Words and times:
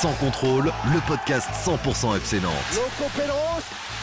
Sans 0.00 0.12
contrôle, 0.14 0.72
le 0.94 1.06
podcast 1.06 1.48
100% 1.64 2.16
FC 2.16 2.40
Nantes. 2.40 2.52
Loco 2.74 3.10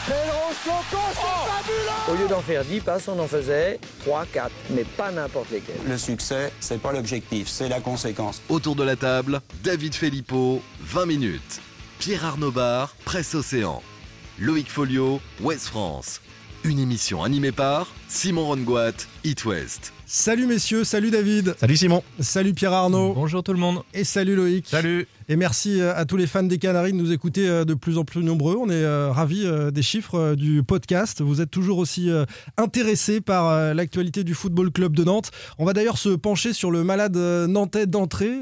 Loco, 0.08 0.98
c'est 1.12 1.20
fabuleux 1.50 2.12
Au 2.12 2.22
lieu 2.22 2.28
d'en 2.28 2.40
faire 2.40 2.64
10 2.64 2.80
passes, 2.80 3.08
on 3.08 3.18
en 3.18 3.26
faisait 3.26 3.80
3, 4.04 4.26
4, 4.32 4.50
mais 4.70 4.84
pas 4.84 5.10
n'importe 5.10 5.50
lesquels. 5.50 5.76
Le 5.88 5.98
succès, 5.98 6.52
c'est 6.60 6.80
pas 6.80 6.92
l'objectif, 6.92 7.48
c'est 7.48 7.68
la 7.68 7.80
conséquence. 7.80 8.40
Autour 8.48 8.76
de 8.76 8.84
la 8.84 8.96
table, 8.96 9.40
David 9.64 9.94
Filippo, 9.94 10.62
20 10.80 11.06
minutes. 11.06 11.60
Pierre 11.98 12.24
Arnaud 12.24 12.52
Bar, 12.52 12.94
Presse 13.04 13.34
Océan. 13.34 13.82
Loïc 14.38 14.70
Folio, 14.70 15.20
Ouest 15.40 15.66
France. 15.66 16.20
Une 16.64 16.78
émission 16.78 17.22
animée 17.22 17.52
par 17.52 17.88
Simon 18.08 18.46
Rongoat, 18.46 18.92
It 19.24 19.44
West. 19.44 19.92
Salut 20.06 20.46
messieurs, 20.46 20.84
salut 20.84 21.10
David, 21.10 21.54
Salut 21.58 21.76
Simon. 21.76 22.02
salut 22.20 22.54
Pierre 22.54 22.72
Arnaud 22.72 23.12
Bonjour 23.14 23.42
tout 23.42 23.52
le 23.52 23.58
monde. 23.58 23.82
et 23.94 24.04
salut 24.04 24.34
Loïc. 24.36 24.66
Salut. 24.68 25.06
Et 25.30 25.36
merci 25.36 25.78
euh, 25.82 25.94
à 25.94 26.06
tous 26.06 26.16
les 26.16 26.26
fans 26.26 26.42
des 26.42 26.56
Canaries 26.56 26.92
de 26.92 26.96
nous 26.96 27.12
écouter 27.12 27.46
euh, 27.46 27.66
de 27.66 27.74
plus 27.74 27.98
en 27.98 28.04
plus 28.06 28.24
nombreux. 28.24 28.56
On 28.58 28.70
est 28.70 28.82
euh, 28.82 29.12
ravis 29.12 29.46
des 29.72 29.82
chiffres 29.82 30.34
du 30.34 30.62
podcast. 30.62 31.20
Vous 31.20 31.42
êtes 31.42 31.50
toujours 31.50 31.76
aussi 31.76 32.10
intéressés 32.56 33.20
par 33.20 33.74
l'actualité 33.74 34.24
du 34.24 34.34
Football 34.34 34.70
Club 34.70 34.94
de 34.94 35.04
Nantes. 35.04 35.30
On 35.58 35.64
va 35.64 35.72
d'ailleurs 35.74 35.98
se 35.98 36.10
pencher 36.10 36.52
sur 36.52 36.70
le 36.70 36.84
malade 36.84 37.16
nantais 37.16 37.86
d'entrée, 37.86 38.34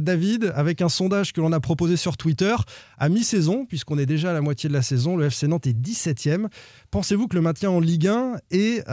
David, 0.00 0.52
avec 0.54 0.82
un 0.82 0.88
sondage 0.88 1.32
que 1.32 1.40
l'on 1.40 1.52
a 1.52 1.60
proposé 1.60 1.96
sur 1.96 2.16
Twitter 2.16 2.54
à 2.98 3.08
mi-saison, 3.08 3.64
puisqu'on 3.66 3.98
est 3.98 4.06
déjà 4.06 4.30
à 4.30 4.32
la 4.32 4.40
moitié 4.40 4.68
de 4.68 4.74
la 4.74 4.82
saison. 4.82 5.16
Le 5.16 5.26
FC 5.26 5.46
Nantes 5.46 5.66
est 5.66 5.78
17e. 5.78 6.48
Pensez-vous 6.90 7.28
que 7.28 7.36
le 7.36 7.42
maintien 7.42 7.70
en 7.70 7.80
Ligue 7.80 8.08
1 8.08 8.36
est 8.50 8.84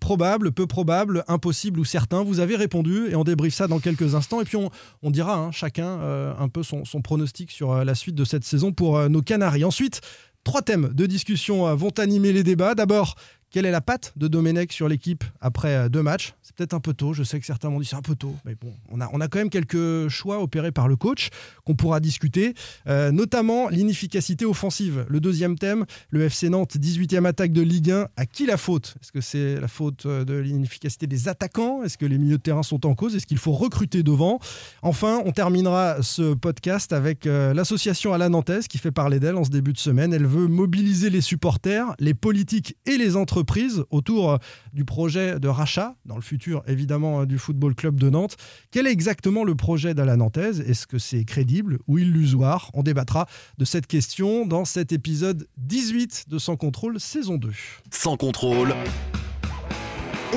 probable, 0.00 0.52
peu 0.52 0.66
probable, 0.66 1.24
impossible 1.28 1.80
ou 1.80 1.84
certain? 1.84 2.22
Vous 2.22 2.40
avez 2.40 2.56
répondu 2.56 3.08
et 3.10 3.16
on 3.16 3.24
débriefe 3.24 3.54
ça 3.54 3.68
dans 3.68 3.78
quelques 3.78 4.14
instants. 4.14 4.40
Et 4.40 4.44
puis 4.44 4.56
on, 5.02 5.10
dira 5.10 5.36
hein, 5.36 5.52
chacun 5.52 6.00
un 6.38 6.48
peu 6.48 6.62
son 6.62 6.84
pronostic 7.00 7.50
sur 7.50 7.72
euh, 7.72 7.84
la 7.84 7.94
suite 7.94 8.14
de 8.14 8.24
cette 8.24 8.44
saison 8.44 8.72
pour 8.72 8.98
euh, 8.98 9.08
nos 9.08 9.22
Canaries. 9.22 9.64
Ensuite, 9.64 10.00
trois 10.44 10.62
thèmes 10.62 10.90
de 10.94 11.06
discussion 11.06 11.66
euh, 11.66 11.74
vont 11.74 11.90
animer 11.98 12.32
les 12.32 12.42
débats. 12.42 12.74
D'abord, 12.74 13.16
quelle 13.56 13.64
est 13.64 13.70
la 13.70 13.80
patte 13.80 14.12
de 14.16 14.28
Domenech 14.28 14.70
sur 14.70 14.86
l'équipe 14.86 15.24
après 15.40 15.74
euh, 15.74 15.88
deux 15.88 16.02
matchs? 16.02 16.34
C'est 16.42 16.54
peut-être 16.54 16.74
un 16.74 16.80
peu 16.80 16.92
tôt, 16.92 17.14
je 17.14 17.22
sais 17.22 17.40
que 17.40 17.46
certains 17.46 17.70
m'ont 17.70 17.80
dit 17.80 17.86
c'est 17.86 17.96
un 17.96 18.02
peu 18.02 18.14
tôt, 18.14 18.34
mais 18.44 18.54
bon, 18.54 18.70
on 18.90 19.00
a, 19.00 19.08
on 19.14 19.20
a 19.22 19.28
quand 19.28 19.38
même 19.38 19.48
quelques 19.48 20.08
choix 20.08 20.42
opérés 20.42 20.72
par 20.72 20.88
le 20.88 20.96
coach 20.96 21.30
qu'on 21.64 21.74
pourra 21.74 21.98
discuter, 22.00 22.52
euh, 22.86 23.10
notamment 23.12 23.70
l'inefficacité 23.70 24.44
offensive. 24.44 25.06
Le 25.08 25.20
deuxième 25.20 25.56
thème, 25.56 25.86
le 26.10 26.24
FC 26.24 26.50
Nantes, 26.50 26.76
18e 26.76 27.24
attaque 27.24 27.52
de 27.52 27.62
Ligue 27.62 27.92
1, 27.92 28.08
à 28.14 28.26
qui 28.26 28.44
la 28.44 28.58
faute? 28.58 28.94
Est-ce 29.00 29.10
que 29.10 29.22
c'est 29.22 29.58
la 29.58 29.68
faute 29.68 30.04
euh, 30.04 30.26
de 30.26 30.34
l'inefficacité 30.34 31.06
des 31.06 31.26
attaquants? 31.26 31.82
Est-ce 31.82 31.96
que 31.96 32.04
les 32.04 32.18
milieux 32.18 32.36
de 32.36 32.42
terrain 32.42 32.62
sont 32.62 32.84
en 32.84 32.94
cause? 32.94 33.16
Est-ce 33.16 33.26
qu'il 33.26 33.38
faut 33.38 33.52
recruter 33.52 34.02
devant? 34.02 34.38
Enfin, 34.82 35.22
on 35.24 35.32
terminera 35.32 36.02
ce 36.02 36.34
podcast 36.34 36.92
avec 36.92 37.24
l'association 37.24 38.12
à 38.12 38.18
la 38.18 38.28
Nantaise 38.28 38.68
qui 38.68 38.76
fait 38.76 38.90
parler 38.90 39.18
d'elle 39.18 39.36
en 39.36 39.44
ce 39.44 39.50
début 39.50 39.72
de 39.72 39.78
semaine. 39.78 40.12
Elle 40.12 40.26
veut 40.26 40.46
mobiliser 40.46 41.08
les 41.08 41.22
supporters, 41.22 41.94
les 41.98 42.12
politiques 42.12 42.76
et 42.84 42.98
les 42.98 43.16
entreprises 43.16 43.45
autour 43.90 44.32
euh, 44.32 44.36
du 44.72 44.84
projet 44.84 45.38
de 45.38 45.48
rachat, 45.48 45.94
dans 46.04 46.16
le 46.16 46.22
futur 46.22 46.62
évidemment 46.66 47.22
euh, 47.22 47.26
du 47.26 47.38
Football 47.38 47.74
Club 47.74 47.98
de 47.98 48.10
Nantes. 48.10 48.36
Quel 48.70 48.86
est 48.86 48.92
exactement 48.92 49.44
le 49.44 49.54
projet 49.54 49.94
d'Ala 49.94 50.16
Nantaise? 50.16 50.60
Est-ce 50.60 50.86
que 50.86 50.98
c'est 50.98 51.24
crédible 51.24 51.78
ou 51.86 51.98
illusoire? 51.98 52.70
On 52.74 52.82
débattra 52.82 53.26
de 53.58 53.64
cette 53.64 53.86
question 53.86 54.46
dans 54.46 54.64
cet 54.64 54.92
épisode 54.92 55.46
18 55.58 56.26
de 56.28 56.38
Sans 56.38 56.56
Contrôle, 56.56 57.00
saison 57.00 57.36
2. 57.36 57.50
Sans 57.90 58.16
contrôle, 58.16 58.74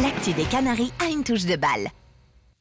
L'actu 0.01 0.33
des 0.33 0.43
Canaries 0.43 0.93
a 0.99 1.09
une 1.09 1.23
touche 1.23 1.45
de 1.45 1.55
balle. 1.55 1.89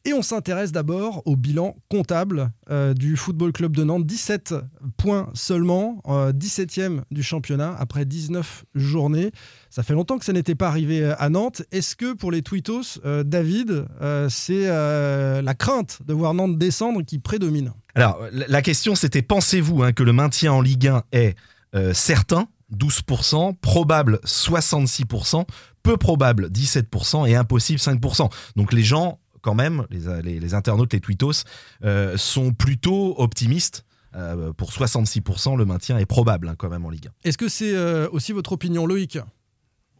Et 0.08 0.14
on 0.14 0.22
s'intéresse 0.22 0.72
d'abord 0.72 1.20
au 1.26 1.36
bilan 1.36 1.74
comptable 1.90 2.50
euh, 2.70 2.94
du 2.94 3.14
Football 3.14 3.52
Club 3.52 3.76
de 3.76 3.84
Nantes. 3.84 4.06
17 4.06 4.54
points 4.96 5.28
seulement, 5.34 6.02
euh, 6.06 6.32
17e 6.32 7.02
du 7.10 7.22
championnat 7.22 7.76
après 7.78 8.06
19 8.06 8.64
journées. 8.74 9.32
Ça 9.68 9.82
fait 9.82 9.92
longtemps 9.92 10.16
que 10.16 10.24
ça 10.24 10.32
n'était 10.32 10.54
pas 10.54 10.68
arrivé 10.68 11.02
euh, 11.02 11.14
à 11.18 11.28
Nantes. 11.28 11.60
Est-ce 11.72 11.94
que 11.94 12.14
pour 12.14 12.30
les 12.32 12.40
Tweetos, 12.40 13.00
euh, 13.04 13.22
David, 13.22 13.84
euh, 14.00 14.30
c'est 14.30 14.66
euh, 14.66 15.42
la 15.42 15.52
crainte 15.52 15.98
de 16.06 16.14
voir 16.14 16.32
Nantes 16.32 16.56
descendre 16.56 17.02
qui 17.02 17.18
prédomine? 17.18 17.74
Alors, 17.94 18.18
la 18.32 18.62
question 18.62 18.94
c'était 18.94 19.20
pensez-vous 19.20 19.82
hein, 19.82 19.92
que 19.92 20.04
le 20.04 20.14
maintien 20.14 20.54
en 20.54 20.62
Ligue 20.62 20.88
1 20.88 21.02
est 21.12 21.36
euh, 21.74 21.92
certain? 21.92 22.48
12%, 22.74 23.56
probable 23.56 24.20
66%, 24.24 25.46
peu 25.82 25.96
probable 25.96 26.48
17% 26.48 27.28
et 27.28 27.34
impossible 27.34 27.78
5%. 27.78 28.30
Donc 28.56 28.72
les 28.72 28.82
gens, 28.82 29.20
quand 29.42 29.54
même, 29.54 29.86
les, 29.90 30.22
les- 30.22 30.40
les 30.40 30.54
internautes, 30.54 30.92
les 30.92 31.00
tweetos, 31.00 31.44
euh, 31.84 32.16
sont 32.16 32.52
plutôt 32.52 33.14
optimistes. 33.20 33.84
Euh, 34.14 34.52
pour 34.54 34.70
66%, 34.72 35.56
le 35.56 35.64
maintien 35.66 35.98
est 35.98 36.06
probable 36.06 36.48
hein, 36.48 36.54
quand 36.56 36.70
même 36.70 36.84
en 36.86 36.90
Ligue 36.90 37.08
1. 37.08 37.28
Est-ce 37.28 37.36
que 37.38 37.48
c'est 37.48 37.76
euh, 37.76 38.08
aussi 38.10 38.32
votre 38.32 38.52
opinion, 38.52 38.86
Loïc? 38.86 39.18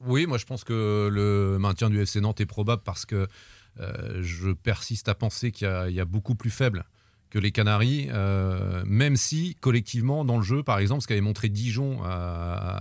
Oui, 0.07 0.27
moi 0.27 0.39
je 0.39 0.45
pense 0.47 0.65
que 0.65 1.09
le 1.13 1.59
maintien 1.59 1.91
du 1.91 2.01
FC 2.01 2.21
Nantes 2.21 2.41
est 2.41 2.47
probable 2.47 2.83
parce 2.85 3.05
que 3.05 3.27
euh, 3.81 4.19
je 4.23 4.51
persiste 4.51 5.09
à 5.09 5.15
penser 5.15 5.53
qu'il 5.53 5.67
y, 5.67 5.71
a- 5.71 5.89
il 5.91 5.95
y 5.95 6.01
a 6.01 6.05
beaucoup 6.05 6.35
plus 6.35 6.51
faible 6.51 6.85
que 7.31 7.39
les 7.39 7.53
Canaries, 7.53 8.09
euh, 8.11 8.83
même 8.87 9.17
si 9.17 9.55
collectivement 9.61 10.25
dans 10.25 10.39
le 10.39 10.43
jeu, 10.43 10.63
par 10.63 10.79
exemple, 10.79 11.03
ce 11.03 11.07
qu'avait 11.07 11.21
montré 11.21 11.49
Dijon 11.51 11.99
à, 12.05 12.13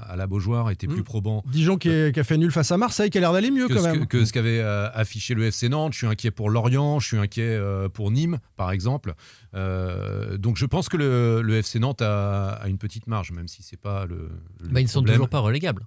à 0.10 0.16
la 0.16 0.26
Beaujoire 0.28 0.72
était 0.72 0.88
plus 0.88 1.02
Mm. 1.02 1.04
probant 1.04 1.44
Dijon 1.52 1.78
qui, 1.78 1.90
est- 1.90 2.14
qui 2.14 2.20
a 2.20 2.24
fait 2.24 2.38
nul 2.38 2.52
face 2.52 2.72
à 2.72 2.78
Marseille, 2.78 3.10
qui 3.10 3.18
a 3.18 3.22
l'air 3.22 3.34
d'aller 3.34 3.52
mieux 3.52 3.68
que 3.68 3.74
quand 3.74 3.84
même. 3.84 4.00
que, 4.08 4.20
que 4.20 4.26
ce 4.26 4.32
qu'avait 4.32 4.60
euh, 4.62 4.90
affiché 4.94 5.34
le 5.34 5.44
FC 5.46 5.68
Nantes. 5.70 5.94
Je 5.94 5.98
suis 6.00 6.08
inquiet 6.08 6.32
pour 6.32 6.50
Lorient, 6.50 7.00
je 7.00 7.08
suis 7.08 7.18
inquiet 7.18 7.44
euh, 7.46 7.90
pour 7.90 8.10
Nîmes, 8.12 8.40
par 8.56 8.72
exemple. 8.72 9.14
Euh, 9.54 10.38
donc 10.38 10.58
je 10.58 10.66
pense 10.66 10.90
que 10.90 10.98
le, 10.98 11.42
le 11.42 11.56
FC 11.58 11.80
Nantes 11.80 12.02
a, 12.02 12.50
a 12.52 12.68
une 12.68 12.78
petite 12.78 13.08
marge, 13.08 13.32
même 13.32 13.48
si 13.48 13.64
c'est 13.64 13.80
pas 13.80 14.06
le. 14.06 14.30
le 14.62 14.70
Bah, 14.70 14.80
ils 14.80 14.84
ne 14.84 14.90
sont 14.90 15.04
toujours 15.04 15.30
pas 15.30 15.40
relégables. 15.40 15.86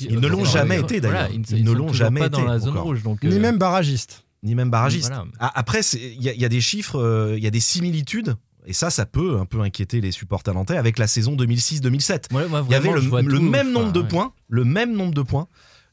Ils- 0.00 0.18
ne 0.20 0.26
l'ont 0.26 0.44
jamais 0.44 0.80
été, 0.80 1.00
d'ailleurs. 1.00 1.28
Voilà, 1.28 1.34
ils, 1.34 1.58
Ils 1.58 1.64
ne 1.64 1.70
sont 1.70 1.76
l'ont 1.76 1.92
jamais 1.92 2.20
pas 2.20 2.28
dans 2.30 2.38
été 2.40 2.48
la 2.48 2.58
zone 2.58 2.70
encore. 2.70 2.84
rouge. 2.84 3.02
Donc, 3.02 3.22
Ni 3.22 3.34
euh, 3.36 3.40
même 3.40 3.58
barragiste. 3.58 4.24
Ni 4.46 4.54
même 4.54 4.70
barragiste. 4.70 5.08
Voilà. 5.08 5.26
Après, 5.38 5.80
il 5.80 6.22
y, 6.22 6.28
a- 6.30 6.32
il 6.32 6.40
y 6.40 6.44
a 6.44 6.48
des 6.48 6.60
chiffres, 6.62 6.98
euh, 6.98 7.34
il 7.36 7.44
y 7.44 7.46
a 7.46 7.50
des 7.50 7.60
similitudes. 7.60 8.34
Et 8.68 8.72
ça, 8.72 8.90
ça 8.90 9.06
peut 9.06 9.38
un 9.38 9.44
peu 9.44 9.60
inquiéter 9.60 10.00
les 10.00 10.10
supporters 10.10 10.54
nantais 10.54 10.76
avec 10.76 10.98
la 10.98 11.06
saison 11.06 11.36
2006-2007. 11.36 12.32
moi- 12.32 12.48
moi, 12.48 12.64
Il 12.68 12.72
y 12.72 12.74
avait 12.74 12.90
le, 12.92 13.40
même 13.40 13.70
nombre 13.72 13.92
de 13.92 14.00
ouais. 14.00 14.08
points, 14.08 14.32
le 14.48 14.64
même 14.64 14.92
nombre 14.96 15.14
de 15.14 15.22
points, 15.22 15.46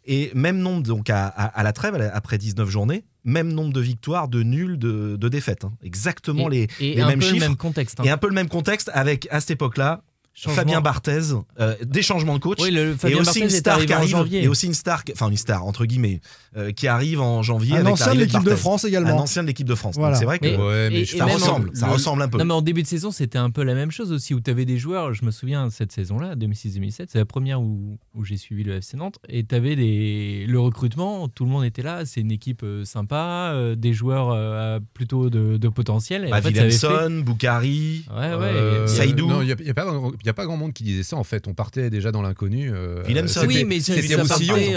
et 0.06 0.32
même 0.34 0.58
nombre 0.58 0.82
donc 0.84 1.10
à, 1.10 1.28
à- 1.28 1.46
à 1.46 1.64
la 1.64 1.72
trêve 1.74 1.96
après 2.14 2.38
19 2.38 2.70
journées, 2.70 3.04
même 3.24 3.54
nombre 3.54 3.74
de 3.74 3.80
victoires, 3.80 4.28
de 4.28 4.42
nuls, 4.44 4.78
de, 4.80 5.16
de 5.18 5.30
défaites. 5.30 5.66
hein. 5.66 5.72
Exactement 5.84 6.50
Et- 6.50 6.68
les, 6.80 6.92
et 6.92 6.96
les 6.96 7.02
un 7.02 7.08
mêmes 7.10 7.20
le 7.20 7.26
chiffres 7.26 7.40
même 7.48 7.56
contexte. 7.58 8.00
hein. 8.00 8.04
et 8.06 8.10
un 8.10 8.18
peu 8.18 8.28
le 8.28 8.34
même 8.34 8.50
contexte 8.50 8.90
avec 8.94 9.28
à 9.32 9.40
cette 9.40 9.52
époque-là 9.52 10.02
Changement. 10.36 10.56
Fabien 10.56 10.82
Barthez, 10.82 11.20
euh, 11.60 11.76
des 11.86 12.02
changements 12.02 12.34
de 12.34 12.40
coach. 12.40 12.58
Oui, 12.60 12.72
le 12.72 12.96
et 13.08 13.14
aussi 13.14 13.24
Barthez 13.24 13.40
une 13.42 13.50
star 13.52 13.86
qui 13.86 13.94
en 13.94 13.98
arrive, 13.98 14.10
janvier. 14.10 14.44
et 14.44 14.48
aussi 14.48 14.66
une 14.66 14.74
star, 14.74 15.04
enfin 15.12 15.30
une 15.30 15.38
star 15.38 15.64
entre 15.64 15.86
guillemets, 15.86 16.22
euh, 16.58 16.72
qui 16.72 16.88
arrive 16.88 17.22
en 17.22 17.44
janvier. 17.44 17.74
Un 17.76 17.82
avec 17.82 17.94
ancien 17.94 18.16
de 18.16 18.20
l'équipe 18.20 18.44
de. 18.44 18.56
France 18.56 18.84
Un 18.84 18.88
également. 18.88 19.18
ancien 19.20 19.44
de 19.44 19.48
l'équipe 19.48 19.68
de 19.68 19.76
France. 19.76 19.96
Voilà. 19.96 20.16
C'est 20.18 20.26
vrai 20.26 20.40
que 20.40 20.46
Mais- 20.48 20.58
Ouais, 20.58 20.90
mais 20.90 21.02
et- 21.02 21.06
je 21.06 21.16
et 21.16 21.20
ça 21.20 21.26
en- 21.28 21.34
ressemble, 21.34 21.70
ça 21.76 21.86
le- 21.86 21.94
ressemble 21.94 22.22
un 22.24 22.30
peu. 22.30 22.40
Non, 22.40 22.46
mais 22.46 22.54
en 22.56 22.62
début 22.64 22.82
de 22.82 22.88
saison, 22.88 23.12
c'était 23.12 23.38
un 23.38 23.52
peu 23.52 23.62
la 23.64 23.76
même 23.76 23.92
chose 23.92 24.12
aussi, 24.12 24.34
où 24.34 24.42
tu 24.42 24.50
avais 24.50 24.66
des 24.66 24.80
joueurs, 24.80 25.14
je 25.14 25.24
me 25.24 25.30
souviens, 25.30 25.70
cette 25.70 25.92
saison-là, 25.92 26.36
2006-2007, 26.36 27.10
c'est 27.12 27.20
la 27.20 27.26
première 27.26 27.62
où, 27.62 28.00
où 28.16 28.24
j'ai 28.26 28.38
suivi 28.38 28.64
le 28.64 28.78
FC 28.78 28.98
Nantes, 28.98 29.20
et 29.30 29.44
tu 29.46 29.54
avais 29.54 29.76
des, 29.76 30.46
le 30.48 30.60
recrutement, 30.60 31.28
tout 31.28 31.46
le 31.46 31.52
monde 31.52 31.64
était 31.64 31.84
là, 31.84 32.06
c'est 32.06 32.22
une 32.22 32.32
équipe 32.32 32.62
euh, 32.64 32.86
sympa, 32.86 33.52
euh, 33.54 33.76
des 33.76 33.94
joueurs 33.94 34.32
euh, 34.32 34.80
plutôt 34.96 35.30
de, 35.30 35.58
de 35.58 35.68
potentiel. 35.70 36.28
Bah, 36.32 36.40
Willemson, 36.44 37.22
Boukari, 37.24 38.06
Ouais. 38.10 38.24
Euh, 38.24 38.88
Saïdou. 38.88 39.28
Non, 39.28 39.42
il 39.42 39.46
n'y 39.46 39.52
a, 39.52 39.56
il 39.60 39.68
y 39.68 39.70
a 39.70 39.74
pas 39.74 39.86
il 40.24 40.28
y 40.28 40.30
a 40.30 40.34
pas 40.34 40.46
grand 40.46 40.56
monde 40.58 40.74
qui 40.74 40.84
disait 40.84 41.04
ça 41.04 41.18
en 41.18 41.24
fait. 41.24 41.48
On 41.48 41.54
partait 41.54 41.90
déjà 41.90 42.12
dans 42.12 42.22
l'inconnu. 42.22 42.72
euh, 42.74 43.04
Oui, 43.48 43.66
mais 43.66 43.80
ça, 43.82 43.94
c'était 44.02 44.16
Roussillon. 44.34 44.56
partait, 44.56 44.76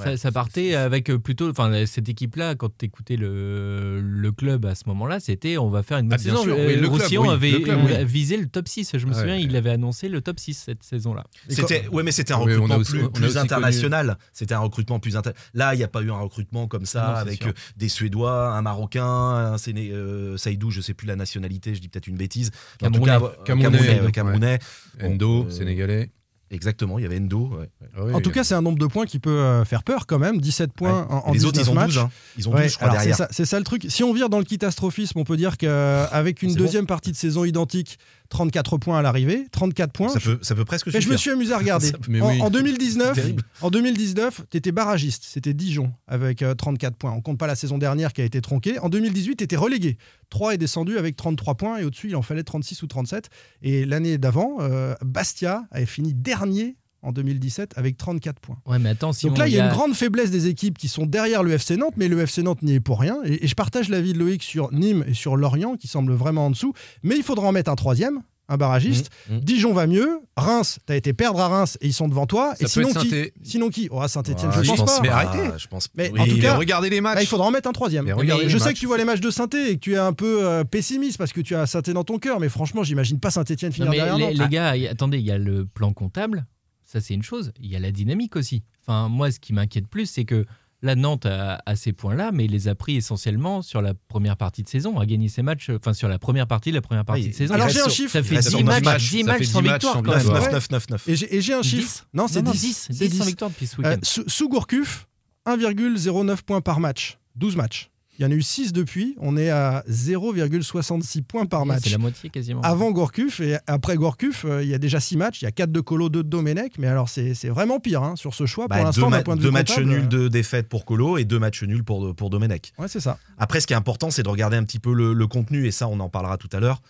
euh, 0.00 0.04
ça, 0.04 0.16
ça 0.16 0.32
partait 0.32 0.74
avec 0.74 1.10
euh, 1.10 1.18
plutôt, 1.18 1.48
enfin 1.50 1.84
cette 1.86 2.08
équipe-là, 2.08 2.54
quand 2.54 2.70
tu 2.76 2.86
écoutais 2.86 3.16
le, 3.16 4.00
le 4.00 4.32
club 4.32 4.66
à 4.66 4.74
ce 4.74 4.82
moment-là, 4.86 5.20
c'était 5.20 5.58
on 5.58 5.70
va 5.70 5.82
faire 5.82 5.98
une 5.98 6.08
bonne 6.08 6.18
Ah, 6.20 6.22
bien 6.22 6.32
saison. 6.32 6.42
sûr, 6.44 6.54
Euh, 6.56 6.66
oui, 6.66 6.74
le 6.76 6.80
club, 6.88 6.92
Roussillon 6.92 7.22
oui, 7.22 7.28
avait 7.30 7.50
le 7.50 7.58
club, 7.60 7.78
oui. 7.84 8.04
visé 8.04 8.36
le 8.36 8.46
top 8.46 8.68
6. 8.68 8.96
Je 8.98 9.06
me 9.06 9.12
Ouais. 9.12 9.18
souviens, 9.18 9.36
il 9.36 9.54
avait 9.56 9.70
annoncé 9.70 10.08
le 10.08 10.20
top 10.20 10.38
6 10.40 10.54
cette 10.66 10.82
saison-là. 10.82 11.24
C'était, 11.48 11.86
ouais, 11.88 12.02
mais 12.02 12.12
c'était 12.12 12.32
un 12.32 12.36
recrutement 12.36 12.76
aussi- 12.76 12.96
plus, 13.14 13.36
international. 13.36 14.16
C'était 14.32 14.54
un 14.54 14.60
recrutement 14.60 14.98
plus 15.00 15.16
inter... 15.16 15.30
Là, 15.54 15.74
il 15.74 15.78
n'y 15.78 15.84
a 15.84 15.88
pas 15.88 16.02
eu 16.02 16.10
un 16.10 16.20
recrutement 16.20 16.66
comme 16.68 16.86
ça 16.86 17.02
Non, 17.08 17.14
avec 17.16 17.42
sûr. 17.42 17.48
euh, 17.48 17.52
des 17.76 17.88
Suédois, 17.88 18.52
un 18.52 18.62
Marocain, 18.62 19.04
un 19.04 19.58
Séné... 19.58 19.90
euh, 19.92 20.36
Saïdou, 20.36 20.70
je 20.70 20.80
sais 20.80 20.94
plus 20.94 21.06
la 21.06 21.16
nationalité, 21.16 21.74
je 21.74 21.80
dis 21.80 21.88
peut-être 21.88 22.06
une 22.06 22.16
bêtise. 22.16 22.50
En 22.82 22.90
tout 22.90 23.00
Camerounais. 23.00 23.06
cas, 23.12 23.24
euh, 23.24 23.44
Camerounais, 23.44 23.78
Camerounais, 23.78 24.00
ouais. 24.06 24.12
Camerounais. 24.12 24.58
Bon, 25.00 25.12
Endo, 25.12 25.44
euh, 25.46 25.50
sénégalais. 25.50 26.10
Exactement, 26.52 26.98
il 26.98 27.02
y 27.02 27.06
avait 27.06 27.18
Endo. 27.18 27.48
ouais. 27.60 27.70
Ah 27.96 28.00
oui. 28.04 28.12
En 28.12 28.20
tout 28.20 28.30
cas, 28.32 28.42
c'est 28.42 28.54
un 28.54 28.62
nombre 28.62 28.78
de 28.78 28.86
points 28.86 29.06
qui 29.06 29.20
peut 29.20 29.30
euh, 29.30 29.64
faire 29.64 29.84
peur 29.84 30.06
quand 30.06 30.18
même. 30.18 30.40
17 30.40 30.72
points 30.72 31.02
Ouais. 31.02 31.06
en, 31.08 31.28
en 31.28 31.32
les 31.32 31.44
autres, 31.44 31.58
19 31.58 31.66
ils 31.66 31.70
ont 31.70 31.74
matchs. 31.74 31.94
12. 31.94 31.98
hein. 31.98 32.10
Ils 32.38 32.48
ont 32.48 32.52
Ouais, 32.52 32.62
12, 32.62 32.70
je 32.72 32.76
crois, 32.76 32.88
alors 32.88 32.96
derrière. 32.98 33.16
ça, 33.16 33.28
c'est 33.30 33.44
ça 33.44 33.58
le 33.58 33.64
truc. 33.64 33.86
Si 33.88 34.02
on 34.02 34.12
vire 34.12 34.28
dans 34.28 34.38
le 34.38 34.44
catastrophisme, 34.44 35.18
on 35.20 35.24
peut 35.24 35.36
dire 35.36 35.56
qu'avec 35.56 36.42
une 36.42 36.50
C'est 36.50 36.56
deuxième 36.56 36.86
partie 36.86 37.12
de 37.12 37.16
saison 37.16 37.44
identique, 37.44 37.98
34 38.30 38.78
points 38.78 38.98
à 38.98 39.02
l'arrivée, 39.02 39.46
34 39.52 39.92
points. 39.92 40.08
Ça 40.08 40.20
peut, 40.20 40.38
ça 40.40 40.54
peut 40.54 40.64
presque 40.64 40.86
Mais 40.92 41.00
je 41.00 41.10
me 41.10 41.16
suis 41.16 41.30
amusé 41.30 41.52
à 41.52 41.58
regarder. 41.58 41.92
Peut- 42.00 42.22
en, 42.22 42.30
oui. 42.30 42.40
en 42.40 42.48
2019, 42.48 43.14
Terrible. 43.14 43.42
en 43.60 43.70
2019, 43.70 44.42
t'étais 44.48 44.72
barragiste. 44.72 45.24
C'était 45.26 45.52
Dijon 45.52 45.92
avec 46.06 46.42
euh, 46.42 46.54
34 46.54 46.96
points. 46.96 47.12
On 47.12 47.20
compte 47.20 47.38
pas 47.38 47.46
la 47.48 47.56
saison 47.56 47.76
dernière 47.76 48.12
qui 48.12 48.22
a 48.22 48.24
été 48.24 48.40
tronquée. 48.40 48.78
En 48.78 48.88
2018, 48.88 49.36
t'étais 49.36 49.56
relégué. 49.56 49.98
3 50.30 50.54
est 50.54 50.58
descendu 50.58 50.96
avec 50.96 51.16
33 51.16 51.56
points 51.56 51.78
et 51.78 51.84
au-dessus, 51.84 52.08
il 52.08 52.16
en 52.16 52.22
fallait 52.22 52.44
36 52.44 52.82
ou 52.82 52.86
37. 52.86 53.28
Et 53.62 53.84
l'année 53.84 54.16
d'avant, 54.16 54.58
euh, 54.60 54.94
Bastia 55.04 55.64
avait 55.72 55.84
fini 55.86 56.14
dernier 56.14 56.76
en 57.02 57.12
2017 57.12 57.72
avec 57.76 57.96
34 57.96 58.40
points. 58.40 58.58
Ouais, 58.66 58.78
mais 58.78 58.90
attends, 58.90 59.12
Donc 59.22 59.38
là, 59.38 59.48
il 59.48 59.54
y 59.54 59.58
a 59.58 59.64
a- 59.64 59.68
une 59.68 59.72
grande 59.74 59.94
faiblesse 59.94 60.30
des 60.30 60.48
équipes 60.48 60.76
qui 60.78 60.88
sont 60.88 61.06
derrière 61.06 61.42
le 61.42 61.52
FC 61.52 61.76
Nantes, 61.76 61.94
mais 61.96 62.08
le 62.08 62.20
FC 62.20 62.42
Nantes 62.42 62.62
n'y 62.62 62.74
est 62.74 62.80
pour 62.80 63.00
rien. 63.00 63.18
Et, 63.24 63.44
et 63.44 63.48
je 63.48 63.54
partage 63.54 63.88
l'avis 63.88 64.12
de 64.12 64.18
Loïc 64.18 64.42
sur 64.42 64.72
Nîmes 64.72 65.04
et 65.06 65.14
sur 65.14 65.36
Lorient, 65.36 65.76
qui 65.76 65.88
semblent 65.88 66.12
vraiment 66.14 66.46
en 66.46 66.50
dessous. 66.50 66.72
Mais 67.02 67.16
il 67.16 67.22
faudra 67.22 67.46
en 67.48 67.52
mettre 67.52 67.70
un 67.70 67.76
troisième, 67.76 68.20
un 68.48 68.56
barragiste. 68.56 69.10
Mmh, 69.28 69.34
mmh. 69.36 69.40
Dijon 69.40 69.72
va 69.72 69.86
mieux. 69.86 70.18
Reims, 70.36 70.78
t'as 70.84 70.96
été 70.96 71.12
perdre 71.12 71.40
à 71.40 71.46
Reims 71.48 71.78
et 71.80 71.86
ils 71.86 71.92
sont 71.92 72.08
devant 72.08 72.26
toi. 72.26 72.54
Ça 72.58 72.64
et 72.64 72.68
sinon 72.68 72.88
qui. 72.92 73.14
Sinon 73.44 73.68
qui? 73.68 73.88
Oh, 73.92 74.06
Saint-Etienne, 74.08 74.50
Ah, 74.52 74.58
je 74.58 74.62
je 74.64 74.68
pense 74.70 74.78
pense- 74.80 74.96
pas. 74.96 75.02
Mais 75.02 75.08
Ah, 75.10 75.18
arrêtez. 75.18 75.58
je 75.58 75.66
pense. 75.68 75.88
Mais 75.94 76.10
oui, 76.12 76.20
en 76.20 76.26
tout 76.26 76.38
cas- 76.40 76.56
regardez 76.56 76.90
les 76.90 77.00
matchs. 77.00 77.14
Là, 77.16 77.22
il 77.22 77.26
faudra 77.28 77.46
en 77.46 77.50
mettre 77.52 77.68
un 77.68 77.72
troisième. 77.72 78.04
Mais 78.06 78.12
je 78.48 78.58
sais 78.58 78.64
matchs. 78.64 78.74
que 78.74 78.78
tu 78.80 78.86
vois 78.86 78.98
les 78.98 79.04
matchs 79.04 79.20
de 79.20 79.30
saint 79.30 79.48
et 79.68 79.74
que 79.76 79.80
tu 79.80 79.94
es 79.94 79.98
un 79.98 80.12
peu 80.12 80.44
euh, 80.44 80.64
pessimiste 80.64 81.16
parce 81.16 81.32
que 81.32 81.40
tu 81.40 81.54
as 81.54 81.66
saint 81.66 81.80
dans 81.94 82.02
ton 82.04 82.18
cœur, 82.18 82.40
mais 82.40 82.48
franchement, 82.48 82.82
j'imagine 82.82 83.20
pas 83.20 83.30
Saint-Etienne 83.30 83.70
Non, 83.70 83.74
finir 83.74 83.90
mais 83.90 83.96
derrière 83.98 84.16
les, 84.18 84.34
Nantes. 84.36 84.48
les 84.50 84.56
gars, 84.56 84.74
attendez, 84.90 85.18
il 85.18 85.24
y 85.26 85.30
a 85.30 85.38
le 85.38 85.64
plan 85.64 85.92
comptable, 85.92 86.44
ça 86.90 87.00
c'est 87.00 87.14
une 87.14 87.22
chose. 87.22 87.52
Il 87.60 87.68
y 87.70 87.76
a 87.76 87.78
la 87.78 87.92
dynamique 87.92 88.36
aussi. 88.36 88.62
Enfin, 88.82 89.08
moi, 89.08 89.30
ce 89.30 89.38
qui 89.38 89.52
m'inquiète 89.52 89.86
plus, 89.86 90.06
c'est 90.06 90.24
que 90.24 90.44
la 90.82 90.94
Nantes 90.94 91.26
a, 91.26 91.60
a 91.66 91.76
ces 91.76 91.92
points-là, 91.92 92.30
mais 92.32 92.46
il 92.46 92.52
les 92.52 92.66
a 92.66 92.74
pris 92.74 92.96
essentiellement 92.96 93.60
sur 93.60 93.82
la 93.82 93.92
première 93.92 94.36
partie 94.38 94.62
de 94.62 94.68
saison, 94.68 94.98
a 94.98 95.04
gagné 95.04 95.28
ses 95.28 95.42
matchs, 95.42 95.68
enfin 95.70 95.92
sur 95.92 96.08
la 96.08 96.18
première 96.18 96.46
partie 96.46 96.70
de 96.70 96.76
la 96.76 96.80
première 96.80 97.04
partie 97.04 97.22
Oui, 97.24 97.28
de 97.28 97.34
saison. 97.34 97.52
Alors, 97.54 97.68
j'ai 97.68 97.82
un 97.82 97.88
chiffre. 97.90 98.12
Ça 98.12 98.22
fait 98.22 98.36
reste 98.36 98.48
10 98.48 98.56
sur 98.56 98.64
matchs, 98.64 99.10
10 99.10 99.24
matchs 99.24 99.38
fait 99.38 99.44
sans 99.44 99.60
10 99.62 99.68
victoire 99.72 100.02
matchs 100.02 100.22
sans 100.22 100.28
même. 100.32 100.36
9, 100.38 100.46
Ouais. 100.46 100.52
9, 100.52 100.70
9, 100.70 100.88
9. 100.90 101.08
Et 101.08 101.40
j'ai 101.42 101.52
un 101.54 101.60
10? 101.60 101.68
chiffre. 101.68 102.06
Non, 102.14 102.28
c'est 102.28 102.40
Non, 102.40 102.46
non, 102.46 102.52
10. 102.52 102.60
10, 102.62 102.88
C'est 102.92 103.08
10 103.08 103.18
sans 103.18 103.24
10. 103.24 103.28
victoire 103.28 103.50
depuis 103.50 103.66
ce 103.66 103.74
Euh, 103.80 103.84
week-end. 103.90 104.00
sous, 104.02 104.24
sous 104.26 104.48
Gourcuff, 104.48 105.06
1,09 105.46 106.42
points 106.42 106.60
par 106.62 106.80
match. 106.80 107.18
12 107.36 107.56
matchs. 107.56 107.89
Il 108.20 108.24
y 108.24 108.26
en 108.26 108.32
a 108.32 108.34
eu 108.34 108.42
6 108.42 108.74
depuis. 108.74 109.16
On 109.18 109.38
est 109.38 109.48
à 109.48 109.82
0,66 109.88 111.22
points 111.22 111.46
par 111.46 111.64
match. 111.64 111.84
C'est 111.84 111.90
la 111.90 111.96
moitié 111.96 112.28
quasiment. 112.28 112.60
Avant 112.60 112.90
Gourcuff 112.90 113.40
et 113.40 113.56
après 113.66 113.96
Gourcuff, 113.96 114.44
euh, 114.44 114.62
il 114.62 114.68
y 114.68 114.74
a 114.74 114.78
déjà 114.78 115.00
6 115.00 115.16
matchs. 115.16 115.40
Il 115.40 115.46
y 115.46 115.48
a 115.48 115.52
4 115.52 115.72
de 115.72 115.80
Colo, 115.80 116.10
2 116.10 116.22
de 116.22 116.28
Domenech. 116.28 116.74
Mais 116.78 116.86
alors, 116.86 117.08
c'est 117.08 117.32
c'est 117.32 117.48
vraiment 117.48 117.80
pire 117.80 118.02
hein, 118.02 118.16
sur 118.16 118.34
ce 118.34 118.44
choix. 118.44 118.68
Bah, 118.68 118.76
pour 118.76 118.84
l'instant, 118.84 119.08
ma- 119.08 119.16
d'un 119.16 119.22
point 119.22 119.36
de 119.36 119.40
deux 119.40 119.50
matchs 119.50 119.78
nuls, 119.78 120.04
euh, 120.04 120.06
deux 120.06 120.28
défaites 120.28 120.68
pour 120.68 120.84
Colo 120.84 121.16
et 121.16 121.24
deux 121.24 121.38
matchs 121.38 121.62
nuls 121.62 121.82
pour, 121.82 122.14
pour 122.14 122.28
Domenech. 122.28 122.74
Ouais, 122.78 122.88
c'est 122.88 123.00
ça. 123.00 123.18
Après, 123.38 123.58
ce 123.58 123.66
qui 123.66 123.72
est 123.72 123.76
important, 123.76 124.10
c'est 124.10 124.22
de 124.22 124.28
regarder 124.28 124.58
un 124.58 124.64
petit 124.64 124.80
peu 124.80 124.92
le, 124.92 125.14
le 125.14 125.26
contenu, 125.26 125.66
et 125.66 125.70
ça, 125.70 125.88
on 125.88 125.98
en 125.98 126.10
parlera 126.10 126.36
tout 126.36 126.50
à 126.52 126.60
l'heure. 126.60 126.82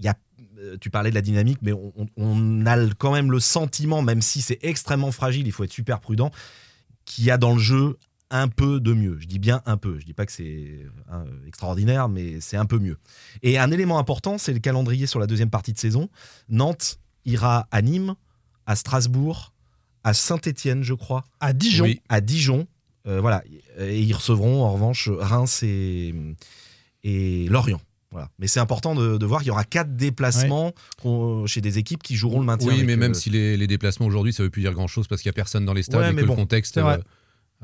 Il 0.00 0.04
y 0.06 0.08
a, 0.08 0.16
euh, 0.58 0.76
tu 0.80 0.90
parlais 0.90 1.10
de 1.10 1.14
la 1.14 1.22
dynamique, 1.22 1.58
mais 1.62 1.72
on, 2.16 2.66
a 2.66 2.76
quand 2.98 3.12
même 3.12 3.30
le 3.30 3.38
sentiment, 3.38 4.02
même 4.02 4.22
si 4.22 4.42
c'est 4.42 4.58
extrêmement 4.62 5.12
fragile, 5.12 5.46
il 5.46 5.52
faut 5.52 5.62
être 5.62 5.72
super 5.72 6.00
prudent, 6.00 6.32
qu'il 7.04 7.22
y 7.24 7.30
a 7.30 7.38
dans 7.38 7.54
le 7.54 7.60
jeu 7.60 7.96
un 8.34 8.48
peu 8.48 8.80
de 8.80 8.92
mieux. 8.92 9.16
Je 9.20 9.26
dis 9.26 9.38
bien 9.38 9.62
un 9.64 9.76
peu. 9.76 9.98
Je 10.00 10.04
dis 10.04 10.12
pas 10.12 10.26
que 10.26 10.32
c'est 10.32 10.86
euh, 11.12 11.24
extraordinaire, 11.46 12.08
mais 12.08 12.40
c'est 12.40 12.56
un 12.56 12.66
peu 12.66 12.78
mieux. 12.78 12.96
Et 13.42 13.58
un 13.58 13.70
élément 13.70 13.98
important, 13.98 14.38
c'est 14.38 14.52
le 14.52 14.58
calendrier 14.58 15.06
sur 15.06 15.20
la 15.20 15.26
deuxième 15.26 15.50
partie 15.50 15.72
de 15.72 15.78
saison. 15.78 16.08
Nantes 16.48 16.98
ira 17.24 17.68
à 17.70 17.80
Nîmes, 17.80 18.14
à 18.66 18.74
Strasbourg, 18.76 19.52
à 20.02 20.12
Saint-Étienne, 20.14 20.82
je 20.82 20.94
crois, 20.94 21.24
À 21.40 21.52
Dijon. 21.52 21.84
Oui. 21.84 22.00
à 22.08 22.20
Dijon. 22.20 22.66
Euh, 23.06 23.20
voilà. 23.20 23.42
Et 23.78 24.00
ils 24.02 24.12
recevront 24.12 24.64
en 24.64 24.72
revanche 24.72 25.08
Reims 25.08 25.62
et, 25.62 26.14
et 27.04 27.46
Lorient. 27.48 27.80
Voilà. 28.10 28.30
Mais 28.38 28.46
c'est 28.46 28.60
important 28.60 28.94
de, 28.94 29.16
de 29.18 29.26
voir 29.26 29.40
qu'il 29.40 29.48
y 29.48 29.50
aura 29.50 29.64
quatre 29.64 29.96
déplacements 29.96 30.72
chez 31.46 31.60
des 31.60 31.78
équipes 31.78 32.02
qui 32.02 32.14
joueront 32.16 32.40
le 32.40 32.46
maintien. 32.46 32.72
Oui, 32.72 32.84
mais 32.84 32.96
même 32.96 33.10
euh, 33.10 33.14
si 33.14 33.28
les, 33.30 33.56
les 33.56 33.66
déplacements 33.66 34.06
aujourd'hui, 34.06 34.32
ça 34.32 34.42
veut 34.42 34.50
plus 34.50 34.62
dire 34.62 34.72
grand-chose 34.72 35.08
parce 35.08 35.20
qu'il 35.22 35.28
n'y 35.28 35.34
a 35.34 35.38
personne 35.40 35.64
dans 35.64 35.72
les 35.72 35.82
stades 35.82 36.00
Ouais, 36.00 36.12
et 36.12 36.14
que 36.14 36.20
bon, 36.24 36.34
le 36.34 36.36
contexte 36.36 36.78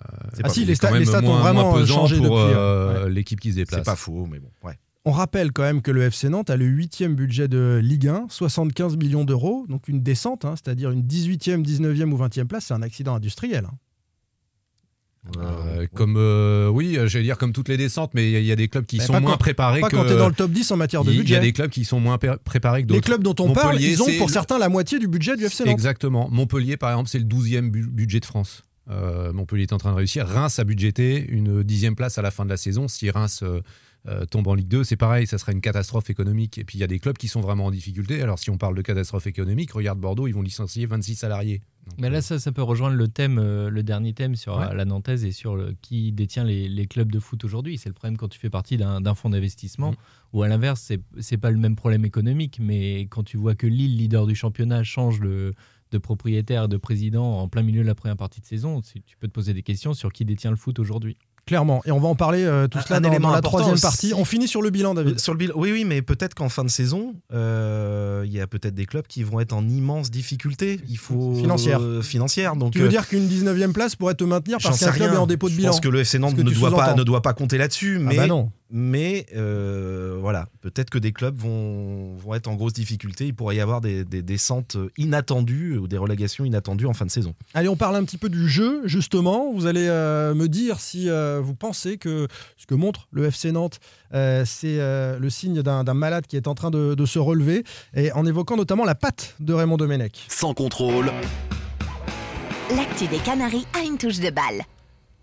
euh, 0.00 0.41
Ah 0.44 0.49
si, 0.49 0.64
les 0.64 0.75
stats- 0.75 0.97
les 0.99 1.05
stats 1.05 1.19
ont 1.20 1.26
moins, 1.26 1.41
vraiment 1.41 1.70
moins 1.70 1.81
pesant 1.81 1.94
changé 1.94 2.17
pour 2.17 2.25
depuis, 2.38 2.55
euh, 2.56 3.08
l'équipe 3.08 3.41
qui 3.41 3.50
se 3.50 3.56
déplace. 3.56 3.81
C'est 3.81 3.85
pas 3.85 3.97
faux, 3.97 4.26
mais 4.31 4.38
bon. 4.38 4.50
Ouais. 4.64 4.79
On 5.06 5.12
rappelle 5.12 5.50
quand 5.52 5.62
même 5.62 5.81
que 5.82 5.91
le 5.91 6.02
FC 6.02 6.29
Nantes 6.29 6.50
a 6.50 6.56
le 6.56 6.67
huitième 6.67 7.14
budget 7.14 7.49
de 7.49 7.81
Ligue 7.82 8.08
1, 8.08 8.26
75 8.29 8.97
millions 8.97 9.25
d'euros, 9.25 9.64
donc 9.69 9.88
une 9.88 10.02
descente, 10.02 10.44
hein, 10.44 10.55
c'est-à-dire 10.56 10.91
une 10.91 11.02
18e, 11.02 11.62
19e 11.62 12.12
ou 12.12 12.17
20e 12.19 12.47
place, 12.47 12.67
c'est 12.67 12.75
un 12.75 12.82
accident 12.82 13.14
industriel. 13.14 13.64
hein. 13.67 13.75
Euh, 15.37 15.87
comme 15.94 16.14
euh, 16.17 16.69
oui, 16.69 16.96
euh, 16.96 17.06
j'allais 17.06 17.25
dire 17.25 17.37
comme 17.37 17.53
toutes 17.53 17.69
les 17.69 17.76
descentes, 17.76 18.12
mais 18.14 18.31
il 18.31 18.32
y 18.32 18.37
a- 18.37 18.41
il 18.41 18.46
y, 18.46 18.53
a 18.53 18.56
des 18.56 18.69
clubs 18.69 18.87
qui 18.87 18.96
Mais 18.96 19.05
sont 19.05 19.20
moins 19.20 19.32
quand- 19.32 19.37
préparés 19.37 19.81
Pas 19.82 19.91
que. 19.91 19.96
quand 19.96 20.06
tu 20.06 20.12
es 20.12 20.17
dans 20.17 20.29
le 20.29 20.35
top 20.35 20.50
10 20.50 20.70
en 20.70 20.79
matière 20.79 21.05
de 21.05 21.11
y- 21.11 21.14
il 21.14 21.17
y 21.17 21.20
budget. 21.20 21.37
a 21.37 21.41
des 21.41 21.53
clubs 21.53 21.69
qui 21.70 21.85
sont 21.85 22.00
moins 22.00 22.17
préparés 22.17 22.82
que 22.85 22.88
Les 22.88 22.94
d'autres. 22.94 23.06
clubs 23.06 23.23
dont 23.23 23.35
on 23.38 23.53
parle, 23.53 23.79
ils 23.82 24.00
ont 24.03 24.06
pour 24.17 24.29
le- 24.29 24.32
certains 24.32 24.58
la 24.58 24.70
moitié 24.70 24.99
du 24.99 25.08
budget 25.08 25.37
du 25.37 25.44
FC 25.44 25.64
Nantes. 25.64 25.73
Exactement. 25.75 26.29
Montpellier, 26.31 26.79
par 26.79 26.91
exemple, 26.91 27.11
c'est 27.11 27.19
le 27.19 27.26
12e 27.26 27.70
bu- 27.70 27.87
budget 27.87 28.20
de 28.20 28.25
France. 28.25 28.62
Euh, 28.90 29.32
Montpellier 29.32 29.62
est 29.64 29.72
en 29.72 29.78
train 29.78 29.92
de 29.92 29.96
réussir. 29.96 30.26
Reims 30.26 30.58
a 30.58 30.64
budgété 30.64 31.25
une 31.28 31.62
dixième 31.62 31.94
place 31.94 32.19
à 32.19 32.22
la 32.22 32.31
fin 32.31 32.44
de 32.44 32.50
la 32.50 32.56
saison. 32.56 32.88
Si 32.88 33.08
Reims 33.10 33.40
euh, 33.42 33.60
euh, 34.08 34.25
tombe 34.25 34.48
en 34.48 34.54
Ligue 34.54 34.69
2, 34.69 34.82
c'est 34.84 34.96
pareil, 34.96 35.26
ça 35.26 35.38
serait 35.38 35.52
une 35.52 35.60
catastrophe 35.60 36.10
économique. 36.10 36.58
Et 36.58 36.64
puis 36.64 36.78
il 36.78 36.81
y 36.81 36.84
a 36.84 36.87
des 36.88 36.98
clubs 36.98 37.16
qui 37.16 37.28
sont 37.28 37.40
vraiment 37.40 37.66
en 37.66 37.70
difficulté. 37.70 38.20
Alors 38.22 38.38
si 38.38 38.50
on 38.50 38.58
parle 38.58 38.75
de 38.75 38.82
catastrophe 38.82 39.26
économique, 39.26 39.72
regarde 39.72 40.00
Bordeaux, 40.00 40.26
ils 40.26 40.32
vont 40.34 40.42
licencier 40.42 40.87
26 40.87 41.14
salariés. 41.16 41.60
Donc, 41.87 41.94
Mais 41.98 42.10
là, 42.10 42.20
ça, 42.20 42.38
ça 42.38 42.50
peut 42.52 42.62
rejoindre 42.62 42.96
le 42.96 43.08
thème, 43.08 43.37
le 43.40 43.82
dernier 43.82 44.12
thème 44.12 44.37
sur 44.37 44.56
Ouais. 44.58 44.75
la 44.75 44.84
Nantaise 44.84 45.25
et 45.25 45.32
sur 45.32 45.54
le- 45.56 45.75
qui 45.82 46.12
détient 46.12 46.44
les, 46.44 46.69
les 46.69 46.86
clubs 46.86 47.10
de 47.12 47.19
foot 47.19 47.44
aujourd'hui. 47.44 47.78
C'est 47.78 47.88
le 47.88 47.94
problème 47.94 48.16
quand 48.16 48.28
tu 48.28 48.38
fais 48.38 48.50
partie 48.50 48.76
d'un 48.76 49.14
fonds 49.14 49.31
d'investissement, 49.31 49.93
Mm. 49.93 49.96
ou 50.34 50.43
à 50.43 50.48
l'inverse, 50.48 50.93
c'est 51.20 51.38
pas 51.38 51.50
le 51.50 51.56
même 51.58 51.76
problème 51.76 52.04
économique, 52.04 52.58
mais 52.60 53.02
quand 53.10 53.22
tu 53.22 53.36
vois 53.38 53.54
que 53.54 53.66
Lille, 53.66 53.96
leader 53.96 54.26
du 54.26 54.34
championnat, 54.34 54.82
change 54.84 55.20
le- 55.20 55.54
de 55.92 55.98
propriétaire, 55.98 56.69
de 56.69 56.76
président 56.76 57.38
en 57.40 57.48
plein 57.48 57.62
milieu 57.62 57.82
de 57.82 57.87
la 57.87 57.94
première 57.94 58.16
partie 58.16 58.40
de 58.40 58.46
saison, 58.46 58.81
tu 58.81 59.00
tu 59.02 59.16
peux 59.19 59.26
te 59.28 59.32
poser 59.32 59.54
des 59.54 59.62
questions 59.62 59.94
sur 59.94 60.12
qui 60.12 60.25
détient 60.25 60.50
le 60.50 60.56
foot 60.56 60.78
aujourd'hui. 60.78 61.16
Clairement. 61.46 61.81
Et 61.87 61.90
on 61.90 61.98
va 61.98 62.06
en 62.06 62.14
parler 62.14 62.44
euh, 62.44 62.69
tout 62.69 62.78
Un- 62.78 62.82
cela 62.82 62.96
un 62.98 63.00
dans, 63.00 63.08
élément 63.08 63.28
dans 63.28 63.34
la 63.34 63.40
troisième 63.40 63.81
partie. 63.81 64.12
On 64.14 64.25
finit 64.26 64.46
sur 64.46 64.60
le 64.62 64.70
bilan, 64.70 64.94
David. 64.94 65.19
Sur 65.19 65.32
le 65.32 65.38
bilan, 65.38 65.54
oui, 65.56 65.72
oui, 65.72 65.84
mais 65.84 66.00
peut-être 66.03 66.34
qu'en 66.34 66.48
fin 66.50 66.62
de 66.65 66.69
saison, 66.70 67.15
euh, 67.32 68.22
il 68.26 68.32
y 68.32 68.41
a 68.41 68.46
peut-être 68.46 68.74
des 68.74 68.86
clubs 68.86 69.06
qui 69.06 69.22
vont 69.24 69.41
être 69.41 69.53
en 69.55 69.67
immense 69.67 70.10
difficulté. 70.10 70.81
Il 70.88 70.98
faut 70.98 71.34
Financière. 71.34 71.81
euh, 71.81 72.03
financière. 72.03 72.56
Donc, 72.56 72.72
Tu 72.74 72.79
veux 72.81 72.86
euh, 72.86 72.88
dire 72.88 73.08
qu'une 73.08 73.26
19e 73.26 73.72
place 73.72 73.96
pourrait 73.96 74.15
te 74.15 74.22
maintenir 74.24 74.58
parce 74.62 74.79
qu'un 74.79 74.93
club 74.93 75.08
rien. 75.10 75.15
est 75.19 75.22
en 75.22 75.26
dépôt 75.26 75.48
de 75.48 75.53
Je 75.55 75.56
bilan 75.58 75.70
pense 75.70 75.81
que 75.81 75.88
le 75.88 76.00
FC 76.00 76.19
Nantes 76.19 76.36
ne 76.36 76.43
doit 76.43 76.70
pas 76.70 76.94
ne 76.94 77.03
doit 77.03 77.22
pas 77.22 77.32
compter 77.32 77.58
là-dessus, 77.58 77.96
Ah 78.00 78.05
mais 78.05 78.17
bah 78.17 78.26
non. 78.26 78.50
Mais 78.70 79.27
euh, 79.34 80.17
voilà, 80.20 80.46
peut-être 80.60 80.91
que 80.91 80.98
des 80.98 81.12
clubs 81.12 81.36
vont, 81.36 82.17
vont 82.17 82.34
être 82.34 82.48
en 82.48 82.55
grosse 82.55 82.72
difficulté. 82.72 83.27
Il 83.27 83.34
pourrait 83.34 83.56
y 83.56 83.60
avoir 83.60 83.81
des, 83.81 84.05
des 84.05 84.22
descentes 84.22 84.77
inattendues 84.96 85.79
ou 85.79 85.89
des 85.89 85.98
relégations 85.98 86.44
inattendues 86.44 86.86
en 86.86 86.93
fin 86.93 87.06
de 87.06 87.10
saison. 87.10 87.34
Allez, 87.55 87.69
on 87.69 87.77
parle 87.77 87.96
un 87.96 88.05
petit 88.05 88.19
peu 88.19 88.29
du 88.29 88.48
jeu, 88.48 88.82
justement. 88.84 89.53
Vous 89.53 89.67
allez 89.67 89.86
euh, 89.89 90.34
me 90.34 90.48
dire 90.48 90.81
si 90.81 91.08
euh, 91.08 91.41
vous 91.43 91.55
pensez 91.55 91.98
que 91.98 92.29
ce 92.56 92.67
que 92.67 92.74
montre 92.74 93.08
le 93.12 93.24
FC 93.27 93.53
Nantes, 93.53 93.81
euh, 94.15 94.44
c'est 94.46 94.79
euh, 94.81 95.19
le 95.19 95.31
signe 95.31 95.62
d'un 95.62 95.84
d'un 95.84 95.94
malade 95.94 96.27
qui 96.27 96.36
est 96.36 96.48
en 96.48 96.55
train 96.55 96.70
de, 96.70 96.94
de 96.94 97.06
se 97.06 97.19
relever, 97.19 97.65
et 97.94 98.12
en 98.12 98.27
évoquant 98.27 98.56
notamment 98.56 98.84
la 98.84 98.94
patte 98.94 99.34
de 99.41 99.53
Raymond 99.53 99.77
Domenech. 99.77 100.27
Sans 100.29 100.55
contrôle, 100.55 101.10
L'actu 102.77 103.08
des 103.08 103.19
Canaries 103.19 103.67
a 103.74 103.84
une 103.84 103.98
touche 103.98 104.20
de 104.20 104.31
balle. 104.31 104.62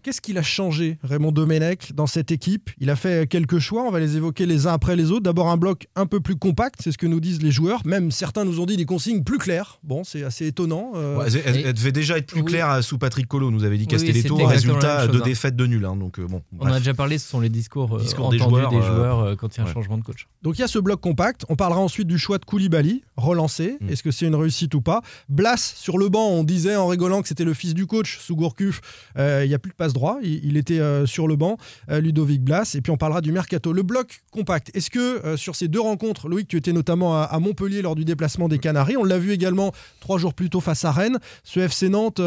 Qu'est-ce 0.08 0.22
qu'il 0.22 0.38
a 0.38 0.42
changé, 0.42 0.98
Raymond 1.04 1.34
Domenech, 1.34 1.94
dans 1.94 2.08
cette 2.08 2.32
équipe? 2.32 2.70
Il 2.80 2.90
a 2.90 2.96
fait 2.96 3.28
quelques 3.28 3.60
choix, 3.60 3.84
on 3.84 3.92
va 3.92 4.00
les 4.00 4.16
évoquer 4.16 4.46
les 4.46 4.66
uns 4.66 4.72
après 4.72 4.96
les 4.96 5.12
autres. 5.12 5.24
D'abord 5.24 5.50
un 5.50 5.58
bloc 5.58 5.90
un 5.98 6.06
peu 6.06 6.22
plus 6.22 6.38
compact, 6.38 6.80
c'est 6.82 6.94
ce 6.94 6.98
que 6.98 7.08
nous 7.08 7.20
disent 7.20 7.42
les 7.42 7.52
joueurs. 7.52 7.82
Même 7.86 8.10
certains 8.12 8.46
nous 8.46 8.62
ont 8.62 8.66
dit 8.66 8.78
des 8.78 8.86
consignes 8.86 9.26
plus 9.26 9.38
claires. 9.38 9.82
Bon, 9.84 10.06
c'est 10.06 10.24
assez 10.24 10.48
étonnant. 10.48 10.94
Euh. 10.96 11.28
elle, 11.46 11.74
devait 11.74 11.92
déjà 11.92 12.18
être 12.18 12.28
plus 12.28 12.46
claire 12.46 12.82
sous 12.82 12.98
Patrick 12.98 13.28
Colo, 13.28 13.52
nous 13.52 13.66
avait 13.66 13.78
dit 13.78 13.86
Castelletto, 13.86 14.38
résultat 14.38 15.08
de 15.08 15.18
hein. 15.18 15.22
défaite 15.26 15.58
de 15.58 15.68
nul. 15.68 15.84
Hein, 15.84 15.98
donc, 15.98 16.22
bon, 16.22 16.42
on 16.58 16.68
a 16.68 16.80
déjà 16.80 16.94
parlé, 16.94 17.18
ce 17.18 17.28
sont 17.28 17.42
les 17.42 17.50
discours, 17.50 17.98
discours 17.98 18.30
des 18.30 18.38
joueurs, 18.38 18.70
des 18.70 18.82
joueurs 18.82 19.36
quand 19.36 19.58
il 19.58 19.60
y 19.60 19.68
a 19.68 19.70
un 19.70 19.74
changement 19.74 19.98
de 19.98 20.04
coach. 20.04 20.30
Donc 20.42 20.58
il 20.58 20.62
y 20.62 20.64
a 20.64 20.70
ce 20.70 20.80
bloc 20.80 21.02
compact. 21.02 21.44
On 21.50 21.58
parlera 21.58 21.82
ensuite 21.82 22.08
du 22.08 22.18
choix 22.18 22.38
de 22.38 22.46
Koulibaly, 22.46 23.04
relancé. 23.18 23.76
Mm. 23.82 23.90
Est-ce 23.90 24.04
que 24.04 24.12
c'est 24.12 24.26
une 24.26 24.36
réussite 24.36 24.74
ou 24.74 24.80
pas? 24.80 25.02
Blas 25.28 25.58
sur 25.58 25.98
le 25.98 26.08
banc, 26.08 26.30
on 26.30 26.46
disait 26.46 26.78
en 26.78 26.88
rigolant 26.88 27.22
que 27.22 27.28
c'était 27.28 27.44
le 27.44 27.54
fils 27.54 27.74
du 27.74 27.88
coach 27.88 28.20
sous 28.22 28.38
Gourcuff. 28.38 28.80
Euh, 29.18 29.42
il 29.44 29.50
n'y 29.50 29.54
a 29.54 29.60
plus 29.60 29.72
de 29.72 29.76
passe 29.76 29.92
Il, 30.24 30.58
était 30.58 30.80
euh, 30.80 31.06
sur 31.06 31.28
le 31.28 31.36
banc, 31.36 31.58
euh, 31.90 32.00
Ludovic 32.00 32.44
Blas. 32.44 32.76
Et 32.76 32.82
puis 32.82 32.92
on 32.92 32.98
parlera 32.98 33.22
du 33.22 33.32
mercato. 33.32 33.74
Le 33.74 33.84
bloc 33.84 34.22
compact. 34.32 34.72
Est-ce 34.76 34.90
que 34.90 35.36
sur 35.36 35.56
ces 35.56 35.68
deux 35.68 35.80
rencontres, 35.80 36.28
Loïc, 36.28 36.48
tu 36.48 36.58
étais 36.58 36.74
notamment 36.74 37.22
à, 37.22 37.40
Montpellier 37.40 37.82
lors 37.82 37.96
du 37.96 38.06
déplacement 38.06 38.48
des 38.48 38.60
Canaries. 38.60 38.98
On 38.98 39.04
l'a 39.04 39.18
vu 39.18 39.32
également 39.32 39.72
trois 40.00 40.18
jours 40.18 40.34
plus 40.34 40.50
tôt 40.50 40.60
face 40.60 40.86
à 40.86 40.92
Rennes. 40.92 41.20
Ce 41.44 41.60
FC 41.60 41.90
Nantes 41.90 42.22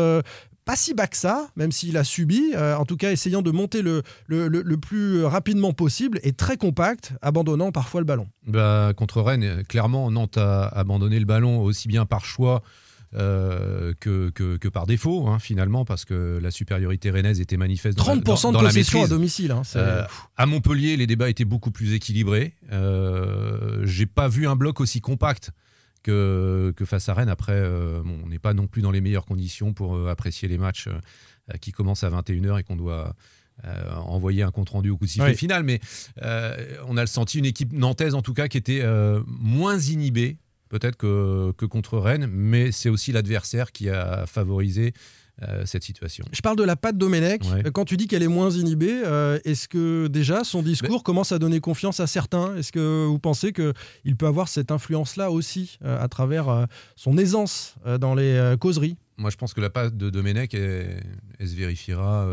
pas 0.67 0.77
si 0.77 0.95
bas 0.95 1.07
que 1.07 1.17
ça, 1.17 1.49
même 1.57 1.73
s'il 1.73 1.97
a 1.97 2.05
subi, 2.05 2.53
en 2.57 2.85
tout 2.85 2.97
cas 2.97 3.11
essayant 3.11 3.43
de 3.43 3.51
monter 3.51 3.83
le, 3.83 4.03
le, 4.29 4.77
plus 4.77 5.25
rapidement 5.25 5.73
possible 5.73 6.21
et 6.23 6.33
très 6.33 6.57
compact, 6.57 7.13
abandonnant 7.23 7.73
parfois 7.73 8.01
le 8.01 8.05
ballon. 8.05 8.29
Bah, 8.47 8.93
contre 8.97 9.21
Rennes, 9.21 9.65
clairement, 9.69 10.11
Nantes 10.11 10.39
a 10.39 10.67
abandonné 10.67 11.19
le 11.19 11.27
ballon 11.27 11.63
aussi 11.63 11.89
bien 11.89 12.07
par 12.07 12.25
choix 12.25 12.63
euh, 13.15 13.93
que, 13.99 14.31
que, 14.31 14.69
par 14.69 14.87
défaut, 14.87 15.27
hein, 15.27 15.39
finalement, 15.39 15.85
parce 15.85 16.05
que 16.05 16.39
la 16.41 16.51
supériorité 16.51 17.11
rennaise 17.11 17.41
était 17.41 17.57
manifeste. 17.57 17.99
30% 17.99 18.53
de 18.53 18.59
possession 18.59 19.03
à 19.03 19.09
domicile. 19.09 19.51
Hein, 19.51 19.63
euh, 19.77 20.05
à 20.37 20.47
Montpellier, 20.47 20.97
les 20.97 21.07
débats 21.07 21.29
étaient 21.29 21.45
beaucoup 21.45 21.73
plus 21.73 21.93
équilibrés. 21.93 22.55
Euh, 22.73 23.85
J'ai 23.85 24.07
pas 24.07 24.29
vu 24.29 24.47
un 24.47 24.57
bloc 24.57 24.81
aussi 24.81 25.01
compact. 25.01 25.51
Que, 26.03 26.73
que 26.79 26.87
face 26.87 27.11
à 27.11 27.15
Rennes. 27.15 27.29
Après, 27.29 27.53
euh, 27.53 28.01
on 28.25 28.27
n'est 28.29 28.39
pas 28.39 28.55
non 28.55 28.67
plus 28.67 28.81
dans 28.81 28.91
les 28.91 29.03
meilleures 29.03 29.27
conditions 29.27 29.75
pour 29.75 30.09
apprécier 30.09 30.49
les 30.49 30.57
matchs 30.57 30.89
qui 31.61 31.73
commencent 31.73 32.05
à 32.05 32.09
21h 32.09 32.59
et 32.59 32.63
qu'on 32.63 32.77
doit 32.77 33.15
envoyer 34.07 34.43
un 34.43 34.51
compte 34.51 34.71
rendu 34.71 34.89
au 34.89 34.97
coup 34.97 35.05
de 35.05 35.11
sifflet 35.11 35.35
final. 35.35 35.63
Mais 35.63 35.79
on 36.87 36.97
a 36.97 37.07
senti 37.07 37.39
une 37.39 37.45
équipe 37.45 37.75
nantaise, 37.75 38.15
en 38.15 38.23
tout 38.23 38.33
cas, 38.33 38.49
qui 38.49 38.57
était 38.57 38.83
moins 39.27 39.79
inhibée 39.79 40.39
peut-être 40.71 40.97
que, 40.97 41.53
que, 41.59 41.67
contre 41.67 41.99
Rennes, 41.99 42.27
mais 42.27 42.73
c'est 42.73 42.89
aussi 42.89 43.13
l'adversaire 43.13 43.73
qui 43.73 43.91
a 43.91 44.25
favorisé 44.27 44.95
euh, 45.43 45.65
cette 45.65 45.85
situation. 45.85 46.25
Je 46.33 46.43
parle 46.43 46.57
de 46.57 46.65
la 46.65 46.77
patte 46.77 46.99
Domenech. 46.99 47.43
Quand 47.73 47.87
tu 47.87 47.97
dis 47.97 48.07
qu'elle 48.07 48.23
est 48.23 48.29
moins 48.29 48.51
inhibée, 48.51 49.03
euh, 49.07 49.39
est-ce 49.47 49.69
que 49.69 50.07
déjà 50.07 50.45
son 50.45 50.63
discours 50.63 51.03
commence 51.03 51.33
à 51.33 51.39
donner 51.39 51.61
confiance 51.61 51.99
à 51.99 52.07
certains? 52.07 52.57
Est-ce 52.57 52.73
que 52.73 53.07
vous 53.07 53.19
pensez 53.19 53.53
qu'il 53.53 54.17
peut 54.19 54.27
avoir 54.27 54.49
cette 54.49 54.71
influence-là 54.71 55.31
aussi 55.31 55.79
euh, 55.83 56.03
à 56.03 56.09
travers 56.09 56.67
son 56.97 57.17
aisance 57.17 57.77
dans 58.01 58.15
les 58.15 58.55
causeries? 58.61 58.97
Moi, 59.17 59.31
je 59.31 59.37
pense 59.37 59.55
que 59.55 59.63
la 59.63 59.71
patte 59.71 59.97
de 59.97 60.11
Domenech, 60.11 60.53
elle, 60.53 61.03
elle 61.39 61.49
se 61.49 61.57
vérifiera 61.57 62.29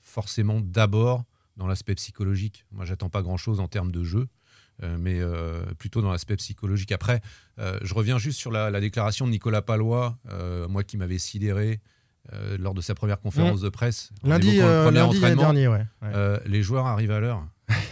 forcément 0.00 0.60
d'abord 0.60 1.24
dans 1.56 1.66
l'aspect 1.66 1.96
psychologique. 1.96 2.64
Moi, 2.70 2.84
j'attends 2.84 3.10
pas 3.10 3.22
grand-chose 3.22 3.58
en 3.58 3.66
termes 3.66 3.90
de 3.90 4.04
jeu. 4.04 4.28
Euh, 4.82 4.96
mais 4.98 5.20
euh, 5.20 5.62
plutôt 5.78 6.00
dans 6.00 6.10
l'aspect 6.10 6.36
psychologique. 6.36 6.92
Après, 6.92 7.20
euh, 7.58 7.78
je 7.82 7.92
reviens 7.94 8.18
juste 8.18 8.38
sur 8.38 8.50
la, 8.50 8.80
déclaration 8.80 9.26
de 9.26 9.30
Nicolas 9.30 9.62
Palois, 9.62 10.18
moi 10.68 10.84
qui 10.84 10.96
m'avais 10.96 11.18
sidéré 11.18 11.80
lors 12.58 12.74
de 12.74 12.80
sa 12.80 12.94
première 12.94 13.20
conférence 13.20 13.60
mmh. 13.60 13.64
de 13.64 13.68
presse. 13.68 14.10
Lundi, 14.22 14.58
lundi 14.58 15.20
dernier, 15.20 15.68
ouais. 15.68 15.84
les 16.46 16.62
joueurs 16.62 16.86
arrivent 16.86 17.10
à 17.10 17.20
l'heure. 17.20 17.44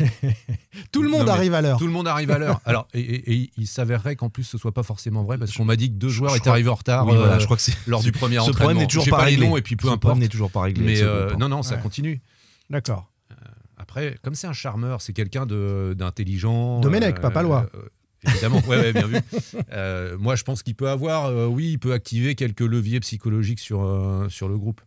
Tout 0.92 1.02
le 1.02 1.08
monde 1.08 1.28
arrive 1.28 1.54
à 1.54 1.62
l'heure. 1.62 1.78
Tout 1.78 1.86
le 1.86 1.92
monde 1.92 2.08
arrive 2.08 2.30
à 2.32 2.38
l'heure. 2.38 2.60
Alors, 2.64 2.88
et, 2.94 3.50
il 3.56 3.66
s'avérerait 3.66 4.16
qu'en 4.16 4.28
plus 4.28 4.42
ce 4.42 4.58
soit 4.58 4.72
pas 4.72 4.82
forcément 4.82 5.22
vrai 5.22 5.38
parce 5.38 5.52
qu'on 5.52 5.64
m'a 5.64 5.76
dit 5.76 5.88
que 5.88 5.94
deux 5.94 6.08
joueurs 6.08 6.34
étaient 6.34 6.48
arrivés 6.48 6.70
en 6.70 6.74
retard. 6.74 7.04
voilà, 7.04 7.38
je 7.38 7.44
crois 7.44 7.56
que 7.56 7.62
c'est 7.62 7.76
lors 7.86 8.02
du 8.02 8.12
premier 8.12 8.36
ce 8.36 8.40
entraînement. 8.40 8.52
Ce 8.52 8.58
problème 8.58 8.78
n'est 8.78 8.86
toujours 8.86 9.08
pas 9.08 9.24
réglé. 9.24 9.46
et 9.56 9.62
puis 9.62 9.76
peu 9.76 9.88
ce 9.88 9.92
importe. 9.92 10.18
n'est 10.18 10.28
toujours 10.28 10.50
pas 10.50 10.62
réglé. 10.62 11.02
Mais 11.02 11.36
non, 11.36 11.48
non, 11.48 11.62
ça 11.62 11.76
continue. 11.76 12.20
D'accord. 12.70 13.10
Après, 13.88 14.18
comme 14.22 14.34
c'est 14.34 14.46
un 14.46 14.52
charmeur, 14.52 15.00
c'est 15.00 15.14
quelqu'un 15.14 15.46
d'intelligent. 15.46 16.80
Domenech, 16.80 17.22
pas 17.22 17.30
Palois. 17.30 17.70
Euh, 17.74 17.88
évidemment, 18.28 18.60
ouais, 18.68 18.92
bien 18.92 19.06
vu. 19.06 19.16
Euh, 19.72 20.18
moi, 20.18 20.36
je 20.36 20.44
pense 20.44 20.62
qu'il 20.62 20.74
peut 20.74 20.90
avoir, 20.90 21.26
euh, 21.26 21.46
oui, 21.46 21.70
il 21.70 21.78
peut 21.78 21.94
activer 21.94 22.34
quelques 22.34 22.60
leviers 22.60 23.00
psychologiques 23.00 23.60
sur, 23.60 23.80
sur 24.28 24.46
le 24.46 24.58
groupe. 24.58 24.82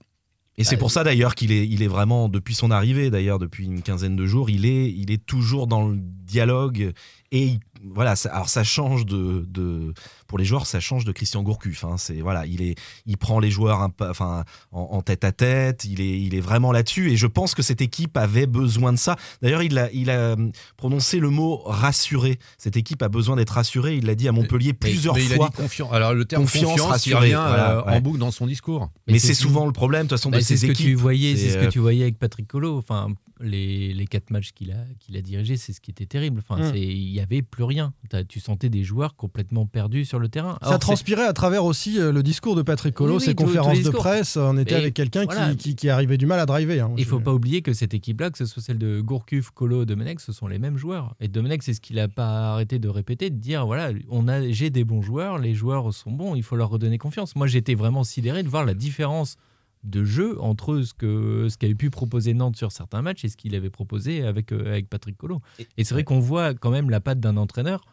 Et 0.57 0.63
c'est 0.63 0.77
pour 0.77 0.91
ça 0.91 1.03
d'ailleurs 1.03 1.33
qu'il 1.33 1.51
est, 1.51 1.67
il 1.67 1.81
est 1.81 1.87
vraiment, 1.87 2.29
depuis 2.29 2.53
son 2.53 2.69
arrivée, 2.69 3.09
d'ailleurs, 3.09 3.39
depuis 3.39 3.65
une 3.65 3.81
quinzaine 3.81 4.15
de 4.15 4.25
jours, 4.27 4.51
il 4.51 4.67
est, 4.67 4.91
il 4.91 5.09
est 5.09 5.25
toujours 5.25 5.65
dans 5.65 5.87
le 5.87 5.97
dialogue 5.97 6.93
et 7.31 7.59
voilà, 7.83 8.13
alors 8.31 8.49
ça 8.49 8.63
change 8.63 9.05
de, 9.05 9.45
de, 9.49 9.93
pour 10.27 10.37
les 10.37 10.45
joueurs, 10.45 10.65
ça 10.65 10.79
change 10.79 11.05
de 11.05 11.11
Christian 11.11 11.41
Gourcuff. 11.43 11.83
Hein, 11.83 11.95
c'est 11.97 12.21
voilà, 12.21 12.45
il 12.45 12.61
est, 12.61 12.75
il 13.05 13.17
prend 13.17 13.39
les 13.39 13.49
joueurs 13.49 13.81
un, 13.81 13.91
enfin, 14.01 14.43
en, 14.71 15.01
tête 15.01 15.23
à 15.23 15.31
tête. 15.31 15.85
Il 15.85 16.01
est, 16.01 16.21
il 16.21 16.35
est 16.35 16.41
vraiment 16.41 16.71
là-dessus. 16.71 17.11
Et 17.11 17.17
je 17.17 17.27
pense 17.27 17.55
que 17.55 17.61
cette 17.61 17.81
équipe 17.81 18.17
avait 18.17 18.47
besoin 18.47 18.93
de 18.93 18.97
ça. 18.97 19.15
D'ailleurs, 19.41 19.63
il 19.63 19.77
a, 19.79 19.91
il 19.93 20.09
a 20.09 20.33
hum, 20.33 20.51
prononcé 20.77 21.19
le 21.19 21.29
mot 21.29 21.57
rassuré. 21.65 22.37
Cette 22.57 22.77
équipe 22.77 23.01
a 23.01 23.09
besoin 23.09 23.35
d'être 23.35 23.51
rassurée. 23.51 23.95
Il 23.95 24.05
l'a 24.05 24.15
dit 24.15 24.27
à 24.27 24.31
Montpellier 24.31 24.73
plusieurs 24.73 25.15
mais 25.15 25.21
fois. 25.21 25.35
Il 25.35 25.41
a 25.41 25.47
dit 25.47 25.55
confiance. 25.55 25.93
Alors 25.93 26.13
le 26.13 26.25
terme 26.25 26.43
confiance, 26.43 26.81
rassuré, 26.81 27.33
euh, 27.33 27.81
en 27.83 27.99
boucle 27.99 28.19
dans 28.19 28.31
son 28.31 28.45
discours. 28.45 28.91
Mais, 29.07 29.19
c'est 29.19 29.33
souvent 29.33 29.65
le 29.65 29.73
problème, 29.73 30.03
de 30.03 30.09
toute 30.09 30.17
façon, 30.17 30.29
de 30.29 30.35
bah, 30.35 30.41
ces 30.41 30.65
équipes. 30.65 30.97
Voyais, 30.97 31.35
c'est 31.35 31.49
ce 31.49 31.57
que 31.57 31.65
euh, 31.65 31.69
tu 31.69 31.79
voyais 31.79 32.03
avec 32.03 32.19
Patrick 32.19 32.47
Colo. 32.47 32.77
Enfin, 32.77 33.07
les, 33.39 33.93
les 33.93 34.07
quatre 34.07 34.29
matchs 34.29 34.51
qu'il 34.51 34.71
a, 34.71 34.85
qu'il 34.99 35.17
a 35.17 35.21
dirigés, 35.21 35.57
c'est 35.57 35.73
ce 35.73 35.81
qui 35.81 35.91
était 35.91 36.05
terrible. 36.05 36.41
Enfin, 36.47 36.61
hum. 36.61 36.75
il 36.75 37.11
y 37.21 37.23
avait 37.23 37.41
plus 37.41 37.63
rien. 37.63 37.93
Tu 38.27 38.39
sentais 38.39 38.69
des 38.69 38.83
joueurs 38.83 39.15
complètement 39.15 39.65
perdus 39.65 40.05
sur 40.05 40.19
le 40.19 40.27
terrain. 40.27 40.57
ça 40.61 40.77
transpirait 40.77 41.25
à 41.25 41.33
travers 41.33 41.63
aussi 41.63 41.99
euh, 41.99 42.11
le 42.11 42.23
discours 42.23 42.55
de 42.55 42.61
Patrick 42.61 42.93
Colo, 42.93 43.19
ses 43.19 43.35
conférences 43.35 43.81
de 43.81 43.89
presse. 43.89 44.37
On 44.37 44.57
était 44.57 44.75
avec 44.75 44.93
quelqu'un 44.93 45.25
qui, 45.55 45.75
qui, 45.75 45.89
arrivait 45.89 46.17
du 46.17 46.25
mal 46.25 46.39
à 46.39 46.45
driver. 46.45 46.81
Hein. 46.81 46.93
Il 46.97 47.03
ne 47.03 47.09
faut 47.09 47.19
pas 47.19 47.33
oublier 47.33 47.61
que 47.61 47.73
cette 47.73 47.93
équipe-là, 47.93 48.29
que 48.29 48.37
ce 48.37 48.45
soit 48.45 48.61
celle 48.61 48.77
de 48.77 49.01
Gourcuff, 49.01 49.51
Colo, 49.51 49.85
Domenech, 49.85 50.19
ce 50.19 50.31
sont 50.31 50.47
les 50.47 50.59
mêmes 50.59 50.77
joueurs. 50.77 51.15
Et 51.19 51.27
Domenech, 51.27 51.63
c'est 51.63 51.73
ce 51.73 51.81
qu'il 51.81 51.95
n'a 51.97 52.07
pas 52.07 52.53
arrêté 52.53 52.79
de 52.79 52.89
répéter, 52.89 53.29
de 53.29 53.37
dire 53.37 53.65
voilà, 53.65 53.91
on 54.09 54.27
a, 54.27 54.49
j'ai 54.49 54.69
des 54.69 54.83
bons 54.83 55.01
joueurs, 55.01 55.37
les 55.37 55.53
joueurs 55.53 55.93
sont 55.93 56.11
bons, 56.11 56.35
il 56.35 56.43
faut 56.43 56.55
leur 56.55 56.69
redonner 56.69 56.97
confiance. 56.97 57.35
Moi, 57.35 57.47
j'étais 57.47 57.75
vraiment 57.75 58.03
sidéré 58.03 58.43
de 58.43 58.49
voir 58.49 58.65
la 58.65 58.73
différence 58.73 59.37
de 59.83 60.03
jeu 60.03 60.39
entre 60.41 60.81
ce 60.81 60.93
que 60.93 61.47
ce 61.49 61.57
qu'avait 61.57 61.75
pu 61.75 61.89
proposer 61.89 62.33
Nantes 62.33 62.57
sur 62.57 62.71
certains 62.71 63.01
matchs 63.01 63.25
et 63.25 63.29
ce 63.29 63.37
qu'il 63.37 63.55
avait 63.55 63.69
proposé 63.69 64.23
avec, 64.23 64.51
euh, 64.51 64.67
avec 64.67 64.89
Patrick 64.89 65.17
Colo. 65.17 65.41
Et 65.77 65.83
c'est 65.83 65.93
vrai 65.93 66.03
qu'on 66.03 66.19
voit 66.19 66.53
quand 66.53 66.71
même 66.71 66.89
la 66.89 66.99
patte 66.99 67.19
d'un 67.19 67.37
entraîneur 67.37 67.83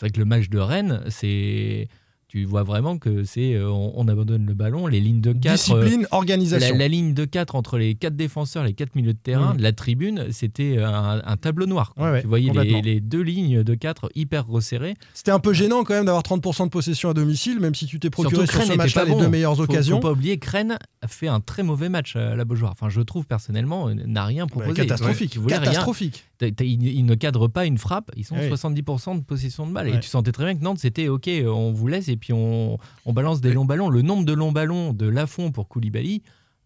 c'est 0.00 0.06
vrai 0.06 0.10
que 0.12 0.18
le 0.18 0.24
match 0.24 0.48
de 0.48 0.58
Rennes, 0.58 1.02
c'est 1.08 1.88
tu 2.30 2.44
vois 2.44 2.62
vraiment 2.62 2.96
que 2.96 3.24
c'est 3.24 3.54
euh, 3.54 3.68
on, 3.68 4.06
abandonne 4.06 4.46
le 4.46 4.54
ballon, 4.54 4.86
les 4.86 5.00
lignes 5.00 5.20
de 5.20 5.32
4 5.32 5.52
discipline, 5.52 6.04
euh, 6.04 6.16
organisation. 6.16 6.76
La, 6.76 6.86
ligne 6.86 7.12
de 7.12 7.24
4 7.24 7.56
entre 7.56 7.76
les 7.76 7.96
quatre 7.96 8.14
défenseurs, 8.14 8.62
les 8.62 8.72
quatre 8.72 8.94
milieux 8.94 9.14
de 9.14 9.18
terrain, 9.18 9.54
mm. 9.54 9.60
la 9.60 9.72
tribune, 9.72 10.26
c'était 10.30 10.78
un, 10.78 11.36
tableau 11.38 11.66
noir. 11.66 11.92
tu 12.20 12.26
voyais 12.28 12.52
les, 12.52 13.00
deux 13.00 13.22
lignes 13.22 13.64
de 13.64 13.74
4 13.74 14.12
hyper 14.14 14.46
resserrées. 14.46 14.94
C'était 15.12 15.32
un 15.32 15.40
peu 15.40 15.52
gênant 15.52 15.82
quand 15.82 15.94
même 15.94 16.04
d'avoir 16.04 16.22
30% 16.22 16.66
de 16.66 16.68
possession 16.68 17.10
à 17.10 17.14
domicile, 17.14 17.58
même 17.58 17.74
si 17.74 17.86
tu 17.86 17.98
t'es 17.98 18.10
procuré 18.10 18.46
sur 18.46 18.62
ce 18.62 18.74
match-là 18.74 19.06
les 19.06 19.16
deux 19.16 19.28
meilleures 19.28 19.58
occasions. 19.58 19.96
Faut 19.96 20.08
pas 20.08 20.12
oublier 20.12 20.38
Rennes 20.40 20.78
a 21.02 21.08
fait 21.08 21.28
un 21.28 21.40
très 21.40 21.64
mauvais 21.64 21.88
match 21.88 22.14
à 22.14 22.36
la 22.36 22.44
Beaujoire. 22.44 22.70
Enfin, 22.70 22.88
je 22.88 23.00
trouve 23.00 23.26
personnellement 23.26 23.88
euh, 23.88 23.94
n'a 23.94 24.24
rien 24.24 24.46
proposé. 24.46 24.74
catastrophique. 24.74 25.36
catastrophique. 25.48 26.24
Ils 26.60 27.04
ne 27.04 27.14
cadrent 27.16 27.48
pas 27.48 27.66
une 27.66 27.78
frappe. 27.78 28.12
Ils 28.16 28.24
sont 28.24 28.36
70% 28.36 29.18
de 29.18 29.24
possession 29.24 29.66
de 29.66 29.72
balle. 29.72 29.88
Et 29.88 29.98
tu 29.98 30.08
sentais 30.08 30.32
très 30.32 30.44
bien 30.44 30.54
que 30.56 30.62
Nantes 30.62 30.78
c'était 30.78 31.08
ok, 31.08 31.28
on 31.46 31.72
vous 31.72 31.88
laisse 31.88 32.08
et 32.08 32.16
puis 32.20 32.32
on, 32.32 32.78
balance 33.06 33.40
des 33.40 33.52
longs 33.52 33.64
ballons. 33.64 33.90
Le 33.90 34.02
nombre 34.02 34.24
de 34.24 34.32
longs 34.32 34.52
ballons 34.52 34.92
de 34.92 35.06
Lafont 35.06 35.50
pour 35.50 35.68
Koulibaly, 35.68 36.22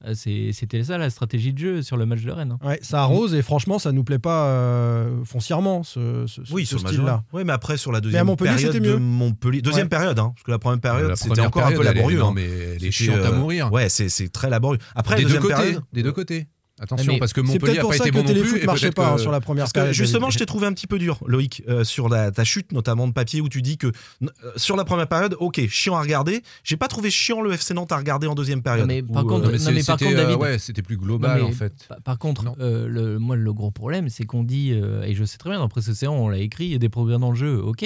euh, 0.07 0.15
c'était 0.15 0.85
ça 0.85 0.99
la 0.99 1.09
stratégie 1.09 1.53
de 1.53 1.59
jeu 1.59 1.83
sur 1.83 1.97
le 1.97 2.05
match 2.05 2.23
de 2.23 2.31
Rennes. 2.31 2.59
Hein. 2.61 2.67
Ouais, 2.67 2.79
ça 2.83 3.03
arrose 3.03 3.35
et 3.35 3.43
franchement, 3.43 3.79
ça 3.79 3.93
nous 3.93 4.05
plaît 4.05 4.19
pas 4.19 4.49
euh, 4.49 5.25
foncièrement 5.25 5.83
ce, 5.83 6.27
oui, 6.53 6.67
ce 6.67 6.79
style-là. 6.79 7.25
Oui, 7.33 7.43
mais 7.45 7.53
après 7.53 7.77
sur 7.77 7.93
la 7.93 8.01
deuxième 8.01 8.37
période 8.37 8.77
de 8.77 8.97
Montpellier, 8.97 9.63
deuxième 9.63 9.89
période, 9.89 10.19
hein, 10.19 10.33
parce 10.35 10.43
que 10.43 10.51
la 10.51 10.59
première 10.59 10.81
période 10.81 11.15
c'était 11.17 11.41
encore 11.41 11.67
un 11.67 11.73
peu 11.73 11.83
laborieux. 11.83 12.19
non, 12.19 12.29
hein. 12.29 12.33
mais 12.35 12.77
les 12.79 12.91
chiante 12.91 13.25
à 13.25 13.33
mourir. 13.33 13.73
Ouais, 13.73 13.89
c'est 13.89 14.29
très 14.33 14.51
laborieux. 14.51 14.81
Après, 14.95 15.17
des 15.17 15.25
deux 15.25 15.41
côtés, 15.41 15.79
des 15.93 16.03
deux 16.03 16.13
côtés. 16.13 16.47
Attention, 16.81 17.19
parce 17.19 17.33
que 17.33 17.41
Montpellier 17.41 17.77
n'a 17.77 17.85
pas 17.85 17.97
été 17.97 18.11
bon 18.11 18.25
non 18.25 18.33
plus. 18.33 18.61
ne 18.61 18.67
marchait 18.67 18.91
pas 18.91 19.13
hein, 19.13 19.19
sur 19.19 19.31
la 19.31 19.41
première 19.41 19.71
période. 19.71 19.93
Justement, 19.93 20.31
je 20.31 20.39
t'ai 20.39 20.47
trouvé 20.47 20.67
un 20.67 20.73
petit 20.73 20.89
peu 20.89 20.99
dur, 20.99 21.21
Loïc, 21.27 21.63
euh, 21.69 21.85
sur 21.85 22.09
la, 22.09 22.33
ta 22.33 22.43
chute, 22.43 22.73
notamment 22.73 23.07
de 23.07 23.13
papier, 23.13 23.41
où 23.41 23.49
tu 23.49 23.63
dis 23.63 23.79
que 23.79 23.87
euh, 23.87 24.29
sur 24.57 24.77
la 24.77 24.85
première 24.85 25.07
période, 25.07 25.37
ok, 25.39 25.61
chiant 25.69 25.95
à 25.95 26.01
regarder. 26.01 26.43
J'ai 26.65 26.77
pas 26.77 26.89
trouvé 26.89 27.11
chiant 27.11 27.43
le 27.43 27.53
FC 27.53 27.75
Nantes 27.75 27.93
à 27.93 27.97
regarder 27.97 28.27
en 28.27 28.35
deuxième 28.35 28.63
période. 28.63 28.87
mais 28.89 29.03
par 29.03 29.25
contre, 29.25 29.51
David, 29.53 30.37
ouais, 30.37 30.59
c'était 30.59 30.83
plus 30.83 30.97
global 30.97 31.43
en 31.43 31.53
fait. 31.53 31.89
Par, 32.03 32.19
contre, 32.19 32.57
euh, 32.61 32.89
le, 32.89 33.19
moi, 33.19 33.37
le 33.37 33.53
gros 33.53 33.71
problème, 33.71 34.09
c'est 34.09 34.25
qu'on 34.25 34.43
dit, 34.43 34.73
et 34.73 35.15
je 35.15 35.25
sais 35.25 35.39
très 35.39 35.51
bien, 35.51 35.61
dans 35.61 35.69
Presse 35.69 35.89
Océan, 35.89 36.15
on 36.15 36.29
l'a 36.29 36.39
écrit, 36.39 36.65
il 36.67 36.73
y 36.73 36.77
a 36.77 36.79
des 36.79 36.89
progrès 36.89 37.19
dans 37.19 37.31
le 37.31 37.37
jeu, 37.37 37.57
ok, 37.57 37.85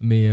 mais 0.00 0.28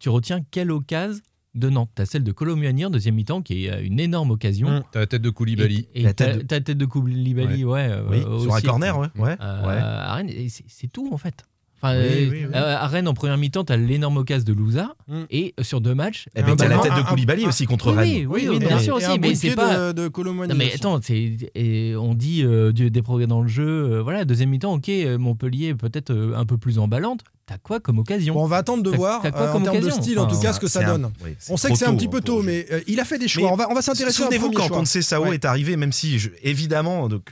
tu 0.00 0.08
retiens 0.08 0.40
quelle 0.50 0.70
occasion 0.70 1.20
de 1.56 1.70
Nantes. 1.70 1.90
T'as 1.94 2.06
celle 2.06 2.22
de 2.24 2.32
Colomuani 2.32 2.84
en 2.84 2.90
deuxième 2.90 3.14
mi-temps 3.16 3.42
qui 3.42 3.66
est 3.66 3.70
euh, 3.72 3.82
une 3.82 3.98
énorme 4.00 4.30
occasion. 4.30 4.68
Mm. 4.70 4.82
T'as 4.92 5.00
la 5.00 5.06
tête 5.06 5.22
de 5.22 5.30
Koulibaly. 5.30 5.88
Et 5.94 6.02
La 6.02 6.14
t'as 6.14 6.26
tête 6.26 6.38
de- 6.38 6.42
t'as 6.42 6.56
la 6.56 6.60
tête 6.62 6.78
de 6.78 6.86
Koulibaly, 6.86 7.64
ouais. 7.64 7.88
euh, 7.90 8.02
Oui, 8.10 8.42
sur 8.42 8.54
un 8.54 8.60
corner, 8.60 8.98
ouais. 8.98 9.08
ouais, 9.16 9.36
Euh, 9.40 10.16
ouais. 10.16 10.26
et 10.32 10.48
c'est 10.48 10.88
tout 10.88 11.08
en 11.12 11.18
fait. 11.18 11.44
Enfin, 11.86 11.98
Oui, 11.98 12.04
euh, 12.06 12.28
oui, 12.30 12.38
oui. 12.46 12.50
euh, 12.54 12.76
à 12.76 12.86
Rennes, 12.86 13.08
en 13.08 13.14
première 13.14 13.36
mi-temps, 13.38 13.64
t'as 13.64 13.76
l'énorme 13.76 14.16
occasion 14.18 14.44
de 14.44 14.52
Louza. 14.52 14.94
Mm. 15.08 15.22
Et 15.30 15.54
euh, 15.58 15.62
sur 15.62 15.80
deux 15.80 15.94
matchs. 15.94 16.26
Eh 16.36 16.42
ben, 16.42 16.56
t'as 16.56 16.68
la 16.68 16.78
tête 16.78 16.94
de 16.94 17.02
Koulibaly 17.02 17.44
un- 17.44 17.48
aussi 17.48 17.66
contre 17.66 17.90
oui, 17.92 17.96
Rennes. 17.96 18.08
oui, 18.08 18.26
oui, 18.28 18.46
oui, 18.50 18.56
et 18.56 18.58
bien 18.58 18.78
sûr 18.78 18.94
et 19.00 19.04
aussi, 19.06 19.18
mais 19.18 19.34
c'est 19.34 19.54
pas. 19.54 19.92
de, 19.92 20.02
de 20.02 20.08
Colomani 20.08 20.48
Non 20.52 20.58
mais 20.58 20.72
attends, 20.74 21.00
c'est- 21.02 21.50
et 21.54 21.94
on 21.96 22.14
dit 22.14 22.42
euh, 22.44 22.72
des 22.72 23.02
progrès 23.02 23.26
dans 23.26 23.42
le 23.42 23.48
jeu. 23.48 23.66
euh, 23.66 24.02
voilà, 24.02 24.24
deuxième 24.24 24.50
mi-temps, 24.50 24.74
ok, 24.74 24.90
Montpellier 25.18 25.74
peut-être 25.74 26.10
euh, 26.10 26.34
un 26.36 26.44
peu 26.44 26.56
plus 26.58 26.78
emballante. 26.78 27.20
T'as 27.46 27.58
quoi 27.58 27.78
comme 27.78 28.00
occasion 28.00 28.34
Bon, 28.34 28.42
on 28.42 28.48
va 28.48 28.56
attendre 28.56 28.82
de 28.82 28.90
voir 28.90 29.22
t'as 29.22 29.30
quoi 29.30 29.42
euh, 29.42 29.50
en 29.50 29.52
comme 29.52 29.62
termes 29.62 29.80
de 29.80 29.90
style, 29.90 30.18
en 30.18 30.26
tout 30.26 30.34
Enfin, 30.34 30.42
cas, 30.48 30.52
ce 30.52 30.58
que 30.58 30.66
ça 30.66 30.80
un- 30.80 30.98
donne. 30.98 31.12
oui, 31.24 31.30
On 31.48 31.56
sait 31.56 31.70
que 31.70 31.76
c'est 31.78 31.86
un 31.86 31.94
petit 31.94 32.08
peu 32.08 32.20
tôt, 32.20 32.42
mais 32.42 32.66
euh, 32.72 32.80
il 32.88 32.98
a 32.98 33.04
fait 33.04 33.18
des 33.18 33.28
choix. 33.28 33.44
Mais 33.44 33.52
on 33.52 33.56
va, 33.56 33.70
on 33.70 33.74
va 33.74 33.82
s'intéresser 33.82 34.22
à 34.22 34.24
Souvenez-vous 34.24 34.50
quand 34.50 34.66
choix. 34.66 34.78
Conceição 34.78 35.22
Ouais. 35.22 35.34
est 35.34 35.44
arrivé, 35.44 35.76
même 35.76 35.92
si 35.92 36.18
je- 36.18 36.30
évidemment, 36.42 37.08
donc, 37.08 37.30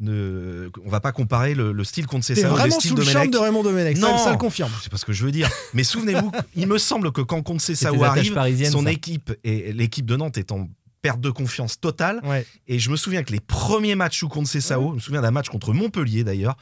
ne, 0.00 0.70
on 0.84 0.88
va 0.90 1.00
pas 1.00 1.12
comparer 1.12 1.54
le, 1.54 1.72
le 1.72 1.84
style 1.84 2.06
Conceição 2.06 2.50
au 2.50 2.54
vraiment 2.54 2.78
style 2.78 2.90
sous 2.90 2.96
le 2.96 3.04
charme 3.04 3.30
de 3.30 3.38
Raymond 3.38 3.62
Domenech, 3.62 3.96
ça, 3.98 4.10
Non. 4.10 4.18
ça 4.18 4.30
le 4.32 4.38
confirme. 4.38 4.70
C'est 4.82 4.90
pas 4.90 4.96
ce 4.98 5.04
que 5.04 5.12
je 5.12 5.24
veux 5.24 5.30
dire. 5.32 5.48
Mais 5.74 5.84
souvenez-vous, 5.84 6.32
il 6.56 6.66
me 6.66 6.78
semble 6.78 7.12
que 7.12 7.20
quand 7.20 7.42
tes 7.42 7.72
attaches 7.86 8.30
arrive, 8.36 8.70
son 8.70 8.84
ça. 8.84 8.92
équipe 8.92 9.32
et 9.44 9.72
l'équipe 9.72 10.06
de 10.06 10.16
Nantes 10.16 10.38
est 10.38 10.52
en 10.52 10.68
perte 11.02 11.20
de 11.20 11.30
confiance 11.30 11.80
totale. 11.80 12.20
Ouais. 12.24 12.46
Et 12.66 12.78
je 12.78 12.90
me 12.90 12.96
souviens 12.96 13.22
que 13.22 13.32
les 13.32 13.40
premiers 13.40 13.94
matchs 13.94 14.18
sous 14.18 14.28
Conceição, 14.28 14.90
je 14.90 14.94
me 14.96 15.00
souviens 15.00 15.22
d'un 15.22 15.30
match 15.30 15.48
contre 15.48 15.72
Montpellier 15.72 16.24
d'ailleurs. 16.24 16.56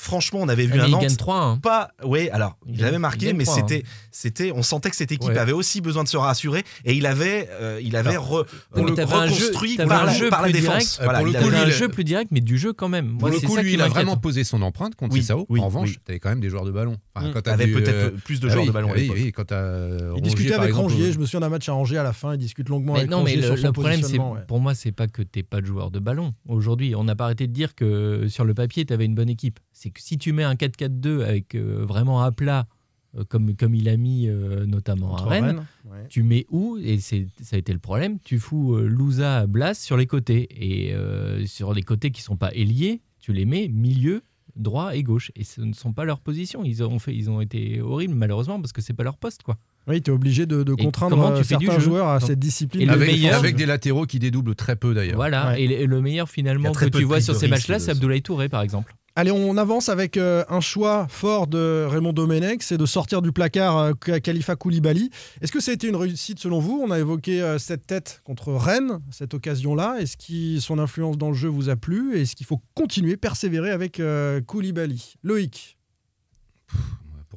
Franchement, 0.00 0.38
on 0.42 0.48
avait 0.48 0.64
vu 0.66 0.74
Ah, 0.74 0.76
un 0.76 0.82
mais 0.82 0.88
il 0.88 0.92
Nantes 0.92 1.02
gagne 1.02 1.16
3 1.16 1.36
hein. 1.42 1.58
pas 1.60 1.90
oui 2.04 2.28
alors 2.30 2.56
Il 2.68 2.76
il, 2.76 2.84
avait 2.84 2.96
il 2.96 2.98
marqué 3.00 3.32
mais 3.32 3.42
trois, 3.42 3.56
c'était 3.56 3.82
c'était 4.12 4.52
on 4.54 4.62
sentait 4.62 4.90
que 4.90 4.96
cette 4.96 5.10
équipe 5.10 5.28
Ouais. 5.30 5.36
avait 5.38 5.50
aussi 5.52 5.80
besoin 5.80 6.04
de 6.04 6.08
se 6.08 6.16
rassurer 6.16 6.62
et 6.84 6.94
il 6.94 7.04
avait 7.04 7.48
euh, 7.60 7.80
il 7.82 7.96
avait 7.96 8.16
re- 8.16 8.46
un 8.74 8.86
jeu- 8.86 8.94
reconstruit 9.04 9.76
par, 9.76 10.02
un 10.02 10.06
la- 10.06 10.12
jeu 10.14 10.28
par 10.30 10.42
la 10.42 10.52
défense 10.52 10.98
direct. 10.98 10.98
Euh, 11.00 11.04
pour 11.16 11.24
le 11.24 11.30
il 11.30 11.32
coup, 11.32 11.38
avait- 11.38 11.50
lui, 11.50 11.56
un 11.56 11.64
il 11.64 11.72
a- 11.72 11.74
jeu 11.74 11.88
plus 11.88 12.04
direct, 12.04 12.30
mais 12.30 12.40
du 12.40 12.58
jeu 12.58 12.72
quand 12.72 12.88
même. 12.88 13.06
Moi, 13.08 13.18
Pour 13.18 13.28
le 13.28 13.40
coup, 13.40 13.54
ça 13.56 13.60
lui, 13.62 13.72
il 13.74 13.82
a 13.82 13.88
vraiment 13.88 14.16
posé 14.16 14.44
son 14.44 14.62
empreinte 14.62 14.94
contre 14.94 15.14
Oui, 15.14 15.22
Sao. 15.24 15.46
oui, 15.48 15.58
en 15.60 15.66
revanche, 15.66 15.88
oui. 15.90 15.98
t'avais 16.04 16.20
quand 16.20 16.28
même 16.28 16.40
des 16.40 16.48
joueurs 16.48 16.64
de 16.64 16.70
ballon. 16.70 16.96
Enfin, 17.16 17.28
Mm. 17.28 17.32
quand 17.32 17.48
avait 17.48 17.66
peut-être 17.66 17.88
euh, 17.88 18.10
plus 18.24 18.38
de 18.38 18.46
ah 18.48 18.52
joueurs 18.52 18.66
de 18.66 18.70
ballon 18.70 18.90
oui, 18.94 19.10
oui, 19.12 19.32
quand 19.32 19.46
t'as 19.46 20.14
Il 20.16 20.22
discutait 20.22 20.54
avec 20.54 20.74
Rangier, 20.74 21.06
euh, 21.08 21.12
je 21.12 21.18
me 21.18 21.24
souviens 21.24 21.40
d'un 21.40 21.48
match 21.48 21.68
à 21.68 21.72
Rangier 21.72 21.98
à 21.98 22.04
la 22.04 22.12
fin, 22.12 22.34
il 22.34 22.38
discute 22.38 22.68
longuement 22.68 22.94
avec 22.94 23.10
non, 23.10 23.18
mais 23.24 23.32
Rangier 23.32 23.36
le, 23.36 23.42
sur 23.42 23.54
le 23.56 23.60
son 23.62 23.72
problème, 23.72 24.02
c'est 24.04 24.18
pour 24.46 24.60
moi, 24.60 24.74
c'est 24.76 24.92
pas 24.92 25.08
que 25.08 25.22
t'es 25.22 25.42
pas 25.42 25.60
de 25.60 25.66
joueur 25.66 25.90
de 25.90 25.98
ballon. 25.98 26.34
Aujourd'hui, 26.48 26.94
on 26.94 27.02
n'a 27.02 27.16
pas 27.16 27.24
arrêté 27.24 27.48
de 27.48 27.52
dire 27.52 27.74
que 27.74 28.26
sur 28.28 28.44
le 28.44 28.54
papier, 28.54 28.86
tu 28.86 28.92
avais 28.92 29.04
une 29.04 29.16
bonne 29.16 29.28
équipe. 29.28 29.58
C'est 29.72 29.87
que 29.90 30.00
si 30.00 30.18
tu 30.18 30.32
mets 30.32 30.44
un 30.44 30.54
4-4-2 30.54 31.22
avec 31.24 31.54
euh, 31.54 31.84
vraiment 31.86 32.22
à 32.22 32.32
plat, 32.32 32.66
euh, 33.16 33.24
comme, 33.28 33.54
comme 33.56 33.74
il 33.74 33.88
a 33.88 33.96
mis 33.96 34.28
euh, 34.28 34.66
notamment 34.66 35.08
Contre 35.10 35.26
à 35.26 35.28
Rennes, 35.30 35.44
Rennes, 35.46 35.66
ouais. 35.90 36.06
tu 36.08 36.22
mets 36.22 36.46
où 36.50 36.76
Et 36.82 36.98
c'est 37.00 37.26
ça 37.42 37.56
a 37.56 37.58
été 37.58 37.72
le 37.72 37.78
problème. 37.78 38.18
Tu 38.24 38.38
fous 38.38 38.74
euh, 38.76 38.86
Louza, 38.86 39.46
Blas 39.46 39.74
sur 39.74 39.96
les 39.96 40.06
côtés. 40.06 40.48
Et 40.50 40.92
euh, 40.94 41.44
sur 41.46 41.72
les 41.74 41.82
côtés 41.82 42.10
qui 42.10 42.22
sont 42.22 42.36
pas 42.36 42.52
ailiers, 42.54 43.00
tu 43.20 43.32
les 43.32 43.44
mets 43.46 43.68
milieu, 43.68 44.22
droit 44.56 44.94
et 44.94 45.02
gauche. 45.02 45.32
Et 45.36 45.44
ce 45.44 45.60
ne 45.62 45.72
sont 45.72 45.92
pas 45.92 46.04
leurs 46.04 46.20
positions. 46.20 46.64
Ils 46.64 46.82
ont, 46.84 46.98
fait, 46.98 47.14
ils 47.14 47.30
ont 47.30 47.40
été 47.40 47.80
horribles, 47.80 48.14
malheureusement, 48.14 48.60
parce 48.60 48.72
que 48.72 48.82
c'est 48.82 48.92
pas 48.94 49.04
leur 49.04 49.16
poste. 49.16 49.42
quoi. 49.42 49.56
Oui, 49.86 50.02
tu 50.02 50.10
es 50.10 50.14
obligé 50.14 50.44
de, 50.44 50.62
contraindre 50.74 51.16
comment 51.16 51.30
tu 51.38 51.44
fais 51.44 51.56
du 51.56 51.64
certains 51.64 51.80
jeu 51.80 51.86
joueurs 51.86 52.08
à 52.08 52.18
Donc, 52.18 52.28
cette 52.28 52.38
discipline. 52.38 52.82
et 52.82 52.86
le 52.86 52.92
avec, 52.92 53.08
meilleur- 53.08 53.36
avec 53.38 53.56
des 53.56 53.64
latéraux 53.64 54.04
qui 54.04 54.18
dédoublent 54.18 54.54
très 54.54 54.76
peu 54.76 54.92
d'ailleurs. 54.92 55.16
Voilà. 55.16 55.52
Ouais. 55.52 55.62
Et, 55.62 55.66
le- 55.66 55.74
et 55.80 55.86
le 55.86 56.00
meilleur 56.02 56.28
finalement 56.28 56.72
que 56.72 56.84
tu 56.84 57.04
vois 57.04 57.22
sur 57.22 57.34
ces 57.34 57.48
matchs-là, 57.48 57.78
c'est 57.78 57.92
Abdoulaye 57.92 58.20
Touré, 58.20 58.50
par 58.50 58.60
exemple. 58.60 58.94
Allez, 59.18 59.32
on 59.32 59.56
avance 59.56 59.88
avec 59.88 60.16
euh, 60.16 60.44
un 60.48 60.60
choix 60.60 61.08
fort 61.10 61.48
de 61.48 61.84
Raymond 61.90 62.12
Domenech, 62.12 62.62
c'est 62.62 62.78
de 62.78 62.86
sortir 62.86 63.20
du 63.20 63.32
placard 63.32 63.76
euh, 63.76 63.92
Khalifa 64.20 64.54
Koulibaly. 64.54 65.10
Est-ce 65.40 65.50
que 65.50 65.58
ça 65.58 65.72
a 65.72 65.74
été 65.74 65.88
une 65.88 65.96
réussite 65.96 66.38
selon 66.38 66.60
vous? 66.60 66.80
On 66.80 66.92
a 66.92 67.00
évoqué 67.00 67.42
euh, 67.42 67.58
cette 67.58 67.84
tête 67.84 68.20
contre 68.22 68.52
Rennes, 68.52 69.00
cette 69.10 69.34
occasion-là. 69.34 69.96
Est-ce 69.98 70.16
que 70.16 70.60
son 70.60 70.78
influence 70.78 71.18
dans 71.18 71.30
le 71.30 71.34
jeu 71.34 71.48
vous 71.48 71.68
a 71.68 71.74
plu? 71.74 72.16
Est-ce 72.16 72.36
qu'il 72.36 72.46
faut 72.46 72.62
continuer, 72.76 73.16
persévérer 73.16 73.72
avec 73.72 74.00
Koulibaly? 74.46 75.14
Loïc 75.24 75.76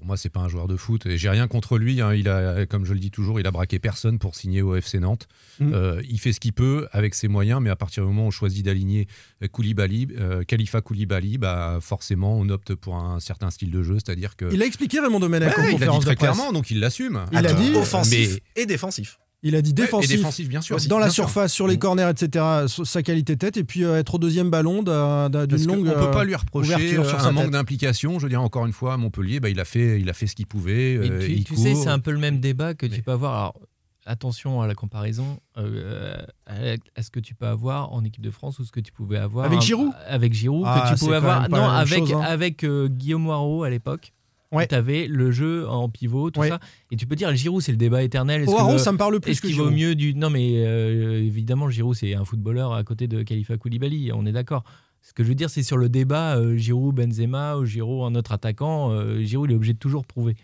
Pour 0.01 0.08
moi, 0.08 0.17
c'est 0.17 0.29
pas 0.31 0.39
un 0.39 0.48
joueur 0.50 0.67
de 0.67 0.75
foot. 0.77 1.05
Et 1.05 1.20
j'ai 1.20 1.29
rien 1.29 1.48
contre 1.48 1.77
lui. 1.77 2.01
hein. 2.01 2.12
Il 2.15 2.27
a, 2.27 2.65
comme 2.65 2.86
je 2.86 2.93
le 2.93 3.00
dis 3.00 3.12
toujours, 3.12 3.39
il 3.39 3.46
a 3.46 3.51
braqué 3.51 3.77
personne 3.77 4.17
pour 4.17 4.34
signer 4.34 4.63
au 4.63 4.74
FC 4.75 4.98
Nantes. 5.00 5.27
Mm. 5.60 5.74
Euh, 5.75 6.01
il 6.10 6.20
fait 6.20 6.34
ce 6.34 6.39
qu'il 6.39 6.53
peut 6.53 6.88
avec 6.91 7.13
ses 7.13 7.27
moyens, 7.27 7.62
mais 7.62 7.70
à 7.70 7.75
partir 7.75 8.01
du 8.01 8.08
moment 8.10 8.24
où 8.24 8.27
on 8.29 8.31
choisit 8.31 8.65
d'aligner 8.65 9.05
Koulibaly, 9.51 10.08
euh, 10.17 10.43
Khalifa 10.43 10.81
Koulibaly, 10.81 11.38
bah 11.38 11.77
forcément, 11.81 12.36
on 12.36 12.50
opte 12.50 12.74
pour 12.74 12.96
un 12.96 13.20
certain 13.20 13.51
style 13.51 13.70
de 13.70 13.84
jeu, 13.84 13.98
c'est-à-dire 14.03 14.36
que. 14.36 14.51
Il 14.51 14.63
a 14.63 14.65
expliqué 14.65 15.00
Raymond 15.00 15.20
Domenech 15.20 15.55
en 15.55 15.62
Ouais, 15.62 15.75
il 15.75 15.84
a 15.84 15.88
dit 15.91 16.00
très 16.00 16.15
de 16.15 16.20
clairement, 16.20 16.51
donc 16.51 16.72
il 16.72 16.79
l'assume. 16.79 17.24
Il 17.31 17.38
a 17.38 17.53
dit- 17.53 17.75
offensif 17.75 18.39
mais- 18.55 18.63
et 18.63 18.65
défensif 18.65 19.20
Il 19.43 19.55
a 19.55 19.62
dit 19.63 19.69
Ouais, 19.71 19.75
défensif. 19.75 20.12
Et 20.12 20.17
défensif, 20.17 20.50
bien 20.50 20.62
sûr. 20.62 20.77
dans 20.88 21.00
la 21.00 21.10
sûr. 21.10 21.24
surface, 21.25 21.51
sur 21.51 21.67
les 21.67 21.75
Mm. 21.75 21.79
corners, 21.79 22.10
etc., 22.12 22.45
sa 22.67 23.01
qualité 23.01 23.33
de 23.33 23.39
tête, 23.39 23.57
et 23.57 23.63
puis 23.63 23.83
euh, 23.83 23.98
être 23.98 24.15
au 24.15 24.17
deuxième 24.19 24.51
ballon 24.51 24.83
d'un- 24.83 25.29
d'un- 25.31 25.48
d'une 25.48 25.65
longue. 25.65 25.86
ne 25.86 25.93
peut 25.93 26.12
pas 26.12 26.21
euh, 26.21 26.25
lui 26.25 26.36
reprocher 26.36 26.75
ouverture 26.75 27.05
sur 27.07 27.17
euh, 27.17 27.21
sa 27.21 27.29
un 27.29 27.31
manque 27.31 27.50
d'implication. 27.51 28.19
Je 28.19 28.24
veux 28.25 28.29
dire, 28.29 28.41
encore 28.41 28.65
une 28.67 28.71
fois, 28.74 28.93
à 28.93 28.98
Montpellier, 28.98 29.39
bah, 29.39 29.50
il, 29.50 29.60
a 29.60 29.65
fait, 29.65 30.00
il 30.00 30.10
a 30.10 30.13
fait 30.13 30.27
ce 30.27 30.36
qu'il 30.36 30.45
pouvait. 30.45 30.93
Et 30.93 30.98
euh, 31.12 31.19
tu, 31.25 31.31
il 31.31 31.43
tu 31.43 31.55
sais, 31.55 31.74
c'est 31.74 31.89
un 31.89 31.98
peu 32.00 32.12
le 32.12 32.19
même 32.19 32.39
débat 32.39 32.75
que 32.75 32.86
tu 32.86 33.01
peux 33.01 33.12
avoir. 33.12 33.33
Alors, 33.33 33.60
attention 34.05 34.62
à 34.62 34.67
la 34.67 34.75
comparaison 34.75 35.39
euh, 35.57 36.15
à 36.48 37.01
ce 37.01 37.10
que 37.10 37.19
tu 37.19 37.33
peux 37.36 37.45
avoir 37.48 37.93
en 37.93 38.03
équipe 38.03 38.24
de 38.24 38.31
France 38.31 38.60
ou 38.60 38.63
ce 38.65 38.71
que 38.71 38.79
tu 38.79 38.91
pouvais 38.91 39.17
avoir 39.17 39.45
Avec 39.45 39.62
Giroud 39.62 39.91
Avec 40.07 40.33
Giroud, 40.33 40.63
Ah, 40.67 40.83
que 40.88 40.93
tu 40.93 41.00
c'est 41.00 41.05
pouvais 41.05 41.17
avoir. 41.17 41.50
Non, 41.50 41.63
avec, 41.67 42.00
chose, 42.00 42.13
hein. 42.13 42.21
avec 42.21 42.63
euh, 42.63 42.88
Guillaume 42.88 43.24
Moirot 43.24 43.63
à 43.63 43.69
l'époque. 43.71 44.12
Ouais. 44.51 44.67
Tu 44.67 44.75
avais 44.75 45.08
le 45.08 45.31
jeu 45.31 45.67
en 45.70 45.88
pivot, 45.89 46.29
tout 46.31 46.41
Ouais. 46.41 46.50
ça. 46.50 46.60
Et 46.91 46.98
tu 46.98 47.07
peux 47.07 47.16
dire, 47.16 47.33
Giroud, 47.35 47.61
c'est 47.61 47.72
le 47.72 47.77
débat 47.77 48.03
éternel. 48.03 48.42
Est-ce 48.44 48.74
que 48.74 48.77
ça 48.77 48.92
me 48.92 48.98
parle 48.98 49.20
plus 49.22 49.31
Est-ce 49.31 49.42
que 49.42 49.48
qu'il 49.48 49.55
vaut 49.55 49.72
mieux 49.72 49.96
du. 49.96 50.14
Non, 50.14 50.29
mais 50.29 50.66
euh, 50.66 51.22
évidemment, 51.24 51.70
Giroud, 51.70 51.96
c'est 51.96 52.14
un 52.16 52.25
footballeur 52.25 52.74
à 52.74 52.83
côté 52.83 53.07
de 53.07 53.24
Khalifa 53.24 53.57
Koulibaly, 53.57 54.11
on 54.14 54.25
est 54.25 54.31
d'accord. 54.33 54.64
Ce 55.01 55.14
que 55.14 55.24
je 55.24 55.29
veux 55.29 55.35
dire, 55.35 55.50
c'est 55.50 55.64
sur 55.64 55.77
le 55.77 55.90
débat 55.90 56.35
euh, 56.37 56.57
Giroud, 56.57 56.94
Benzema 56.96 57.57
ou 57.57 57.66
Giroud, 57.66 58.11
un 58.11 58.16
autre 58.18 58.33
attaquant. 58.33 58.92
euh, 58.92 59.24
Giroud, 59.24 59.50
il 59.50 59.53
est 59.53 59.55
obligé 59.55 59.74
de 59.74 59.79
toujours 59.79 60.05
prouver. 60.05 60.35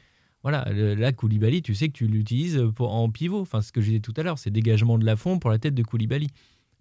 Voilà, 0.42 0.68
le- 0.72 0.96
là, 0.96 1.12
Koulibaly, 1.12 1.62
tu 1.62 1.76
sais 1.76 1.88
que 1.90 1.94
tu 1.94 2.08
l'utilises 2.08 2.64
pour- 2.76 2.94
en 2.94 3.10
pivot. 3.10 3.42
Enfin, 3.42 3.62
ce 3.62 3.72
que 3.72 3.82
je 3.82 3.88
disais 3.88 4.00
tout 4.00 4.14
à 4.18 4.24
l'heure, 4.24 4.40
c'est 4.40 4.50
dégagement 4.52 4.98
de 4.98 5.06
la 5.06 5.16
fond 5.18 5.38
pour 5.40 5.50
la 5.52 5.60
tête 5.60 5.76
de 5.76 5.84
Koulibaly. 5.84 6.28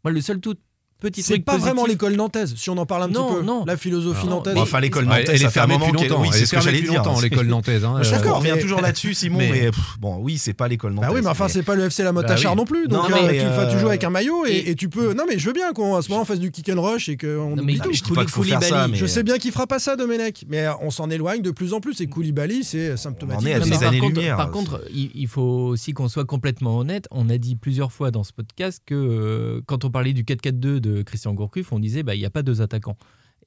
Moi, 0.05 0.13
le 0.13 0.21
seul 0.21 0.41
tout 0.41 0.55
petit 1.01 1.23
C'est 1.23 1.39
pas 1.39 1.53
positif- 1.53 1.67
vraiment 1.73 1.87
l'école 1.87 2.15
nantaise, 2.15 2.55
si 2.57 2.71
on 2.71 2.79
en 2.79 2.87
parle 2.87 3.05
un 3.05 3.09
Non, 3.09 3.27
petit 3.29 3.35
peu. 3.37 3.43
non. 3.43 3.65
La 3.67 3.77
philosophie 3.77 4.27
nantaise. 4.27 4.55
mais- 4.55 4.61
enfin 4.61 4.81
l'école 4.81 5.05
Ouais, 5.05 5.11
nantaise 5.21 5.29
elle 5.31 5.39
ça 5.41 5.47
est 5.47 5.51
fait 5.51 5.61
un 5.61 5.67
fermée 5.67 5.75
moment 5.79 5.93
depuis 5.93 6.09
longtemps. 6.09 6.21
oui 6.23 6.29
Elle 6.31 6.35
c'est 6.37 6.43
est 6.43 6.47
ce 6.47 6.55
que 6.57 6.61
j'allais 6.63 6.79
depuis 6.79 6.91
dire 6.91 7.03
longtemps, 7.05 7.21
l'école 7.21 7.47
nantaise. 7.47 7.85
hein. 7.85 7.95
Je 7.99 8.05
suis 8.05 8.15
Euh, 8.15 8.19
d'accord. 8.19 8.37
on 8.37 8.41
revient 8.41 8.61
toujours 8.61 8.81
là-dessus 8.81 9.15
Simon 9.15 9.39
mais- 9.39 9.51
mais, 9.51 9.61
pff, 9.71 9.99
bon 10.01 10.17
oui 10.21 10.39
c'est 10.39 10.55
pas 10.55 10.69
l'école 10.69 10.93
nantaise 10.95 11.09
Bah 11.11 11.15
oui, 11.15 11.21
mais 11.23 11.29
enfin, 11.31 11.49
c'est 11.49 11.63
pas 11.63 11.75
le 11.75 11.85
FC 11.85 12.03
La 12.03 12.13
Motte 12.13 12.27
Bah 12.27 12.33
Achard 12.35 12.53
oui. 12.53 12.59
non 12.59 12.65
plus. 12.65 12.89
Donc, 12.89 13.09
Non, 13.11 13.17
euh, 13.17 13.21
mais, 13.27 13.39
tu, 13.39 13.47
enfin, 13.47 13.67
tu 13.67 13.79
joues 13.79 13.87
euh, 13.87 13.91
avec 13.91 14.05
un 14.05 14.11
maillot 14.11 14.45
et, 14.47 14.75
tu 14.75 14.89
peux. 14.89 15.13
Non, 15.15 15.25
mais 15.29 15.39
je 15.39 15.47
veux 15.47 15.53
bien 15.53 15.73
qu'à 15.73 16.03
ce 16.03 16.09
moment 16.09 16.23
on 16.23 16.25
fasse 16.25 16.41
du 16.41 16.51
kick 16.51 16.69
and 16.71 16.81
rush 16.83 17.09
et 17.09 17.17
qu'on 17.17 17.57
oublie 17.59 17.79
tout. 17.79 17.91
je 17.93 19.07
sais 19.07 19.23
bien 19.23 19.39
qu'il 19.39 19.53
fera 19.53 19.67
pas 19.67 19.79
ça, 19.79 19.97
Domenech, 19.97 20.45
mais 20.49 20.67
euh, 20.67 20.73
on 20.81 20.91
s'en 20.91 21.11
éloigne 21.11 21.43
de 21.43 21.51
plus 21.51 21.73
en 21.73 21.81
plus. 21.81 22.01
Et 22.01 22.07
Koulibaly, 22.07 22.65
c'est 22.65 22.97
symptomatique. 22.97 23.49
À 23.49 23.59
par 23.61 23.89
années 23.89 23.99
contre, 24.01 24.51
contre, 24.53 24.83
il, 24.95 25.27
faut 25.29 25.43
aussi 25.43 25.93
qu'on 25.93 26.09
soit 26.09 26.25
complètement 26.25 26.79
honnête. 26.79 27.07
On 27.11 27.29
a 27.29 27.39
dit 27.39 27.57
plusieurs 27.57 27.93
fois 27.93 28.11
dans 28.11 28.25
ce 28.25 28.33
podcast 28.33 28.83
que 28.87 28.95
euh, 28.95 29.61
quand 29.67 29.85
on 29.85 29.91
parlait 29.91 30.13
du 30.13 30.25
4-4-2 30.25 30.81
de 30.87 31.03
Christian 31.03 31.35
Gourcuff, 31.35 31.73
on 31.73 31.79
disait 31.79 32.03
bah 32.03 32.15
il 32.15 32.19
n'y 32.19 32.25
a 32.27 32.31
pas 32.31 32.43
deux 32.43 32.61
attaquants. 32.63 32.97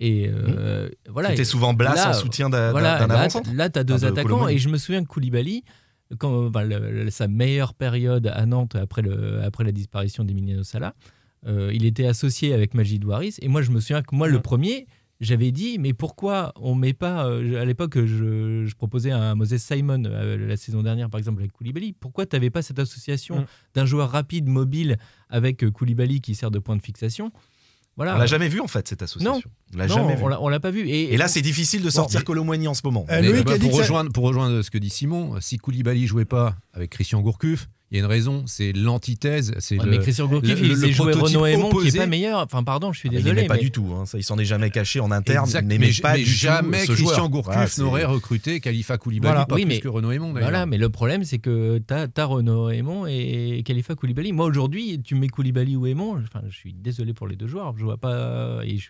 Et 0.02 0.30
euh, 0.34 0.90
voilà. 1.10 1.30
c'était 1.30 1.44
souvent 1.44 1.74
Blas 1.74 1.96
là, 1.96 2.10
en 2.12 2.14
soutien 2.14 2.50
d'un 2.50 2.72
voilà, 2.72 3.00
là, 3.00 3.04
avant-centre 3.04 3.50
là, 3.54 3.70
tu 3.70 3.80
as 3.80 3.84
deux 3.84 4.06
attaquants. 4.06 4.48
Et 4.48 4.58
je 4.58 4.70
me 4.70 4.78
souviens 4.78 5.04
que 5.04 5.10
Koulibaly, 5.10 5.64
quand, 6.18 6.48
enfin, 6.48 6.64
le- 6.64 7.04
le- 7.04 7.10
sa 7.10 7.28
meilleure 7.28 7.74
période 7.74 8.28
à 8.28 8.46
Nantes 8.46 8.76
après, 8.76 9.02
le, 9.02 9.42
après 9.44 9.64
la 9.66 9.72
disparition 9.74 10.24
d'Emiliano 10.24 10.64
Sala, 10.64 10.94
euh, 11.48 11.72
il 11.74 11.86
était 11.86 12.06
associé 12.06 12.54
avec 12.54 12.74
Majid 12.74 13.04
Waris. 13.04 13.36
Et 13.42 13.48
moi, 13.50 13.62
je 13.62 13.72
me 13.72 13.80
souviens 13.82 14.02
que 14.02 14.16
moi, 14.16 14.28
le 14.30 14.40
premier, 14.42 14.88
j'avais 15.20 15.52
dit, 15.52 15.78
mais 15.80 15.94
pourquoi 15.94 16.54
on 16.56 16.76
met 16.76 16.94
pas. 16.94 17.26
euh, 17.28 17.62
à 17.62 17.66
l'époque, 17.66 17.98
je, 18.06 18.64
je 18.66 18.76
proposais 18.76 19.12
à 19.12 19.36
Moses 19.36 19.58
Simon 19.58 20.04
euh, 20.06 20.48
la 20.48 20.56
saison 20.56 20.82
dernière, 20.82 21.10
par 21.10 21.18
exemple, 21.20 21.42
avec 21.42 21.52
Koulibaly. 21.52 21.92
Pourquoi 21.92 22.26
tu 22.26 22.36
n'avais 22.38 22.50
pas 22.50 22.62
cette 22.62 22.80
association 22.80 23.42
Mm. 23.42 23.46
d'un 23.76 23.86
joueur 23.86 24.10
rapide, 24.12 24.48
mobile, 24.48 24.98
avec 25.30 25.64
euh, 25.64 25.72
Koulibaly 25.72 26.22
qui 26.22 26.36
sert 26.36 26.52
de 26.52 26.60
point 26.60 26.76
de 26.76 26.82
fixation. 26.82 27.32
Voilà. 27.96 28.16
on 28.16 28.18
l'a 28.18 28.28
jamais 28.28 28.48
vu 28.48 28.62
en 28.62 28.68
fait 28.68 28.88
cette 28.88 29.02
association. 29.02 29.42
On 29.74 29.78
l'a 29.78 29.88
Non, 29.88 29.96
jamais 29.96 30.16
vu. 30.16 30.24
on 30.24 30.28
l'a- 30.30 30.42
on 30.42 30.48
l'a 30.48 30.62
pas 30.62 30.72
vu. 30.72 30.88
Et, 30.88 31.14
et 31.14 31.18
là 31.18 31.28
c'est 31.28 31.42
difficile 31.42 31.82
de 31.82 31.90
sortir 31.90 32.24
Colomboigny 32.24 32.68
en 32.70 32.74
ce 32.74 32.82
moment. 32.86 33.06
Euh, 33.10 33.20
Mais, 33.22 33.44
bah, 33.44 33.54
a 33.54 33.58
dit 33.58 33.66
pour, 33.68 33.76
ça- 33.76 33.82
rejoindre, 33.84 34.12
pour 34.14 34.24
rejoindre 34.24 34.62
ce 34.62 34.72
que 34.72 34.78
dit 34.78 34.90
Simon, 34.90 35.36
si 35.42 35.58
Koulibaly 35.58 36.08
jouait 36.08 36.24
pas 36.24 36.56
avec 36.74 36.92
Christian 36.92 37.20
Gourcuff, 37.20 37.68
il 37.92 37.98
y 37.98 38.02
a 38.02 38.04
une 38.04 38.10
raison, 38.10 38.44
c'est 38.46 38.72
l'antithèse. 38.74 39.54
C'est 39.60 39.78
Ouais, 39.80 39.86
le- 39.86 39.92
mais 39.92 39.98
Christian 40.00 40.28
Gourcuff, 40.28 40.60
le- 40.60 40.66
il 40.66 40.70
le 40.70 40.76
sait 40.76 40.92
jouer 40.92 41.12
prototype 41.12 41.38
Renaud 41.38 41.46
Aymon 41.48 41.70
qui 41.70 41.76
est 41.76 41.80
opposé. 41.80 41.98
pas 41.98 42.06
meilleur. 42.08 42.40
Enfin, 42.42 42.64
pardon, 42.64 42.94
je 42.94 43.00
suis 43.00 43.10
Ah, 43.10 43.12
mais 43.14 43.18
il 43.20 43.24
désolé. 43.24 43.36
n'aimait 43.42 43.48
pas 43.48 43.56
mais- 43.56 43.60
du 43.62 43.72
tout 43.72 43.88
hein. 43.98 44.06
ça 44.06 44.18
il 44.20 44.24
s'en 44.24 44.38
est 44.38 44.46
jamais 44.46 44.70
caché 44.70 45.00
en 45.00 45.10
interne 45.12 45.46
Exact, 45.46 45.62
il 45.64 45.68
n'aimait 45.70 45.88
mais, 45.88 46.02
pas 46.02 46.14
mais 46.14 46.20
du 46.20 46.26
tout 46.26 46.30
jamais 46.38 46.86
ce 46.86 46.92
Christian. 46.92 47.30
Gourcuff 47.30 47.54
Voilà, 47.54 47.68
c'est- 47.68 47.82
n'aurait 47.82 48.06
recruté 48.06 48.60
Khalifa 48.60 48.98
Koulibaly, 48.98 49.32
Voilà. 49.32 49.46
pas 49.46 49.56
Oui, 49.56 49.62
plus 49.66 49.70
mais- 49.76 49.80
que 49.80 49.88
Renaud 49.88 50.12
Aymon 50.12 50.34
d'ailleurs. 50.34 50.50
Voilà, 50.50 50.66
mais 50.66 50.78
le 50.78 50.90
problème, 50.90 51.24
c'est 51.24 51.40
que 51.40 51.80
tu 51.80 51.94
as, 51.94 52.26
Renaud 52.26 52.70
Aymon 52.70 53.06
et 53.08 53.62
Khalifa 53.66 53.96
Koulibaly. 53.96 54.34
Moi, 54.34 54.46
aujourd'hui, 54.46 55.02
tu 55.04 55.16
mets 55.16 55.28
Koulibaly 55.30 55.76
ou 55.76 55.88
Aymon, 55.88 56.22
enfin, 56.24 56.42
je 56.50 56.56
suis 56.56 56.74
désolé 56.74 57.14
pour 57.14 57.28
les 57.28 57.36
deux 57.36 57.48
joueurs. 57.48 57.74
Je 57.78 57.84
vois 57.84 57.98
pas. 57.98 58.60
Et 58.66 58.78
je 58.78 58.90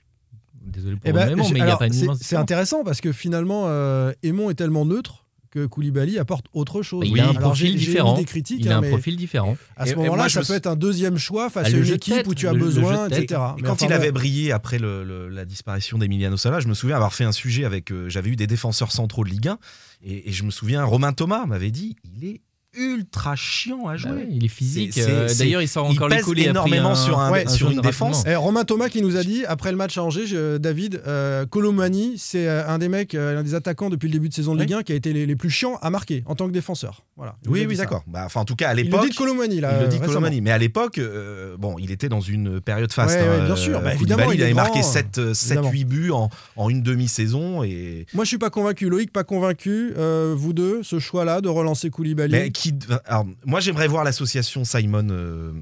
désolé 0.61 0.97
pour 0.97 1.03
Eh 1.09 1.13
ben, 1.13 1.29
Aymon, 1.29 1.47
mais 1.53 1.59
il 1.59 1.63
n'y 1.65 1.71
a 1.71 1.77
pas 1.77 1.87
une 1.87 1.93
c'est- 2.19 2.35
intéressant 2.35 2.83
parce 2.83 2.99
que 2.99 3.13
finalement, 3.13 3.63
euh, 3.67 4.11
Aymon 4.23 4.49
est 4.49 4.55
tellement 4.55 4.85
neutre 4.85 5.25
que 5.51 5.65
Koulibaly 5.65 6.19
apporte 6.19 6.45
autre 6.53 6.81
chose. 6.81 7.05
Il 7.07 7.19
a 7.19 7.25
un 7.25 7.29
Alors, 7.31 7.41
profil 7.41 7.75
différent. 7.75 8.13
mis 8.13 8.19
des 8.19 8.25
critiques, 8.25 8.59
Il 8.61 8.71
a 8.71 8.77
hein, 8.77 8.83
un 8.83 8.89
profil 8.89 9.15
différent. 9.17 9.57
À 9.75 9.85
ce 9.85 9.89
Et- 9.89 9.93
et 9.93 9.95
moment-là, 9.95 10.29
ça 10.29 10.41
peut 10.43 10.53
être 10.53 10.67
un 10.67 10.75
deuxième 10.75 11.17
choix 11.17 11.49
face 11.49 11.67
Ah, 11.71 11.75
à 11.75 11.77
une 11.79 11.85
équipe 11.87 12.13
tête, 12.13 12.27
où 12.27 12.35
tu 12.35 12.47
as 12.47 12.53
le- 12.53 12.59
besoin, 12.59 13.07
etc. 13.07 13.23
Et 13.57 13.61
quand 13.63 13.71
enfin, 13.73 13.85
il 13.87 13.93
avait 13.93 14.11
brillé 14.11 14.51
après 14.51 14.79
le- 14.79 15.03
le- 15.03 15.27
la 15.29 15.45
disparition 15.45 15.97
d'Emiliano 15.97 16.37
Sala, 16.37 16.59
je 16.59 16.67
me 16.67 16.73
souviens 16.73 16.95
avoir 16.95 17.13
fait 17.13 17.23
un 17.23 17.31
sujet 17.31 17.65
avec. 17.65 17.91
euh, 17.91 18.09
J'avais 18.09 18.29
eu 18.29 18.35
des 18.35 18.47
défenseurs 18.47 18.91
centraux 18.91 19.23
de 19.23 19.29
Ligue 19.29 19.47
1 19.47 19.57
et, 20.03 20.29
et 20.29 20.31
je 20.31 20.43
me 20.43 20.51
souviens, 20.51 20.83
Romain 20.83 21.13
Thomas 21.13 21.45
m'avait 21.45 21.71
dit 21.71 21.95
il 22.15 22.25
est 22.25 22.41
ultra 22.77 23.35
chiant 23.35 23.87
à 23.87 23.91
Bah 23.93 23.97
jouer. 23.97 24.11
ouais, 24.11 24.27
il 24.31 24.45
est 24.45 24.47
physique. 24.49 24.93
C'est- 24.93 25.01
c'est- 25.01 25.09
euh, 25.11 25.27
D'ailleurs, 25.39 25.61
il 25.61 25.67
sort 25.67 25.87
il 25.89 25.95
encore 25.95 26.07
les 26.09 26.17
pèse 26.17 26.25
coulis. 26.25 26.45
énormément 26.45 26.95
sur 26.95 27.19
un- 27.19 27.31
Ouais, 27.31 27.47
sur 27.47 27.67
jaune 27.67 27.73
une 27.77 27.81
défense. 27.81 28.23
Eh, 28.27 28.35
Romain 28.35 28.63
Thomas 28.63 28.89
qui 28.89 29.01
nous 29.01 29.17
a 29.17 29.23
dit 29.23 29.43
après 29.45 29.71
le 29.71 29.77
match 29.77 29.97
à 29.97 30.03
Angers, 30.03 30.27
je- 30.27 30.57
David, 30.57 31.01
euh, 31.07 31.45
Colomani, 31.45 32.13
c'est 32.17 32.47
euh, 32.47 32.67
un 32.67 32.77
des 32.77 32.89
mecs, 32.89 33.15
un 33.15 33.43
des 33.43 33.55
attaquants 33.55 33.89
depuis 33.89 34.07
le 34.07 34.13
début 34.13 34.29
de 34.29 34.33
saison 34.33 34.55
de 34.55 34.61
Ligue 34.61 34.73
1 34.73 34.83
qui 34.83 34.91
a 34.91 34.95
été 34.95 35.13
les, 35.13 35.25
les 35.25 35.35
plus 35.35 35.49
chiants 35.49 35.77
à 35.81 35.89
marquer 35.89 36.23
en 36.25 36.35
tant 36.35 36.47
que 36.47 36.51
défenseur. 36.53 37.03
Voilà. 37.17 37.35
Il 37.43 37.49
Oui, 37.49 37.65
oui, 37.67 37.75
d'accord. 37.75 38.03
Bah, 38.07 38.23
enfin, 38.25 38.41
en 38.41 38.45
tout 38.45 38.55
cas, 38.55 38.69
à 38.69 38.73
Il 38.73 38.77
le 38.77 38.83
l'époque. 38.83 39.01
dit 39.03 39.09
de 39.09 39.15
Colomani 39.15 39.59
là. 39.59 39.73
il 39.79 39.83
le 39.83 39.87
dit. 39.89 39.99
Colomani. 39.99 40.41
Mais 40.41 40.51
à 40.51 40.57
l'époque, 40.57 40.97
euh, 40.99 41.57
bon, 41.57 41.77
il 41.79 41.91
était 41.91 42.07
dans 42.09 42.21
une 42.21 42.61
période 42.61 42.91
faste. 42.93 43.15
Ouais, 43.19 43.21
ouais, 43.27 43.35
hein, 43.41 43.45
bien 43.45 43.55
sûr. 43.55 43.81
Bah, 43.81 43.93
évidemment, 43.93 44.31
il 44.31 44.39
il 44.39 44.43
avait 44.43 44.53
grand, 44.53 44.61
marqué 44.63 44.79
euh, 45.17 45.33
7-8 45.33 45.83
buts 45.85 46.11
en, 46.11 46.29
en 46.55 46.69
une 46.69 46.81
demi-saison. 46.81 47.63
Et... 47.63 48.05
Moi, 48.13 48.23
je 48.23 48.29
suis 48.29 48.37
pas 48.37 48.49
convaincu. 48.49 48.89
Loïc, 48.89 49.11
pas 49.11 49.23
convaincu. 49.23 49.93
Euh, 49.97 50.33
vous 50.37 50.53
deux, 50.53 50.81
ce 50.83 50.99
choix-là 50.99 51.41
de 51.41 51.49
relancer 51.49 51.89
Koulibaly. 51.89 52.31
Qui, 52.59 52.73
alors, 53.05 53.25
moi, 53.45 53.59
j'aimerais 53.59 53.87
voir 53.87 54.03
l'association 54.03 54.63
Simon 54.65 55.07
euh, 55.09 55.53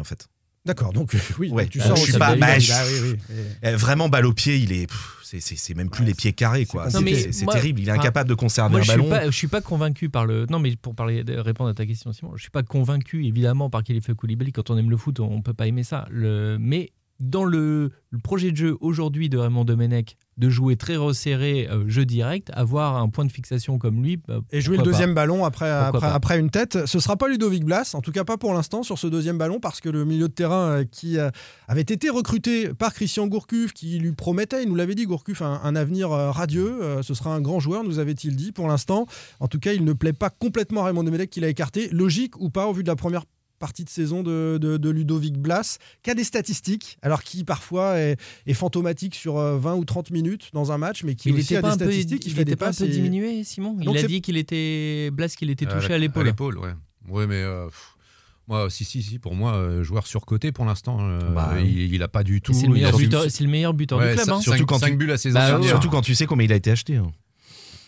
en 0.00 0.04
fait. 0.04 0.28
D'accord. 0.64 0.92
Donc 0.92 1.16
oui, 1.40 1.50
Ouais, 1.50 1.66
tu 1.66 1.78
bah, 1.78 1.86
sors 1.86 1.96
je 1.96 2.02
suis 2.02 2.12
pas- 2.12 2.36
bah, 2.36 2.46
oui, 2.56 3.10
oui. 3.30 3.36
Et- 3.64 3.68
Eh, 3.70 3.74
Vraiment, 3.74 4.08
balle 4.08 4.26
au 4.26 4.32
pied, 4.32 4.56
il 4.58 4.70
est. 4.72 4.86
c'est- 5.40 5.40
même 5.74 5.90
plus 5.90 6.04
les 6.04 6.14
pieds 6.14 6.32
carrés, 6.32 6.66
quoi. 6.66 6.88
c'est 7.32 7.46
terrible. 7.46 7.80
Il 7.80 7.88
est 7.88 7.92
enfin, 7.92 8.00
incapable 8.00 8.28
de 8.30 8.34
conserver 8.34 8.70
Moi, 8.70 8.80
un 8.80 8.82
je 8.84 8.90
suis 8.90 8.98
ballon. 9.00 9.10
pas, 9.10 9.26
je 9.26 9.36
suis 9.36 9.48
pas 9.48 9.60
convaincu 9.60 10.08
par 10.08 10.24
le. 10.24 10.46
Non, 10.50 10.60
mais 10.60 10.76
pour 10.76 10.94
parler, 10.94 11.24
répondre 11.26 11.70
à 11.70 11.74
ta 11.74 11.84
question, 11.84 12.12
Simon, 12.12 12.36
je 12.36 12.42
suis 12.42 12.50
pas 12.50 12.62
convaincu 12.62 13.26
évidemment 13.26 13.70
par 13.70 13.82
fait 13.84 14.14
Koulibaly. 14.14 14.52
Quand 14.52 14.70
on 14.70 14.78
aime 14.78 14.90
le 14.90 14.96
foot, 14.96 15.18
on 15.18 15.42
peut 15.42 15.54
pas 15.54 15.66
aimer 15.66 15.82
ça. 15.82 16.06
Le... 16.10 16.58
Mais 16.60 16.92
dans 17.18 17.44
le, 17.44 17.90
le 18.10 18.18
projet 18.20 18.52
de 18.52 18.56
jeu 18.56 18.76
aujourd'hui 18.80 19.28
de 19.28 19.38
Raymond 19.38 19.64
Domenech, 19.64 20.16
de 20.38 20.48
jouer 20.48 20.76
très 20.76 20.96
resserré, 20.96 21.68
euh, 21.70 21.84
jeu 21.88 22.04
direct, 22.06 22.50
avoir 22.54 22.96
un 22.96 23.08
point 23.08 23.24
de 23.24 23.32
fixation 23.32 23.78
comme 23.78 24.02
lui. 24.02 24.16
bah, 24.16 24.40
Et 24.50 24.60
jouer 24.60 24.76
le 24.78 24.82
pas. 24.82 24.88
deuxième 24.90 25.14
ballon 25.14 25.44
après, 25.44 25.70
après, 25.70 26.06
après 26.06 26.38
une 26.38 26.50
tête. 26.50 26.86
Ce 26.86 27.00
sera 27.00 27.16
pas 27.16 27.28
Ludovic 27.28 27.64
Blas, 27.64 27.92
en 27.94 28.00
tout 28.00 28.12
cas 28.12 28.24
pas 28.24 28.38
pour 28.38 28.54
l'instant 28.54 28.82
sur 28.82 28.98
ce 28.98 29.06
deuxième 29.06 29.36
ballon, 29.38 29.60
parce 29.60 29.80
que 29.80 29.88
le 29.90 30.04
milieu 30.04 30.28
de 30.28 30.32
terrain 30.32 30.78
euh, 30.80 30.84
qui 30.84 31.18
euh, 31.18 31.30
avait 31.68 31.82
été 31.82 32.08
recruté 32.08 32.72
par 32.74 32.94
Christian 32.94 33.26
Gourcuff, 33.26 33.72
qui 33.72 33.98
lui 33.98 34.12
promettait, 34.12 34.62
il 34.62 34.68
nous 34.68 34.74
l'avait 34.74 34.94
dit, 34.94 35.04
Gourcuff, 35.04 35.42
un, 35.42 35.60
un 35.62 35.76
avenir 35.76 36.10
radieux. 36.10 36.78
ce 37.02 37.14
sera 37.14 37.34
un 37.34 37.40
grand 37.40 37.60
joueur, 37.60 37.84
nous 37.84 37.98
avait-il 37.98 38.34
dit. 38.36 38.52
Pour 38.52 38.68
l'instant, 38.68 39.06
en 39.40 39.48
tout 39.48 39.58
cas, 39.58 39.72
il 39.72 39.84
ne 39.84 39.92
plaît 39.92 40.12
pas 40.12 40.30
complètement 40.30 40.82
à 40.82 40.86
Raymond 40.86 41.04
Domenech 41.04 41.30
qu'il 41.30 41.44
a 41.44 41.48
écarté. 41.48 41.88
Logique 41.92 42.40
ou 42.40 42.50
pas, 42.50 42.66
au 42.66 42.72
vu 42.72 42.82
de 42.82 42.88
la 42.88 42.96
première 42.96 43.24
partie 43.62 43.84
de 43.84 43.88
saison 43.88 44.22
de, 44.24 44.58
de- 44.60 44.76
de 44.76 44.90
Ludovic 44.90 45.38
Blas, 45.38 45.78
qui 46.02 46.10
a 46.10 46.14
des 46.14 46.24
statistiques, 46.24 46.98
alors 47.00 47.22
qui 47.22 47.44
parfois 47.44 47.96
est, 47.98 48.16
est 48.46 48.54
fantomatique 48.54 49.14
sur 49.14 49.38
euh, 49.38 49.56
20 49.56 49.76
ou 49.76 49.84
30 49.84 50.10
minutes 50.10 50.50
dans 50.52 50.72
un 50.72 50.78
match, 50.78 51.04
mais 51.04 51.14
qui 51.14 51.28
Il 51.28 51.34
aussi 51.36 51.44
était 51.44 51.56
a 51.56 51.62
pas 51.62 51.68
des 51.76 51.84
un 51.84 51.86
peu, 51.86 51.92
statistiques, 51.92 52.26
il 52.26 52.32
fait 52.32 52.44
des 52.44 52.52
était 52.52 52.56
pas 52.56 52.66
un 52.66 52.68
passes. 52.70 52.78
peu 52.80 52.84
et- 52.86 52.88
diminué, 52.88 53.44
Simon? 53.44 53.74
Donc 53.74 53.94
il 53.94 54.04
a 54.04 54.08
dit 54.08 54.20
qu'il 54.20 54.36
était 54.36 55.10
Blas, 55.12 55.28
qu'il 55.28 55.48
était 55.48 55.66
Euh, 55.68 55.74
touché 55.80 55.92
à 55.92 55.96
À 55.96 55.98
l'épaule. 55.98 56.26
l'épaule, 56.26 56.58
ouais. 56.58 56.72
Ouais, 57.08 57.26
mais 57.28 57.36
euh, 57.42 57.66
pff, 57.66 57.94
moi, 58.48 58.68
si, 58.68 58.84
si, 58.84 59.00
si, 59.02 59.20
pour 59.20 59.36
moi, 59.36 59.54
euh, 59.54 59.84
joueur 59.84 60.06
surcoté 60.08 60.50
pour 60.50 60.64
l'instant, 60.64 60.98
euh, 61.00 61.20
Bah, 61.32 61.54
il, 61.60 61.94
il 61.94 62.02
a 62.02 62.08
pas 62.08 62.24
du 62.24 62.40
tout. 62.40 62.52
C'est 62.52 62.66
le 62.66 62.72
meilleur 62.74 62.96
buteur, 62.96 63.24
c'est 63.28 63.44
le 63.44 63.50
meilleur 63.50 63.74
buteur 63.74 63.98
Ouais, 64.00 64.08
du 64.10 64.14
club. 64.16 64.26
ça- 64.26 64.34
hein. 64.34 64.40
surtout 64.40 64.56
Surtout 64.58 64.66
quand 64.66 64.80
quand 64.80 64.86
tu- 64.86 64.96
buts 64.96 65.06
la 65.06 65.16
saison 65.18 65.38
Bah. 65.38 65.60
Surtout 65.62 65.88
quand 65.88 66.02
tu 66.02 66.14
sais 66.16 66.26
combien 66.26 66.44
il 66.46 66.52
a 66.52 66.56
été 66.56 66.70
acheté. 66.72 66.96
hein. 66.96 67.12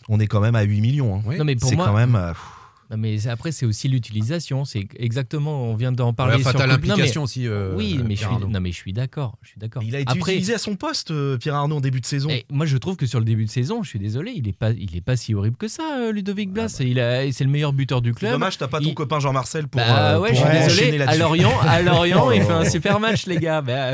On 0.09 0.21
est 0.21 0.27
quand 0.29 0.41
même 0.41 0.55
à 0.55 0.63
8 0.63 0.81
millions. 0.81 1.17
hein. 1.17 1.23
Oui. 1.27 1.37
Non, 1.39 1.45
mais 1.45 1.57
pour 1.57 1.69
C'est 1.69 1.77
moi, 1.77 1.87
quand 1.87 1.95
même. 1.97 2.15
euh, 2.15 2.33
mais 2.97 3.27
après, 3.29 3.51
c'est 3.53 3.67
aussi 3.67 3.89
l'utilisation. 3.89 4.65
C'est 4.65 4.87
exactement, 4.99 5.65
on 5.65 5.75
vient 5.75 5.93
d'en 5.93 6.09
Ouais, 6.09 6.13
parler. 6.15 6.35
enfin, 6.37 6.51
sur 6.51 6.67
l'implication 6.67 7.23
aussi. 7.23 7.47
euh, 7.47 7.75
oui, 7.77 8.01
mais 8.05 8.15
je 8.17 8.21
suis, 8.27 8.37
non, 8.49 8.61
mais 8.61 8.71
je 8.73 8.77
suis 8.77 8.93
d'accord. 8.93 9.39
Je 9.43 9.49
suis 9.49 9.59
d'accord. 9.59 9.83
Il 9.83 9.97
a 9.97 10.01
été 10.01 10.13
Après, 10.13 10.33
utilisé 10.33 10.55
à 10.55 10.59
son 10.59 10.77
poste, 10.77 11.11
euh, 11.11 11.37
Pierre 11.39 11.55
Arnaud, 11.55 11.77
en 11.77 11.81
début 11.81 12.01
de 12.01 12.07
saison. 12.07 12.29
eh, 12.31 12.45
moi, 12.51 12.67
je 12.67 12.77
trouve 12.77 12.97
que 12.97 13.07
sur 13.07 13.19
le 13.19 13.25
début 13.25 13.45
de 13.47 13.51
saison, 13.51 13.83
je 13.83 13.89
suis 13.89 13.99
désolé, 13.99 14.33
il 14.37 14.47
est 14.49 14.53
pas, 14.57 14.71
il 14.71 14.97
est 14.97 15.01
pas 15.01 15.17
si 15.17 15.35
horrible 15.35 15.57
que 15.57 15.69
ça, 15.69 15.99
euh, 16.01 16.13
Ludovic 16.13 16.51
Blas. 16.53 16.77
Il 16.81 17.01
a, 17.01 17.31
c'est 17.33 17.45
le 17.45 17.51
meilleur 17.51 17.73
buteur 17.73 18.03
du 18.03 18.13
club. 18.15 18.33
dommage, 18.33 18.59
t'as 18.59 18.69
pas 18.69 18.81
ton 18.81 18.89
il- 18.89 18.95
copain 18.95 19.19
Jean-Marcel 19.21 19.67
pour, 19.69 19.81
Bah 19.81 20.15
euh, 20.17 20.21
ouais, 20.21 20.31
pour 20.33 20.39
je 20.39 20.45
suis 20.73 20.81
désolé. 20.85 21.03
À. 21.03 21.17
Lorient, 21.17 21.59
à 21.61 21.83
Lorient, 21.83 22.31
il 22.33 22.43
fait 22.43 22.53
un 22.53 22.65
super 22.69 23.01
match, 23.01 23.27
les 23.27 23.39
gars. 23.39 23.61
Bah. 23.63 23.93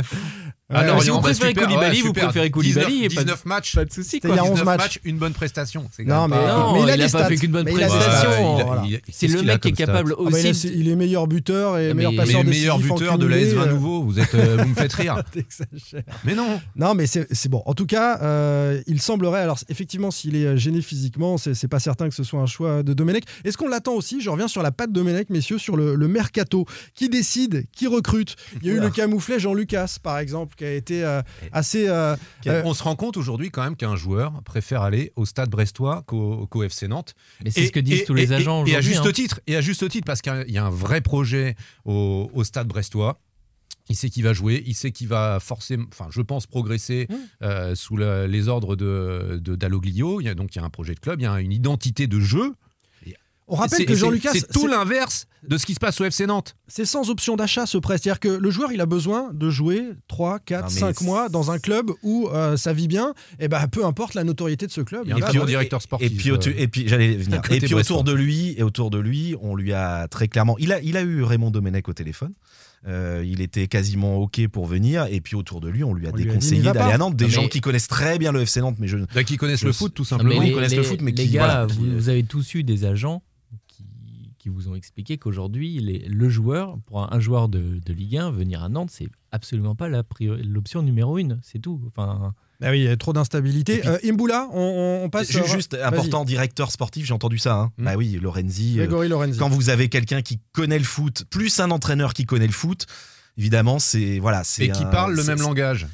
Ah, 0.72 0.80
Ouais, 0.83 0.87
Lorient, 0.87 1.00
si 1.00 1.11
vous 1.11 1.16
bah, 1.16 1.22
préférez 1.22 1.48
super, 1.50 1.64
Koulibaly, 1.64 1.96
ouais, 1.96 2.00
vous 2.02 2.06
super. 2.09 2.24
préférez 2.24 2.50
Koulibaly, 2.50 2.87
19, 2.87 3.04
et 3.12 3.14
pas 3.14 3.20
de- 3.22 3.26
19 3.26 3.44
matchs. 3.46 3.74
pas 3.74 3.85
de 3.85 3.92
souci. 3.92 4.20
Il 4.22 4.30
y 4.30 4.33
a 4.33 4.44
11 4.44 4.50
19 4.50 4.64
matchs. 4.64 4.78
matchs, 4.80 4.98
une 5.04 5.18
bonne 5.18 5.33
prestation. 5.33 5.83
Non, 6.06 6.28
mais- 6.28 6.37
pas- 6.37 6.46
Non, 6.59 6.72
mais 6.74 6.80
il 6.94 7.02
a 7.02 7.06
il 7.06 7.11
pas 7.12 7.24
fait 7.26 7.37
qu'une 7.37 7.50
bonne 7.52 7.64
prestation. 7.66 8.56
Voilà. 8.66 8.83
C'est 9.11 9.26
le 9.26 9.42
mec 9.42 9.61
qui 9.61 9.68
est 9.68 9.74
stats 9.74 9.87
capable 9.87 10.14
Ah 10.18 10.22
bah, 10.30 10.38
il, 10.40 10.46
a- 10.46 10.50
aussi. 10.50 10.72
il 10.74 10.88
est 10.88 10.96
meilleur 10.96 11.26
buteur 11.26 11.78
et 11.78 11.92
meilleur 11.94 12.14
passeur 12.14 12.44
décisif 12.44 12.61
meilleur 12.61 12.78
buteur 12.78 13.18
de 13.18 13.26
la 13.26 13.37
cumulé, 13.38 13.52
S20 13.54 13.59
euh, 13.66 13.72
nouveau, 13.72 14.02
vous, 14.02 14.20
êtes, 14.20 14.35
euh, 14.35 14.56
vous 14.62 14.68
me 14.68 14.74
faites 14.74 14.92
rire. 14.92 15.22
Mais 16.24 16.35
non. 16.35 16.61
Non, 16.76 16.94
mais 16.94 17.06
c'est 17.06 17.26
c'est 17.33 17.48
bon. 17.48 17.62
En 17.66 17.74
tout 17.74 17.87
cas, 17.87 18.18
euh, 18.22 18.80
il 18.87 19.00
semblerait. 19.00 19.40
Alors, 19.40 19.59
effectivement, 19.68 20.11
s'il 20.11 20.37
est 20.37 20.44
euh, 20.46 20.56
gêné 20.56 20.80
physiquement, 20.83 21.37
c'est 21.38 21.68
pas 21.68 21.80
certain 21.80 22.09
que 22.09 22.14
ce 22.14 22.22
soit 22.24 22.40
un 22.40 22.46
choix 22.46 22.83
de 22.83 22.92
Domenech. 22.92 23.24
Est-ce 23.44 23.56
qu'on 23.59 23.68
l'attend 23.68 23.94
aussi? 23.94 24.20
Je 24.20 24.30
reviens 24.30 24.48
sur 24.48 24.62
la 24.62 24.70
patte 24.72 24.92
Domenech, 24.92 25.30
messieurs, 25.30 25.59
sur 25.59 25.76
le, 25.76 25.94
le 25.94 26.09
mercato. 26.09 26.66
Qui 26.94 27.09
décide 27.09 27.64
Qui 27.72 27.87
recrute? 27.87 28.37
Il 28.62 28.68
y 28.68 28.70
a 28.70 28.74
eu 28.74 28.80
le 28.80 28.90
camouflet 28.90 29.38
Jean 29.38 29.54
Lucas, 29.54 29.96
par 30.02 30.18
exemple, 30.18 30.54
qui 30.61 30.64
a 30.66 30.75
été 30.75 31.03
euh, 31.05 31.23
assez. 31.53 31.88
euh, 31.88 32.14
euh, 32.46 32.62
On 32.66 32.75
se 32.75 32.83
rend 32.83 32.94
compte 32.96 33.16
aujourd'hui 33.16 33.51
quand 33.51 33.62
même 33.64 33.77
qu'un 33.77 33.96
joueur 33.96 34.42
préfère 34.44 34.83
aller 34.83 35.11
au 35.16 35.25
stade 35.25 35.49
brestois 35.49 36.03
qu'au 36.07 36.46
qu'au 36.49 36.62
FC 36.62 36.87
Nantes. 36.87 37.14
Mais 37.42 37.51
c'est 37.51 37.66
ce 37.66 37.73
que 37.73 37.81
disent 37.81 38.05
tous 38.05 38.12
les 38.14 38.33
agents 38.33 38.59
Et, 38.66 38.75
à 38.75 38.79
aujourd'hui. 38.79 38.83
juste 38.83 39.07
hein. 39.07 39.12
titre, 39.12 39.40
et 39.46 39.57
à 39.57 39.61
juste 39.62 39.88
titre, 39.88 40.05
parce 40.05 40.20
qu'il 40.20 40.44
y 40.49 40.59
a 40.59 40.64
un 40.66 40.70
vrai 40.70 41.01
projet 41.01 41.57
au, 41.87 42.31
au 42.35 42.44
stade 42.44 42.68
brestois. 42.68 43.18
Il 43.88 43.96
sait 43.96 44.11
qu'il 44.11 44.23
va 44.23 44.33
jouer, 44.35 44.62
il 44.66 44.75
sait 44.75 44.92
qu'il 44.92 45.09
va 45.09 45.38
forcément, 45.40 45.87
enfin, 45.90 46.07
je 46.11 46.20
pense 46.20 46.46
progresser 46.46 47.07
Mmh. 47.11 47.14
euh, 47.42 47.75
sous 47.75 47.96
la- 47.96 48.27
les 48.29 48.46
ordres 48.49 48.77
de 48.77 49.40
de- 49.42 49.57
d'Aloglio. 49.57 50.20
Il 50.20 50.25
y 50.25 50.29
a 50.29 50.35
donc 50.35 50.55
il 50.55 50.59
y 50.59 50.61
a 50.61 50.64
un 50.64 50.70
projet 50.70 50.94
de 50.94 51.01
club, 51.01 51.20
il 51.20 51.25
y 51.25 51.27
a 51.27 51.40
une 51.40 51.53
identité 51.53 52.07
de 52.07 52.20
jeu. 52.20 52.55
On 53.50 53.56
rappelle 53.56 53.84
que 53.84 53.94
Jean 53.94 54.06
c'est- 54.08 54.12
Lucas, 54.14 54.30
c'est 54.32 54.50
tout 54.52 54.66
l'inverse 54.66 55.26
de 55.46 55.56
ce 55.58 55.66
qui 55.66 55.74
se 55.74 55.80
passe 55.80 56.00
au 56.00 56.04
FC 56.04 56.26
Nantes. 56.26 56.54
c'est 56.68 56.84
sans 56.84 57.10
option 57.10 57.36
d'achat 57.36 57.66
ce 57.66 57.76
prêt. 57.78 57.98
C'est-à-dire 57.98 58.20
que 58.20 58.28
le 58.28 58.50
joueur, 58.50 58.72
il 58.72 58.80
a 58.80 58.86
besoin 58.86 59.30
de 59.32 59.50
jouer 59.50 59.82
3, 60.08 60.38
4, 60.38 60.64
Non, 60.68 60.70
mais 60.74 60.80
5 60.80 60.98
c'est- 60.98 61.04
mois 61.04 61.28
dans 61.28 61.50
un 61.50 61.58
club 61.58 61.90
où 62.02 62.28
euh, 62.28 62.56
ça 62.56 62.72
vit 62.72 62.88
bien. 62.88 63.14
Et 63.40 63.48
ben, 63.48 63.66
peu 63.68 63.84
importe 63.84 64.14
la 64.14 64.24
notoriété 64.24 64.66
de 64.66 64.72
ce 64.72 64.80
club. 64.80 65.02
Il 65.06 65.16
y 65.16 65.22
a 65.22 65.26
un 65.28 65.44
directeur 65.44 65.82
sportif. 65.82 66.10
Et 66.10 66.14
puis, 66.14 66.30
au- 66.30 66.36
euh, 66.36 66.54
et 66.56 66.68
puis 66.68 66.86
j'allais 66.88 67.14
venir. 67.16 67.40
Et 67.50 67.60
puis 67.60 67.74
autour 67.74 68.04
de 68.04 68.12
lui, 68.12 68.54
et 68.58 68.62
autour 68.62 68.90
de 68.90 68.98
lui, 68.98 69.34
on 69.40 69.54
lui 69.56 69.72
a 69.72 70.06
très 70.08 70.28
clairement. 70.28 70.56
Il 70.58 70.72
a, 70.72 70.80
il 70.80 70.96
a 70.96 71.02
eu 71.02 71.22
Raymond 71.22 71.50
Domenech 71.50 71.88
au 71.88 71.92
téléphone. 71.92 72.32
Euh, 72.88 73.22
il 73.26 73.42
était 73.42 73.66
quasiment 73.66 74.16
ok 74.16 74.48
pour 74.48 74.64
venir. 74.66 75.06
Et 75.10 75.20
puis 75.20 75.36
autour 75.36 75.60
de 75.60 75.68
lui, 75.68 75.84
on 75.84 75.92
lui 75.92 76.06
a 76.06 76.10
On 76.12 76.16
déconseillé 76.16 76.62
d'aller 76.62 76.78
à 76.92 76.96
Nantes. 76.98 77.14
Des 77.16 77.24
Non, 77.26 77.30
gens 77.30 77.48
qui 77.48 77.60
connaissent 77.60 77.88
très 77.88 78.18
bien 78.18 78.32
le 78.32 78.40
FC 78.40 78.60
Nantes, 78.60 78.76
mais 78.78 78.88
je. 78.88 78.96
Bah, 79.14 79.22
qui 79.24 79.36
connaissent 79.36 79.60
Je 79.60 79.66
le 79.66 79.72
foot 79.72 79.92
tout 79.92 80.04
simplement. 80.06 80.30
mais 80.30 80.36
ils 80.36 80.48
les, 80.48 80.52
connaissent 80.54 80.74
le 80.76 80.82
foot, 80.82 81.00
mais 81.02 81.10
les 81.12 81.24
qui- 81.26 81.30
gars, 81.32 81.44
voilà, 81.44 81.66
vous, 81.66 81.74
qui- 81.84 81.90
vous 81.94 82.08
avez 82.08 82.22
tous 82.22 82.54
eu 82.54 82.62
des 82.62 82.84
agents 82.86 83.22
qui 84.40 84.48
vous 84.48 84.68
ont 84.68 84.74
expliqué 84.74 85.18
qu'aujourd'hui, 85.18 85.79
le 86.09 86.29
joueur, 86.31 86.79
pour 86.87 87.00
un, 87.03 87.09
un 87.12 87.20
joueur 87.20 87.48
de, 87.48 87.79
de 87.85 87.92
Ligue 87.92 88.16
1, 88.16 88.31
venir 88.33 88.64
à 88.64 88.68
Nantes, 88.68 88.90
c'est 88.90 89.09
absolument 89.31 89.74
pas 89.74 89.88
l'option 89.88 90.83
numéro 90.83 91.18
une. 91.18 91.38
C'est 91.42 91.59
tout. 91.61 91.81
Enfin, 91.87 92.33
Ah 92.62 92.70
oui, 92.70 92.81
il 92.81 92.85
y 92.85 92.88
a 92.88 92.96
trop 92.96 93.12
d'instabilité. 93.12 93.87
Euh, 93.87 93.98
Imboula, 94.03 94.48
on, 94.53 95.03
on- 95.05 95.11
passe. 95.11 95.35
Euh, 95.37 95.44
Juste 95.44 95.74
vas-y. 95.76 95.85
important, 95.85 96.24
directeur 96.24 96.70
sportif, 96.72 97.07
j'ai 97.07 97.12
entendu 97.14 97.37
ça. 97.38 97.55
hein. 97.55 97.72
Hmm. 97.79 97.85
Bah 97.85 97.94
oui, 97.96 98.18
Lorenzi. 98.20 98.76
euh, 98.81 98.85
Grégory 98.87 99.09
Lorenzi. 99.09 99.38
quand 99.38 99.50
vous 99.50 99.68
avez 99.68 99.88
quelqu'un 99.90 100.22
qui 100.22 100.40
connaît 100.53 100.79
le 100.79 100.85
foot, 100.85 101.24
plus 101.31 101.61
un 101.61 101.70
entraîneur 101.70 102.14
qui 102.14 102.24
connaît 102.24 102.46
le 102.46 102.53
foot, 102.53 102.87
évidemment, 103.37 103.79
c'est 103.79 104.18
voilà, 104.20 104.42
c'est 104.44 104.64
Et 104.66 104.70
qui 104.72 104.83
un- 104.85 104.87
parle 104.90 105.14
le 105.14 105.24
même 105.24 105.40
langage. 105.40 105.87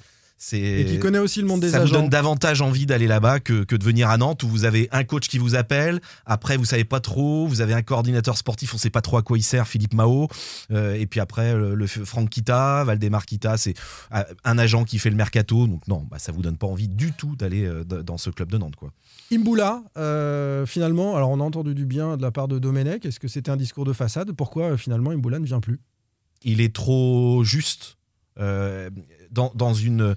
Et 0.52 0.84
qui 0.84 0.98
connaît 0.98 1.18
aussi 1.18 1.40
le 1.40 1.46
monde 1.46 1.60
des 1.60 1.70
ça 1.70 1.78
vous 1.78 1.84
agents. 1.84 2.00
donne 2.02 2.08
davantage 2.10 2.60
envie 2.60 2.84
d'aller 2.84 3.06
là-bas 3.06 3.40
que, 3.40 3.64
que 3.64 3.74
de 3.74 3.82
venir 3.82 4.10
à 4.10 4.18
Nantes 4.18 4.42
où 4.42 4.48
vous 4.48 4.64
avez 4.64 4.88
un 4.92 5.02
coach 5.02 5.28
qui 5.28 5.38
vous 5.38 5.54
appelle. 5.54 6.00
Après, 6.26 6.58
vous 6.58 6.66
savez 6.66 6.84
pas 6.84 7.00
trop. 7.00 7.46
Vous 7.46 7.62
avez 7.62 7.72
un 7.72 7.82
coordinateur 7.82 8.36
sportif, 8.36 8.74
on 8.74 8.78
sait 8.78 8.90
pas 8.90 9.00
trop 9.00 9.16
à 9.16 9.22
quoi 9.22 9.38
il 9.38 9.42
sert, 9.42 9.66
Philippe 9.66 9.94
Mao. 9.94 10.28
Euh, 10.70 10.94
et 10.94 11.06
puis 11.06 11.20
après, 11.20 11.54
le, 11.54 11.74
le 11.74 11.86
Franck 11.86 12.28
Kita, 12.28 12.84
Valdemar 12.84 13.24
Kita, 13.24 13.56
c'est 13.56 13.74
euh, 14.14 14.22
un 14.44 14.58
agent 14.58 14.84
qui 14.84 14.98
fait 14.98 15.10
le 15.10 15.16
mercato. 15.16 15.66
Donc 15.66 15.88
non, 15.88 16.06
bah, 16.10 16.18
ça 16.18 16.32
vous 16.32 16.42
donne 16.42 16.58
pas 16.58 16.66
envie 16.66 16.88
du 16.88 17.12
tout 17.12 17.34
d'aller 17.34 17.64
euh, 17.64 17.84
dans 17.84 18.18
ce 18.18 18.28
club 18.28 18.50
de 18.50 18.58
Nantes, 18.58 18.76
quoi. 18.76 18.92
Imboula, 19.32 19.82
euh, 19.96 20.66
finalement, 20.66 21.16
alors 21.16 21.30
on 21.30 21.40
a 21.40 21.44
entendu 21.44 21.74
du 21.74 21.86
bien 21.86 22.16
de 22.16 22.22
la 22.22 22.30
part 22.30 22.46
de 22.46 22.58
Domenech. 22.58 23.04
Est-ce 23.06 23.18
que 23.18 23.26
c'était 23.28 23.50
un 23.50 23.56
discours 23.56 23.84
de 23.84 23.92
façade? 23.92 24.32
Pourquoi 24.32 24.76
finalement 24.76 25.10
Imboula 25.10 25.38
ne 25.38 25.46
vient 25.46 25.60
plus? 25.60 25.80
Il 26.44 26.60
est 26.60 26.74
trop 26.74 27.42
juste. 27.42 27.96
Euh, 28.38 28.90
dans, 29.30 29.52
dans 29.54 29.74
une, 29.74 30.14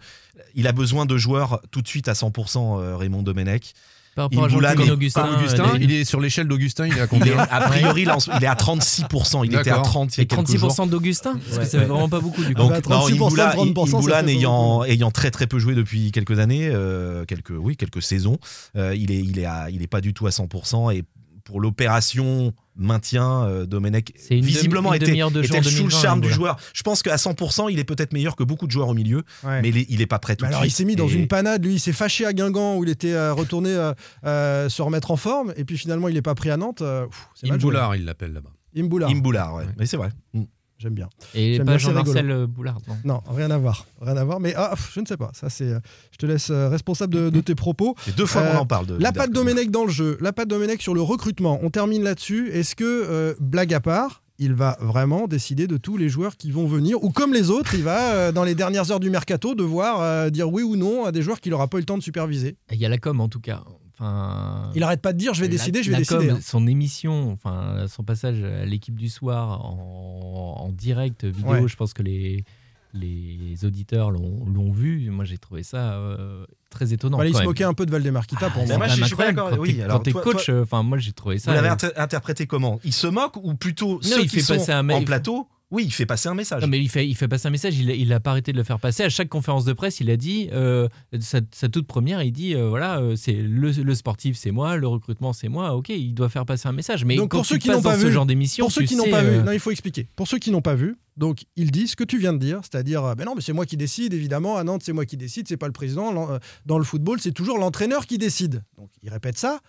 il 0.55 0.67
a 0.67 0.71
besoin 0.71 1.05
de 1.05 1.17
joueurs 1.17 1.61
tout 1.71 1.81
de 1.81 1.87
suite 1.87 2.07
à 2.07 2.13
100%, 2.13 2.79
euh, 2.81 2.95
Raymond 2.97 3.23
Domenech. 3.23 3.73
Par 4.15 4.25
rapport 4.25 4.43
à 4.45 4.49
Jean-Claude 4.49 4.79
n'est 4.79 4.91
Augustin, 4.91 5.21
pas- 5.21 5.37
Augustin, 5.37 5.63
euh, 5.75 5.77
il 5.79 5.91
est 5.93 6.03
sur 6.03 6.19
l'échelle 6.19 6.47
d'Augustin, 6.47 6.87
il 6.87 6.93
est 6.93 6.95
à 6.95 6.97
Il 6.97 7.03
est, 7.03 7.07
combien 7.07 7.37
a 7.39 7.61
priori, 7.69 8.03
là, 8.05 8.17
il 8.37 8.43
est 8.43 8.47
à 8.47 8.55
36%. 8.55 9.43
Il 9.45 9.49
était 9.49 9.59
à 9.59 9.63
D'accord. 9.63 9.83
30 9.83 10.17
il 10.17 10.17
y 10.17 10.21
a 10.21 10.23
Et 10.23 10.25
quelques 10.27 10.57
jours. 10.57 10.71
36% 10.71 10.89
d'Augustin 10.89 11.33
Parce 11.33 11.45
que 11.45 11.59
Ouais. 11.59 11.65
ça 11.65 11.79
fait 11.79 11.85
vraiment 11.85 12.09
pas 12.09 12.19
beaucoup 12.19 12.43
du 12.43 12.53
coup. 12.53 12.59
Donc, 12.61 12.71
bah, 12.71 12.79
non, 12.89 13.07
36%, 13.07 13.13
Imboula, 13.13 13.53
30%, 13.55 13.91
ça 13.91 13.97
Imboula 13.97 14.15
fait 14.17 14.21
pas 14.21 14.27
n'ayant 14.27 14.73
beaucoup. 14.79 14.85
ayant 14.91 15.11
très 15.11 15.31
très 15.31 15.47
peu 15.47 15.59
joué 15.59 15.73
depuis 15.75 16.11
quelques 16.11 16.39
années, 16.39 16.69
euh, 16.73 17.23
quelques 17.25 17.51
oui 17.51 17.77
quelques 17.77 18.01
saisons, 18.01 18.39
euh, 18.75 18.93
il 18.95 19.11
est 19.11 19.19
il 19.23 19.39
est 19.39 19.45
à- 19.45 19.69
il 19.69 19.81
est 19.83 19.87
pas 19.87 20.01
du 20.01 20.13
tout 20.13 20.27
à 20.27 20.31
100% 20.31 20.89
et 20.91 21.03
pour 21.49 21.59
l'opération 21.59 22.53
maintien, 22.75 23.43
euh, 23.43 23.65
Domenech 23.65 24.13
visiblement 24.29 24.93
était, 24.93 25.07
de 25.07 25.43
était 25.43 25.63
sous 25.63 25.83
le 25.85 25.89
2020, 25.89 25.89
charme 25.89 26.21
du 26.21 26.29
joueur. 26.29 26.57
Je 26.73 26.83
pense 26.83 27.01
qu'à 27.01 27.15
100%, 27.17 27.69
il 27.71 27.79
est 27.79 27.83
peut-être 27.83 28.13
meilleur 28.13 28.35
que 28.35 28.43
beaucoup 28.43 28.67
de 28.67 28.71
joueurs 28.71 28.87
au 28.87 28.93
milieu, 28.93 29.23
Ouais. 29.43 29.61
mais 29.61 29.69
il 29.69 29.77
est, 29.79 29.85
il 29.89 29.99
est 30.01 30.05
pas 30.05 30.19
prêt 30.19 30.35
tout 30.35 30.45
alors 30.45 30.63
il 30.63 30.71
s'est 30.71 30.85
mis 30.85 30.95
dans 30.95 31.07
une 31.07 31.27
panade, 31.27 31.65
lui, 31.65 31.73
il 31.73 31.79
s'est 31.79 31.91
fâché 31.91 32.25
à 32.25 32.33
Guingamp 32.33 32.77
où 32.77 32.83
il 32.83 32.89
était 32.89 33.13
euh, 33.13 33.33
retourné 33.33 33.71
euh, 33.71 33.93
euh, 34.25 34.69
se 34.69 34.81
remettre 34.83 35.09
en 35.11 35.17
forme, 35.17 35.51
et 35.57 35.65
puis 35.65 35.77
finalement 35.77 36.07
il 36.07 36.13
n'est 36.13 36.21
pas 36.21 36.35
pris 36.35 36.51
à 36.51 36.57
Nantes. 36.57 36.81
euh. 36.83 37.07
Imboulard, 37.43 37.95
il 37.95 38.05
l'appelle 38.05 38.33
là-bas. 38.33 38.51
Imboulard. 38.77 39.09
Imboulard, 39.09 39.55
ouais. 39.55 39.65
Mais 39.77 39.87
c'est 39.87 39.97
vrai. 39.97 40.09
Mm. 40.35 40.43
J'aime 40.79 40.93
bien. 40.93 41.09
Et 41.35 41.55
J'aime 41.55 41.65
pas 41.65 41.77
Jean-Marcel 41.77 42.31
euh, 42.31 42.47
Boulard, 42.47 42.77
non. 42.87 42.95
Non, 43.03 43.21
rien 43.35 43.51
à 43.51 43.57
voir, 43.57 43.85
rien 44.01 44.15
à 44.15 44.23
voir. 44.23 44.39
Mais 44.39 44.53
ah, 44.55 44.69
pff, 44.75 44.91
je 44.95 45.01
ne 45.01 45.05
sais 45.05 45.17
pas. 45.17 45.29
Ça 45.33 45.49
c'est, 45.49 45.65
euh, 45.67 45.79
je 46.11 46.17
te 46.17 46.25
laisse 46.25 46.49
euh, 46.49 46.69
responsable 46.69 47.13
de, 47.13 47.29
de 47.29 47.41
tes 47.41 47.53
propos. 47.53 47.95
C'est 48.05 48.15
deux 48.15 48.25
fois 48.25 48.41
Euh, 48.43 48.53
qu'on 48.53 48.59
en 48.59 48.65
parle 48.65 48.85
de 48.85 48.95
La 48.95 49.11
patte 49.11 49.31
Domenech 49.31 49.69
dans 49.71 49.83
le 49.83 49.91
jeu, 49.91 50.17
la 50.21 50.31
patte 50.31 50.47
Domenech 50.47 50.81
sur 50.81 50.93
le 50.93 51.01
recrutement. 51.01 51.59
On 51.63 51.69
termine 51.69 52.01
là-dessus. 52.03 52.49
Est-ce 52.53 52.75
que, 52.77 52.85
euh, 52.85 53.33
blague 53.41 53.73
à 53.73 53.81
part, 53.81 54.23
il 54.41 54.53
va 54.53 54.77
vraiment 54.79 55.27
décider 55.27 55.67
de 55.67 55.75
tous 55.75 55.97
les 55.97 56.07
joueurs 56.07 56.37
qui 56.37 56.49
vont 56.49 56.65
venir 56.65 57.03
Ou 57.03 57.09
comme 57.11 57.33
les 57.33 57.49
autres, 57.49 57.75
il 57.75 57.83
va, 57.83 58.13
euh, 58.13 58.31
dans 58.31 58.45
les 58.45 58.55
dernières 58.55 58.89
heures 58.89 59.01
du 59.01 59.09
mercato, 59.09 59.53
devoir 59.55 59.99
euh, 60.01 60.29
dire 60.29 60.49
oui 60.49 60.63
ou 60.63 60.77
non 60.77 61.03
à 61.03 61.11
des 61.11 61.21
joueurs 61.21 61.41
qu'il 61.41 61.51
n'aura 61.51 61.67
pas 61.67 61.75
eu 61.77 61.81
le 61.81 61.85
temps 61.85 61.97
de 61.97 62.03
superviser? 62.03 62.55
Il 62.71 62.77
y 62.77 62.85
a 62.85 62.89
la 62.89 62.97
com 62.97 63.19
en 63.19 63.27
tout 63.27 63.41
cas. 63.41 63.63
Enfin, 63.99 64.71
Il 64.75 64.83
arrête 64.83 65.01
pas 65.01 65.11
de 65.11 65.17
dire 65.17 65.33
je 65.33 65.41
vais 65.41 65.47
la- 65.47 65.51
décider, 65.51 65.83
je 65.83 65.91
vais 65.91 65.97
décider. 65.97 66.27
com, 66.27 66.35
hein. 66.37 66.39
Son 66.41 66.65
émission, 66.67 67.31
enfin 67.33 67.85
son 67.89 68.03
passage 68.03 68.41
à 68.41 68.65
l'équipe 68.65 68.95
du 68.95 69.09
soir 69.09 69.65
en, 69.65 70.55
en 70.57 70.69
direct 70.71 71.25
vidéo, 71.25 71.51
Ouais. 71.51 71.67
je 71.67 71.75
pense 71.75 71.93
que 71.93 72.01
les, 72.03 72.45
les 72.93 73.65
auditeurs 73.65 74.09
l'ont 74.11 74.45
l'ont 74.45 74.71
vu. 74.71 75.09
Moi 75.09 75.25
j'ai 75.25 75.37
trouvé 75.37 75.63
ça 75.63 75.93
euh, 75.93 76.45
très 76.69 76.93
étonnant. 76.93 77.17
Voilà, 77.17 77.29
il 77.29 77.35
se 77.35 77.43
moquer 77.43 77.63
un 77.65 77.73
peu 77.73 77.85
de 77.85 77.91
Valdemar-Kita 77.91 78.45
Ah, 78.47 78.49
pour 78.51 78.65
moi. 78.65 78.77
moi, 78.77 78.87
quand 78.87 78.93
je 78.93 78.99
même 78.99 79.07
suis 79.07 79.15
pas 79.15 79.27
incroyable. 79.29 79.35
d'accord. 79.35 79.57
Quand 79.57 79.97
Oui, 79.97 80.03
t'es- 80.03 80.11
quand 80.13 80.21
coach, 80.21 80.49
enfin 80.49 80.83
moi 80.83 80.97
j'ai 80.97 81.11
trouvé 81.11 81.37
ça. 81.39 81.51
Vous 81.51 81.55
l'avez 81.55 81.69
euh, 81.69 81.73
inter- 81.73 81.91
interprété 81.97 82.47
comment? 82.47 82.79
Il 82.83 82.93
se 82.93 83.07
moque 83.07 83.35
ou 83.37 83.53
plutôt 83.55 83.99
ceux 84.01 84.21
il 84.23 84.29
qui 84.29 84.37
fait 84.37 84.41
sont 84.41 84.55
passer 84.55 84.71
un 84.71 84.89
en 84.89 85.03
plateau 85.03 85.47
Oui, 85.71 85.83
il 85.85 85.91
fait 85.91 86.07
passer 86.07 86.27
un 86.29 86.33
message. 86.33 86.63
Non, 86.63 86.67
mais 86.67 86.79
il 86.79 86.89
fait, 86.89 87.07
il 87.07 87.15
fait 87.15 87.27
passer 87.27 87.47
un 87.47 87.51
message, 87.51 87.77
il, 87.77 87.91
il 87.91 88.11
a 88.11 88.19
pas 88.19 88.31
arrêté 88.31 88.51
de 88.51 88.57
le 88.57 88.63
faire 88.63 88.79
passer. 88.79 89.03
À 89.03 89.09
chaque 89.09 89.29
conférence 89.29 89.65
de 89.65 89.73
presse, 89.73 89.99
il 89.99 90.09
a 90.09 90.17
dit, 90.17 90.49
euh, 90.51 90.87
sa, 91.19 91.41
sa 91.51 91.69
toute 91.69 91.85
première, 91.85 92.23
il 92.23 92.31
dit, 92.31 92.55
euh, 92.55 92.69
voilà, 92.69 92.99
euh, 92.99 93.15
c'est 93.15 93.33
le, 93.33 93.69
le 93.69 93.95
sportif, 93.95 94.35
c'est 94.35 94.49
moi, 94.49 94.77
le 94.77 94.87
recrutement, 94.87 95.31
c'est 95.31 95.47
moi. 95.47 95.75
Ok, 95.75 95.89
il 95.89 96.15
doit 96.15 96.29
faire 96.29 96.45
passer 96.45 96.67
un 96.67 96.71
message. 96.71 97.05
Mais 97.05 97.15
Donc 97.17 97.31
quand 97.31 97.37
pour 97.37 97.45
ceux 97.45 97.57
qui 97.57 97.69
n'ont 97.69 97.83
pas 97.83 97.93
dans 97.93 98.01
ce 98.01 98.07
vu, 98.07 98.11
genre 98.11 98.25
d'émission, 98.25 98.65
Pour 98.65 98.71
ceux 98.71 98.83
qui 98.83 98.95
n'ont 98.95 99.09
pas 99.11 99.21
vu, 99.21 99.43
non, 99.43 99.51
il 99.51 99.59
faut 99.59 99.69
expliquer. 99.71 100.07
Pour 100.15 100.27
ceux 100.27 100.39
qui 100.39 100.49
n'ont 100.49 100.61
pas 100.61 100.73
vu, 100.73 100.97
donc 101.17 101.43
il 101.55 101.69
dit 101.69 101.87
ce 101.87 101.95
que 101.95 102.03
tu 102.03 102.17
viens 102.17 102.33
de 102.33 102.39
dire, 102.39 102.61
c'est-à-dire, 102.63 103.15
ben 103.15 103.25
non, 103.25 103.35
mais 103.35 103.41
c'est 103.41 103.53
moi 103.53 103.67
qui 103.67 103.77
décide, 103.77 104.13
évidemment, 104.15 104.57
à 104.57 104.63
Nantes, 104.63 104.81
c'est 104.83 104.93
moi 104.93 105.05
qui 105.05 105.17
décide, 105.17 105.47
c'est 105.47 105.57
pas 105.57 105.67
le 105.67 105.73
président. 105.73 106.39
Dans 106.65 106.79
le 106.79 106.83
football, 106.83 107.19
c'est 107.19 107.31
toujours 107.33 107.59
l'entraîneur 107.59 108.07
qui 108.07 108.17
décide. 108.17 108.63
Donc 108.77 108.89
il 109.03 109.09
répète 109.11 109.37
ça. 109.37 109.59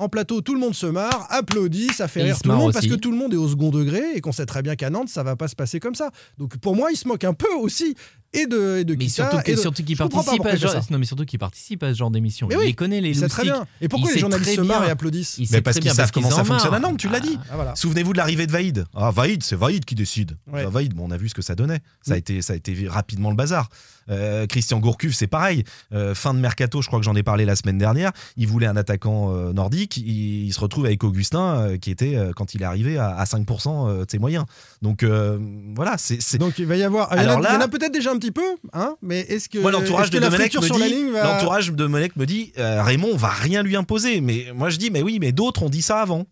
En 0.00 0.08
plateau, 0.08 0.40
tout 0.42 0.54
le 0.54 0.60
monde 0.60 0.76
se 0.76 0.86
marre, 0.86 1.26
applaudit, 1.28 1.88
ça 1.88 2.06
fait 2.06 2.20
Et 2.20 2.24
rire 2.24 2.40
tout 2.40 2.50
le 2.50 2.54
monde 2.54 2.72
parce 2.72 2.86
que 2.86 2.94
tout 2.94 3.10
le 3.10 3.16
monde 3.16 3.34
est 3.34 3.36
au 3.36 3.48
second 3.48 3.70
degré 3.70 4.00
et 4.14 4.20
qu'on 4.20 4.30
sait 4.30 4.46
très 4.46 4.62
bien 4.62 4.76
qu'à 4.76 4.90
Nantes, 4.90 5.08
ça 5.08 5.24
va 5.24 5.34
pas 5.34 5.48
se 5.48 5.56
passer 5.56 5.80
comme 5.80 5.96
ça. 5.96 6.12
Donc 6.38 6.56
pour 6.58 6.76
moi, 6.76 6.92
il 6.92 6.96
se 6.96 7.08
moque 7.08 7.24
un 7.24 7.34
peu 7.34 7.52
aussi 7.60 7.96
et 8.32 8.46
de, 8.46 8.78
et 8.78 8.84
de 8.84 8.92
mais 8.94 9.06
Kita, 9.06 9.30
surtout, 9.30 9.36
et 9.50 9.54
de- 9.54 9.94
pas 9.96 10.08
participe 10.08 10.44
à 10.46 10.56
genre, 10.56 10.74
non, 10.90 10.98
mais 10.98 11.06
surtout 11.06 11.24
qu'il 11.24 11.38
participe 11.38 11.82
à 11.82 11.92
ce 11.94 11.98
genre 11.98 12.10
d'émission. 12.10 12.46
Mais 12.48 12.54
Il 12.56 12.58
oui, 12.58 12.66
les 12.66 12.74
connaît 12.74 13.00
les 13.00 13.14
sait 13.14 13.28
très 13.28 13.44
bien. 13.44 13.66
Et 13.80 13.88
pourquoi 13.88 14.10
Il 14.10 14.14
les 14.14 14.20
journalistes 14.20 14.54
se 14.56 14.60
marrent 14.60 14.84
et 14.84 14.90
applaudissent 14.90 15.38
Mais 15.50 15.60
parce 15.62 15.78
qu'ils 15.78 15.90
savent 15.92 16.10
comment 16.12 16.30
ça 16.30 16.44
fonctionne 16.44 16.74
à 16.74 16.78
marrent. 16.78 16.90
Nantes, 16.90 16.98
tu 17.00 17.08
l'as 17.08 17.20
dit. 17.20 17.38
Ah, 17.50 17.54
voilà. 17.54 17.74
Souvenez-vous 17.74 18.12
de 18.12 18.18
l'arrivée 18.18 18.46
de 18.46 18.52
Vaïd. 18.52 18.84
Ah, 18.94 19.10
Vaïd, 19.10 19.42
c'est 19.42 19.56
Vaïd 19.56 19.84
qui 19.84 19.94
décide. 19.94 20.36
Ouais. 20.52 20.64
Ah, 20.66 20.68
Vaïd, 20.70 20.92
bon, 20.94 21.06
on 21.08 21.10
a 21.10 21.16
vu 21.16 21.28
ce 21.28 21.34
que 21.34 21.42
ça 21.42 21.54
donnait. 21.54 21.80
Ça, 22.02 22.12
a 22.12 22.16
Mm. 22.16 22.18
été, 22.18 22.42
ça 22.42 22.52
a 22.52 22.56
été 22.56 22.86
rapidement 22.88 23.30
le 23.30 23.36
bazar. 23.36 23.68
Euh, 24.10 24.46
Christian 24.46 24.78
Gourcuff, 24.78 25.14
c'est 25.14 25.26
pareil. 25.26 25.64
Euh, 25.92 26.14
fin 26.14 26.32
de 26.32 26.38
mercato, 26.38 26.80
je 26.80 26.86
crois 26.86 26.98
que 26.98 27.04
j'en 27.04 27.14
ai 27.14 27.22
parlé 27.22 27.44
la 27.44 27.56
semaine 27.56 27.76
dernière. 27.76 28.12
Il 28.38 28.46
voulait 28.46 28.66
un 28.66 28.76
attaquant 28.76 29.34
euh, 29.34 29.52
nordique. 29.52 29.98
Il, 29.98 30.46
il 30.46 30.52
se 30.54 30.60
retrouve 30.60 30.86
avec 30.86 31.04
Augustin, 31.04 31.56
euh, 31.60 31.76
qui 31.76 31.90
était, 31.90 32.16
euh, 32.16 32.32
quand 32.34 32.54
il 32.54 32.62
est 32.62 32.64
arrivé, 32.64 32.96
à, 32.96 33.10
à 33.10 33.24
5% 33.24 33.88
euh, 33.88 34.04
de 34.06 34.10
ses 34.10 34.18
moyens. 34.18 34.44
Donc 34.80 35.02
euh, 35.02 35.38
voilà, 35.74 35.96
c'est. 35.98 36.22
c'est- 36.22 36.38
Donc 36.38 36.58
il 36.58 36.64
va 36.64 36.76
y 36.76 36.82
avoir. 36.84 37.10
Il 37.12 37.16
y 37.16 37.18
en 37.18 37.20
a- 37.20 37.24
Alors 37.24 37.40
là- 37.40 37.48
il 37.50 37.54
y 37.54 37.56
en 37.58 37.60
a, 37.60 37.68
peut-être 37.68 37.92
déjà 37.92 38.10
un 38.18 38.20
petit 38.20 38.32
peu, 38.32 38.56
hein, 38.72 38.96
mais 39.00 39.20
est-ce 39.20 39.48
que, 39.48 39.58
Moi, 39.58 39.70
l'entourage 39.70 40.10
de 40.10 40.18
la 40.18 40.26
Domenech 40.28 40.52
friture 40.52 40.62
me 40.62 40.66
sur 40.66 40.78
la 40.78 40.88
dit, 40.88 40.94
ligne 40.94 41.10
va. 41.12 41.24
l'entourage 41.24 41.72
de 41.72 41.86
me 41.86 42.24
dit, 42.26 42.52
euh, 42.58 42.82
Raymond, 42.82 43.10
on 43.12 43.16
va 43.16 43.28
rien 43.28 43.62
lui 43.62 43.76
imposer. 43.76 44.20
Mais 44.20 44.46
moi, 44.54 44.70
je 44.70 44.76
dis, 44.76 44.90
mais 44.90 45.02
oui, 45.02 45.18
mais 45.20 45.32
d'autres 45.32 45.62
ont 45.62 45.70
dit 45.70 45.82
ça 45.82 46.00
avant. 46.00 46.26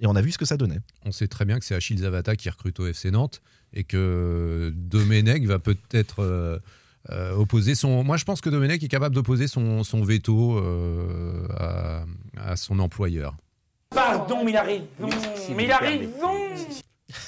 Et 0.00 0.06
on 0.06 0.16
a 0.16 0.22
vu 0.22 0.32
ce 0.32 0.38
que 0.38 0.44
ça 0.44 0.56
donnait. 0.56 0.80
On 1.04 1.12
sait 1.12 1.28
très 1.28 1.44
bien 1.44 1.58
que 1.58 1.64
c'est 1.64 1.74
Achille 1.74 1.98
Zavata 1.98 2.36
qui 2.36 2.48
recrute 2.50 2.78
au 2.80 2.86
FC 2.86 3.10
Nantes 3.10 3.42
et 3.72 3.84
que 3.84 4.72
Domenech 4.74 5.44
va 5.44 5.58
peut-être 5.58 6.20
euh, 6.22 6.58
euh, 7.10 7.32
opposer 7.34 7.74
son. 7.74 8.02
Moi, 8.04 8.16
je 8.16 8.24
pense 8.24 8.40
que 8.40 8.50
Domenech 8.50 8.82
est 8.82 8.88
capable 8.88 9.14
d'opposer 9.14 9.46
son, 9.48 9.84
son 9.84 10.02
veto 10.02 10.58
euh, 10.58 11.46
à, 11.56 12.04
à 12.36 12.56
son 12.56 12.78
employeur. 12.78 13.36
Pardon, 13.90 14.44
mais 14.44 14.52
il 14.52 14.56
a 14.56 14.62
raison. 14.62 14.84
Mais 15.56 15.64
il 15.64 15.70
a 15.72 15.78
raison. 15.78 16.32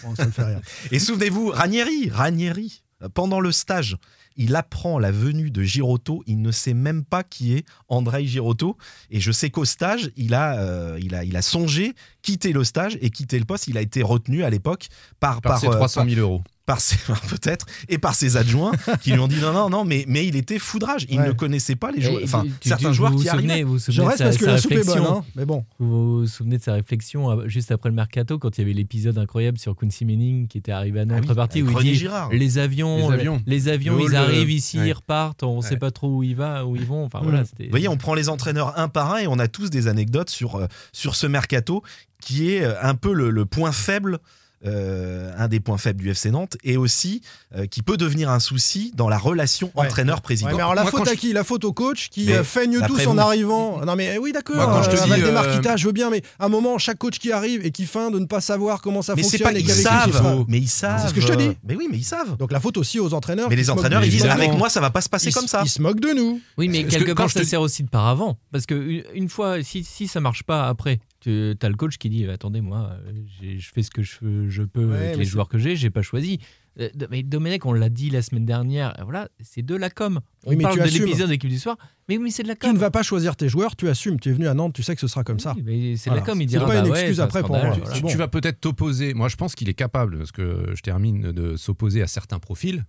Bon, 0.02 0.14
ça 0.16 0.26
me 0.26 0.30
fait 0.32 0.42
rire. 0.44 0.60
Et 0.90 0.98
souvenez-vous, 0.98 1.50
Ranieri, 1.50 2.10
Ranieri, 2.10 2.82
pendant 3.14 3.40
le 3.40 3.52
stage, 3.52 3.96
il 4.36 4.54
apprend 4.54 4.98
la 4.98 5.10
venue 5.10 5.50
de 5.50 5.62
Girotto. 5.62 6.22
Il 6.26 6.40
ne 6.42 6.50
sait 6.50 6.74
même 6.74 7.04
pas 7.04 7.22
qui 7.22 7.54
est 7.54 7.64
Andrei 7.88 8.26
Girotto. 8.26 8.76
Et 9.10 9.20
je 9.20 9.32
sais 9.32 9.50
qu'au 9.50 9.64
stage, 9.64 10.10
il 10.16 10.34
a, 10.34 10.58
euh, 10.58 10.98
il, 11.00 11.14
a, 11.14 11.24
il 11.24 11.36
a 11.36 11.42
songé 11.42 11.94
quitter 12.22 12.52
le 12.52 12.64
stage 12.64 12.98
et 13.00 13.10
quitter 13.10 13.38
le 13.38 13.44
poste. 13.44 13.66
Il 13.68 13.78
a 13.78 13.80
été 13.80 14.02
retenu 14.02 14.44
à 14.44 14.50
l'époque 14.50 14.88
par, 15.20 15.40
Par, 15.40 15.58
ses 15.58 15.68
euh, 15.68 15.72
300 15.72 16.04
000 16.08 16.20
euros. 16.20 16.42
Par 16.66 16.80
ses 16.80 16.96
peut-être 17.28 17.64
et 17.88 17.96
par 17.98 18.14
ses 18.14 18.36
adjoints 18.36 18.72
qui 19.00 19.12
lui 19.12 19.18
ont 19.20 19.28
dit 19.28 19.40
non 19.40 19.52
non 19.52 19.70
non 19.70 19.84
mais 19.84 20.04
mais 20.08 20.26
il 20.26 20.34
était 20.36 20.58
foudrage 20.58 21.06
il 21.08 21.20
Ouais. 21.20 21.28
ne 21.28 21.32
connaissait 21.32 21.76
pas 21.76 21.92
les 21.92 22.02
joueurs 22.02 22.20
enfin 22.24 22.44
certains 22.60 22.92
joueurs 22.92 23.12
vous 23.12 23.20
qui 23.22 23.28
arrivaient 23.28 23.62
vous 23.62 23.74
vous 23.74 23.78
Je 23.78 23.84
souvenez 23.92 24.02
de 24.04 24.08
reste 24.08 24.18
sa- 24.18 24.24
parce 24.24 24.36
que 24.36 24.44
sa 24.44 24.50
la 24.52 24.58
soupe 24.58 24.72
est 24.72 24.74
bonne, 24.78 24.88
réflexion 24.88 25.18
hein, 25.18 25.24
mais 25.36 25.44
bon. 25.46 25.64
Vous 25.78 26.20
vous 26.20 26.26
souvenez 26.26 26.58
de 26.58 26.62
sa 26.62 26.72
réflexion 26.74 27.30
euh, 27.30 27.48
juste 27.48 27.70
après 27.70 27.88
le 27.88 27.94
mercato 27.94 28.38
quand 28.38 28.58
il 28.58 28.62
y 28.62 28.64
avait 28.64 28.72
l'épisode 28.74 29.16
incroyable 29.16 29.58
sur 29.58 29.74
Quincy 29.76 30.04
Manning 30.04 30.48
qui 30.48 30.58
était 30.58 30.72
arrivé 30.72 31.00
à 31.00 31.04
Nantes 31.04 31.20
oui, 31.22 31.28
reparti 31.28 31.60
avec 31.60 31.74
où 31.76 31.80
il 31.80 31.84
dit 31.84 31.94
Girard. 31.94 32.30
les 32.30 32.58
avions, 32.58 33.08
Les 33.10 33.14
avions. 33.14 33.42
les 33.46 33.68
avions, 33.68 33.96
Le 33.96 34.02
ils 34.04 34.16
arrivent 34.16 34.50
ici, 34.50 34.78
Ouais. 34.78 34.88
ils 34.88 34.92
repartent, 34.92 35.42
on 35.44 35.60
Ouais. 35.60 35.62
sait 35.66 35.76
pas 35.76 35.90
trop 35.92 36.08
où 36.16 36.22
ils 36.24 36.34
va, 36.36 36.66
où 36.66 36.74
ils 36.76 36.84
vont. 36.84 37.04
Enfin 37.04 37.20
voilà. 37.22 37.42
Vous 37.44 37.64
voyez, 37.70 37.88
on 37.88 37.96
prend 37.96 38.14
les 38.14 38.28
entraîneurs 38.28 38.78
un 38.78 38.88
par 38.88 39.14
un 39.14 39.18
et 39.18 39.26
on 39.28 39.38
a 39.38 39.46
tous 39.48 39.70
des 39.70 39.86
anecdotes 39.88 40.30
sur, 40.30 40.56
euh, 40.56 40.66
sur 40.92 41.14
ce 41.14 41.26
mercato 41.28 41.82
qui 42.20 42.50
est 42.50 42.62
euh, 42.64 42.74
un 42.82 42.94
peu 42.96 43.12
le, 43.12 43.30
le 43.30 43.46
point 43.46 43.70
faible, 43.72 44.18
euh, 44.64 45.32
un 45.36 45.48
des 45.48 45.60
points 45.60 45.76
faibles 45.78 46.00
du 46.02 46.10
FC 46.10 46.30
Nantes 46.30 46.56
et 46.64 46.76
aussi 46.76 47.20
euh, 47.54 47.66
qui 47.66 47.82
peut 47.82 47.96
devenir 47.96 48.30
un 48.30 48.40
souci 48.40 48.92
dans 48.94 49.08
la 49.08 49.18
relation 49.18 49.70
Ouais. 49.74 49.86
entraîneur-président. 49.86 50.48
Ouais, 50.48 50.54
mais 50.56 50.62
alors 50.62 50.74
la 50.74 50.82
Moi, 50.82 50.90
faute 50.90 51.08
à 51.08 51.12
je- 51.12 51.18
qui? 51.18 51.32
La 51.32 51.44
faute 51.44 51.64
au 51.64 51.72
coach 51.72 52.08
qui 52.10 52.26
Mais 52.26 52.34
euh, 52.38 52.44
feigne 52.44 52.80
tous 52.86 53.06
en 53.06 53.12
vous. 53.14 53.20
arrivant. 53.20 53.84
Non 53.84 53.96
mais 53.96 54.16
oui 54.18 54.32
d'accord. 54.32 54.56
Moi, 54.56 54.66
quand 54.66 54.82
je 54.84 54.90
te 54.96 55.04
dis, 55.04 55.12
euh, 55.22 55.76
je 55.76 55.86
veux 55.86 55.92
bien, 55.92 56.08
mais 56.10 56.22
à 56.38 56.46
un 56.46 56.48
moment 56.48 56.78
chaque 56.78 56.98
coach 56.98 57.18
qui 57.18 57.32
arrive 57.32 57.64
et 57.66 57.70
qui 57.70 57.84
feint 57.84 58.10
de 58.10 58.18
ne 58.18 58.24
pas 58.26 58.40
savoir 58.40 58.80
comment 58.80 59.02
ça 59.02 59.14
mais 59.14 59.22
c'est 59.22 59.38
fonctionne 59.38 59.52
pas 59.52 59.58
et 59.58 59.62
ils 59.62 59.70
savent, 59.70 60.44
mais 60.48 60.58
ils 60.58 60.68
savent. 60.68 61.00
C'est 61.02 61.08
ce 61.08 61.14
que 61.14 61.20
je 61.20 61.28
te 61.28 61.34
dis. 61.36 61.50
Mais 61.64 61.76
oui, 61.76 61.88
mais 61.90 61.98
ils 61.98 62.04
savent. 62.04 62.36
Donc 62.36 62.52
la 62.52 62.60
faute 62.60 62.76
aussi 62.78 62.98
aux 62.98 63.12
entraîneurs. 63.14 63.48
Mais 63.50 63.56
les 63.56 63.70
entraîneurs, 63.70 64.04
ils 64.04 64.10
disent 64.10 64.24
avec 64.24 64.52
moi, 64.52 64.68
ça 64.70 64.80
va 64.80 64.90
pas 64.90 65.00
se 65.00 65.08
passer 65.08 65.30
comme 65.32 65.46
ça. 65.48 65.62
Ils 65.64 65.68
se 65.70 65.82
moquent 65.82 66.00
de 66.00 66.12
nous. 66.14 66.40
Oui, 66.58 66.68
mais 66.68 66.84
quelque 66.84 67.12
part, 67.12 67.30
ça 67.30 67.44
sert 67.44 67.60
aussi 67.60 67.82
de 67.82 67.88
paravent. 67.88 68.36
Parce 68.52 68.66
que 68.66 68.74
une, 68.74 69.02
une 69.14 69.28
fois, 69.28 69.62
si, 69.62 69.84
si 69.84 70.08
ça 70.08 70.20
marche 70.20 70.42
pas 70.42 70.66
après, 70.68 70.98
tu 71.30 71.66
as 71.66 71.68
le 71.68 71.74
coach 71.76 71.98
qui 71.98 72.08
dit 72.10 72.26
Attendez, 72.28 72.60
moi, 72.60 72.96
je 73.42 73.68
fais 73.72 73.82
ce 73.82 73.90
que 73.90 74.02
je, 74.02 74.62
peux 74.62 74.84
Ouais, 74.84 74.96
avec 74.96 75.16
les 75.18 75.24
joueurs 75.24 75.48
que 75.48 75.58
j'ai, 75.58 75.76
j'ai 75.76 75.90
pas 75.90 76.02
choisi. 76.02 76.38
Euh, 76.78 76.90
Mais 77.10 77.22
Domenech, 77.22 77.64
on 77.64 77.72
l'a 77.72 77.88
dit 77.88 78.10
la 78.10 78.20
semaine 78.20 78.44
dernière, 78.44 78.98
euh, 79.00 79.04
voilà, 79.04 79.28
c'est 79.40 79.62
de 79.62 79.74
la 79.74 79.88
com. 79.88 80.20
On 80.44 80.50
Oui, 80.50 80.56
mais 80.56 80.62
parle 80.64 80.74
tu 80.82 80.98
de 80.98 81.04
l'épisode 81.04 81.30
d'équipe 81.30 81.48
du 81.48 81.58
soir, 81.58 81.76
mais 82.08 82.18
oui, 82.18 82.30
c'est 82.30 82.42
de 82.42 82.48
la 82.48 82.54
Tu 82.54 82.60
com. 82.66 82.72
ne 82.74 82.78
vas 82.78 82.90
pas 82.90 83.02
choisir 83.02 83.34
tes 83.34 83.48
joueurs, 83.48 83.76
tu 83.76 83.88
assumes. 83.88 84.20
Tu 84.20 84.28
es 84.28 84.32
venu 84.32 84.46
à 84.46 84.52
Nantes, 84.54 84.74
tu 84.74 84.82
sais 84.82 84.94
que 84.94 85.00
ce 85.00 85.08
sera 85.08 85.24
comme 85.24 85.40
ça. 85.40 85.54
Oui, 85.64 85.96
c'est 85.96 86.10
de 86.10 86.14
Voilà. 86.14 86.20
la 86.20 86.32
com, 86.32 86.40
il 86.42 86.46
dira 86.46 86.66
pas 86.66 86.76
une 86.76 86.84
bah 86.84 86.90
ouais, 86.90 87.00
excuse 87.00 87.20
après 87.20 87.40
pour 87.40 87.56
moi. 87.56 87.70
voilà. 87.70 87.94
Tu, 87.94 88.02
bon. 88.02 88.08
tu 88.08 88.16
vas 88.18 88.28
peut-être 88.28 88.60
t'opposer. 88.60 89.14
Moi, 89.14 89.28
je 89.28 89.36
pense 89.36 89.54
qu'il 89.54 89.68
est 89.70 89.74
capable, 89.74 90.18
parce 90.18 90.32
que 90.32 90.72
je 90.74 90.82
termine 90.82 91.32
de 91.32 91.56
s'opposer 91.56 92.02
à 92.02 92.06
certains 92.06 92.38
profils. 92.38 92.84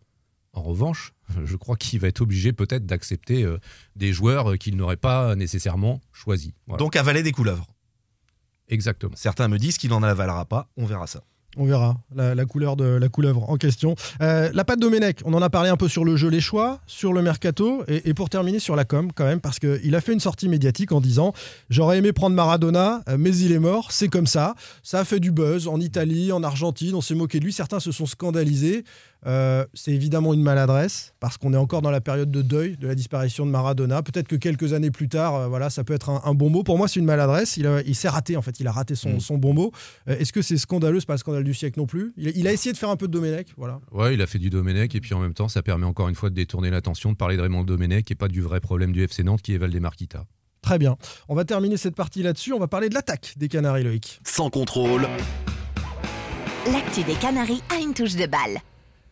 En 0.51 0.63
revanche, 0.63 1.13
je 1.45 1.55
crois 1.55 1.77
qu'il 1.77 1.99
va 1.99 2.07
être 2.09 2.19
obligé 2.21 2.51
peut-être 2.51 2.85
d'accepter 2.85 3.43
euh, 3.43 3.57
des 3.95 4.11
joueurs 4.11 4.57
qu'il 4.57 4.75
n'aurait 4.75 4.97
pas 4.97 5.35
nécessairement 5.35 6.01
choisis. 6.11 6.51
Voilà. 6.65 6.79
Donc 6.79 6.95
avaler 6.95 7.21
des 7.23 7.31
couleuvres. 7.31 7.67
Exactement. 8.69 9.13
Certains 9.15 9.47
me 9.47 9.57
disent 9.57 9.77
qu'il 9.77 9.89
n'en 9.89 10.03
avalera 10.03 10.45
pas. 10.45 10.69
On 10.77 10.85
verra 10.85 11.07
ça. 11.07 11.21
On 11.59 11.65
verra 11.65 11.97
la, 12.13 12.35
la 12.35 12.45
couleur 12.45 12.75
de 12.75 12.85
la 12.85 13.09
couleuvre 13.09 13.49
en 13.49 13.57
question. 13.57 13.95
Euh, 14.21 14.51
la 14.53 14.63
patte 14.63 14.79
Domenech, 14.79 15.21
on 15.25 15.33
en 15.33 15.41
a 15.41 15.49
parlé 15.49 15.69
un 15.69 15.77
peu 15.77 15.87
sur 15.87 16.05
le 16.05 16.15
jeu, 16.15 16.29
les 16.29 16.41
choix, 16.41 16.81
sur 16.85 17.13
le 17.13 17.23
mercato, 17.23 17.83
et, 17.87 18.07
et 18.09 18.13
pour 18.13 18.29
terminer 18.29 18.59
sur 18.59 18.75
la 18.75 18.85
com 18.85 19.11
quand 19.11 19.25
même, 19.25 19.39
parce 19.39 19.57
qu'il 19.57 19.95
a 19.95 20.01
fait 20.01 20.13
une 20.13 20.19
sortie 20.19 20.49
médiatique 20.49 20.91
en 20.91 21.01
disant 21.01 21.33
j'aurais 21.71 21.97
aimé 21.97 22.13
prendre 22.13 22.35
Maradona, 22.35 23.01
euh, 23.09 23.17
mais 23.17 23.35
il 23.35 23.51
est 23.51 23.59
mort, 23.59 23.91
c'est 23.91 24.07
comme 24.07 24.27
ça. 24.27 24.53
Ça 24.83 24.99
a 24.99 25.03
fait 25.05 25.19
du 25.19 25.31
buzz 25.31 25.67
en 25.67 25.79
Italie, 25.79 26.31
en 26.31 26.43
Argentine, 26.43 26.93
on 26.93 27.01
s'est 27.01 27.15
moqué 27.15 27.39
de 27.39 27.45
lui, 27.45 27.53
certains 27.53 27.79
se 27.79 27.91
sont 27.91 28.05
scandalisés. 28.05 28.83
Euh, 29.25 29.65
c'est 29.73 29.91
évidemment 29.91 30.33
une 30.33 30.43
maladresse 30.43 31.13
parce 31.19 31.37
qu'on 31.37 31.53
est 31.53 31.57
encore 31.57 31.81
dans 31.81 31.91
la 31.91 32.01
période 32.01 32.29
de 32.29 32.41
deuil 32.41 32.77
de 32.77 32.87
la 32.87 32.95
disparition 32.95 33.45
de 33.45 33.51
Maradona. 33.51 34.03
Peut-être 34.03 34.27
que 34.27 34.35
quelques 34.35 34.73
années 34.73 34.91
plus 34.91 35.09
tard, 35.09 35.35
euh, 35.35 35.47
voilà, 35.47 35.69
ça 35.69 35.83
peut 35.83 35.93
être 35.93 36.09
un, 36.09 36.33
bon 36.33 36.49
mot. 36.49 36.63
Pour 36.63 36.77
moi, 36.77 36.87
c'est 36.87 36.99
une 36.99 37.05
maladresse. 37.05 37.57
Il, 37.57 37.69
il 37.85 37.95
s'est 37.95 38.09
raté 38.09 38.37
en 38.37 38.41
fait. 38.41 38.59
Il 38.59 38.67
a 38.67 38.71
raté 38.71 38.95
son, 38.95 39.17
mm. 39.17 39.39
bon 39.39 39.53
mot. 39.53 39.71
Euh, 40.07 40.17
est-ce 40.17 40.31
que 40.31 40.41
c'est 40.41 40.57
scandaleux? 40.57 40.99
C'est 40.99 41.07
pas 41.07 41.13
le 41.13 41.19
scandale 41.19 41.43
du 41.43 41.53
siècle 41.53 41.79
non 41.79 41.87
plus. 41.87 42.13
Il, 42.17 42.47
a 42.47 42.53
essayé 42.53 42.73
de 42.73 42.77
faire 42.77 42.89
un 42.89 42.95
peu 42.95 43.07
de 43.07 43.13
Domenech, 43.13 43.47
voilà. 43.57 43.79
Ouais, 43.91 44.13
il 44.13 44.21
a 44.21 44.27
fait 44.27 44.39
du 44.39 44.49
Domenech 44.49 44.93
et 44.95 45.01
puis 45.01 45.13
en 45.13 45.19
même 45.19 45.33
temps, 45.33 45.47
ça 45.47 45.61
permet 45.61 45.85
encore 45.85 46.09
une 46.09 46.15
fois 46.15 46.29
de 46.29 46.35
détourner 46.35 46.69
l'attention, 46.69 47.11
de 47.11 47.17
parler 47.17 47.37
de 47.37 47.41
Raymond 47.41 47.63
Domenech 47.63 48.09
et 48.11 48.15
pas 48.15 48.27
du 48.27 48.41
vrai 48.41 48.59
problème 48.59 48.91
du 48.91 49.03
FC 49.03 49.23
Nantes 49.23 49.41
qui 49.41 49.53
est 49.53 49.57
Valdemar 49.57 49.95
Kita. 49.95 50.25
Très 50.61 50.77
bien. 50.77 50.97
On 51.29 51.35
va 51.35 51.45
terminer 51.45 51.77
cette 51.77 51.95
partie 51.95 52.23
là-dessus. 52.23 52.53
On 52.53 52.59
va 52.59 52.67
parler 52.67 52.89
de 52.89 52.93
l'attaque 52.93 53.33
des 53.37 53.47
Canaries, 53.47 53.83
Loïc. 53.83 54.19
Sans 54.25 54.49
contrôle. 54.49 55.07
L'actu 56.71 57.03
des 57.03 57.13
Canaries 57.13 57.61
a 57.73 57.79
une 57.79 57.93
touche 57.93 58.15
de 58.15 58.25
balle. 58.25 58.59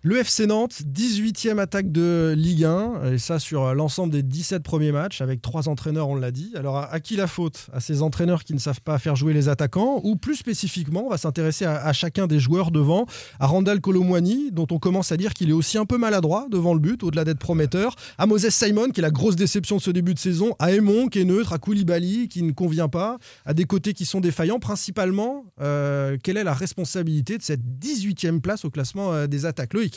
Le 0.07 0.17
FC 0.19 0.45
Nantes, 0.45 0.83
18e 0.83 1.57
attaque 1.57 1.91
de 1.91 2.35
Ligue 2.37 2.63
1, 2.63 3.13
et 3.13 3.17
ça 3.17 3.39
sur 3.39 3.73
l'ensemble 3.73 4.13
des 4.13 4.21
17 4.21 4.61
premiers 4.61 4.91
matchs, 4.91 5.19
avec 5.21 5.41
trois 5.41 5.67
entraîneurs, 5.67 6.09
on 6.09 6.15
l'a 6.15 6.29
dit. 6.29 6.51
Alors 6.53 6.77
à, 6.77 6.99
qui 6.99 7.15
la 7.15 7.25
faute? 7.25 7.69
À 7.73 7.79
ces 7.79 8.03
entraîneurs 8.03 8.43
qui 8.43 8.53
ne 8.53 8.59
savent 8.59 8.81
pas 8.81 8.99
faire 8.99 9.15
jouer 9.15 9.33
les 9.33 9.49
attaquants, 9.49 10.01
ou 10.03 10.15
plus 10.15 10.35
spécifiquement, 10.35 11.07
on 11.07 11.09
va 11.09 11.17
s'intéresser 11.17 11.65
à, 11.65 11.91
chacun 11.91 12.27
des 12.27 12.37
joueurs 12.37 12.69
devant, 12.69 13.07
à 13.39 13.47
Randall 13.47 13.81
Colomwani, 13.81 14.51
dont 14.51 14.67
on 14.69 14.77
commence 14.77 15.11
à 15.11 15.17
dire 15.17 15.33
qu'il 15.33 15.49
est 15.49 15.53
aussi 15.53 15.79
un 15.79 15.85
peu 15.85 15.97
maladroit 15.97 16.45
devant 16.51 16.75
le 16.75 16.79
but, 16.79 17.01
au-delà 17.01 17.23
d'être 17.23 17.39
prometteur, 17.39 17.95
à 18.19 18.27
Moses 18.27 18.49
Simon, 18.49 18.91
qui 18.91 18.99
est 18.99 19.01
la 19.01 19.09
grosse 19.09 19.35
déception 19.35 19.77
de 19.77 19.81
ce 19.81 19.89
début 19.89 20.13
de 20.13 20.19
saison, 20.19 20.53
à 20.59 20.71
Aymon, 20.71 21.07
qui 21.07 21.21
est 21.21 21.25
neutre, 21.25 21.51
à 21.51 21.57
Koulibaly, 21.57 22.27
qui 22.27 22.43
ne 22.43 22.51
convient 22.51 22.89
pas, 22.89 23.17
à 23.43 23.55
des 23.55 23.65
côtés 23.65 23.95
qui 23.95 24.05
sont 24.05 24.19
défaillants. 24.19 24.59
Principalement, 24.59 25.45
euh, 25.61 26.15
quelle 26.21 26.37
est 26.37 26.43
la 26.43 26.53
responsabilité 26.53 27.39
de 27.39 27.43
cette 27.43 27.63
18e 27.81 28.39
place 28.39 28.65
au 28.65 28.69
classement 28.69 29.11
euh, 29.11 29.25
des 29.25 29.47
attaques? 29.47 29.73
Loïc? 29.73 29.94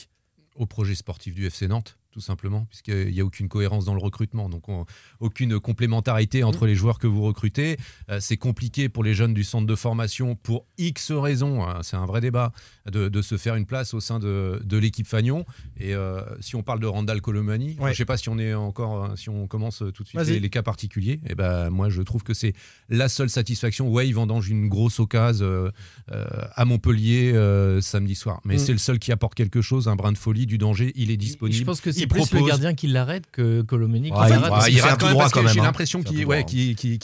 Au 0.59 0.67
projet 0.67 0.95
sportif 0.95 1.35
du 1.35 1.47
FC 1.47 1.69
Nantes 1.69 1.97
tout 2.11 2.21
simplement, 2.21 2.67
puisqu'il 2.71 3.13
n'y 3.13 3.21
a 3.21 3.25
aucune 3.25 3.49
cohérence 3.49 3.85
dans 3.85 3.95
le 3.95 4.01
recrutement, 4.01 4.49
donc 4.49 4.65
aucune 5.21 5.61
complémentarité 5.61 6.43
entre 6.43 6.67
les 6.67 6.75
joueurs 6.75 6.99
que 6.99 7.07
vous 7.07 7.23
recrutez. 7.23 7.77
Euh, 8.11 8.19
c'est 8.21 8.37
compliqué 8.37 8.89
pour 8.89 9.05
les 9.05 9.15
jeunes 9.15 9.35
du 9.35 9.45
centre 9.45 9.67
de 9.67 9.75
formation, 9.75 10.35
pour 10.35 10.67
X 10.79 11.13
raisons, 11.13 11.63
hein, 11.63 11.81
c'est 11.83 11.97
un 11.97 12.07
vrai 12.07 12.21
débat, 12.21 12.53
de, 12.91 13.23
se 13.23 13.37
faire 13.37 13.57
une 13.57 13.67
place 13.67 13.95
au 13.95 14.01
sein 14.01 14.19
de, 14.19 14.61
l'équipe 14.79 15.07
Fagnon. 15.07 15.45
Et 15.77 15.95
euh, 15.95 16.23
si 16.41 16.57
on 16.57 16.63
parle 16.63 16.81
de 16.81 16.87
Randall 16.87 17.21
Colomani, 17.21 17.77
je 17.79 17.85
ne 17.87 17.93
sais 17.93 18.05
pas 18.05 18.17
si 18.17 18.29
on 18.29 18.39
est 18.39 18.55
encore, 18.55 19.05
hein, 19.05 19.15
si 19.17 19.29
on 19.29 19.47
commence 19.47 19.83
tout 19.95 20.03
de 20.03 20.09
suite 20.09 20.21
les, 20.21 20.51
cas 20.51 20.63
particuliers, 20.63 21.21
et 21.25 21.31
eh 21.31 21.35
ben 21.35 21.69
moi 21.69 21.91
je 21.91 22.01
trouve 22.01 22.23
que 22.23 22.33
c'est 22.33 22.55
la 22.89 23.09
seule 23.09 23.29
satisfaction. 23.29 23.91
Ouais, 23.91 24.09
il 24.09 24.15
vendange 24.15 24.49
une 24.49 24.69
grosse 24.69 24.99
occasion 24.99 25.19
euh, 25.39 25.71
à 26.55 26.65
Montpellier 26.65 27.33
samedi 27.81 28.15
soir, 28.15 28.41
mais 28.45 28.57
mm. 28.57 28.59
c'est 28.59 28.73
le 28.73 28.79
seul 28.79 28.99
qui 28.99 29.13
apporte 29.13 29.35
quelque 29.35 29.61
chose, 29.61 29.89
un 29.89 29.97
brin 29.97 30.13
de 30.13 30.19
folie, 30.19 30.47
du 30.47 30.59
danger, 30.59 30.93
il 30.95 31.11
est 31.11 31.17
disponible. 31.17 31.59
Je 31.59 31.65
pense 31.65 31.81
que 31.81 31.91
c'est 31.99 32.07
plus 32.07 32.33
le 32.33 32.47
gardien 32.47 32.75
qui 32.75 32.87
l'arrête 32.87 33.25
que 33.31 33.63
Colomeni. 33.63 34.09
il, 34.09 34.81
rate 34.81 34.99
tout 34.99 35.09
droit 35.09 35.29
quand 35.31 35.43
même. 35.43 35.53
J'ai 35.53 35.61
hein. 35.61 35.65
l'impression 35.65 36.03
qu'il 36.03 36.25
ouais, 36.27 36.45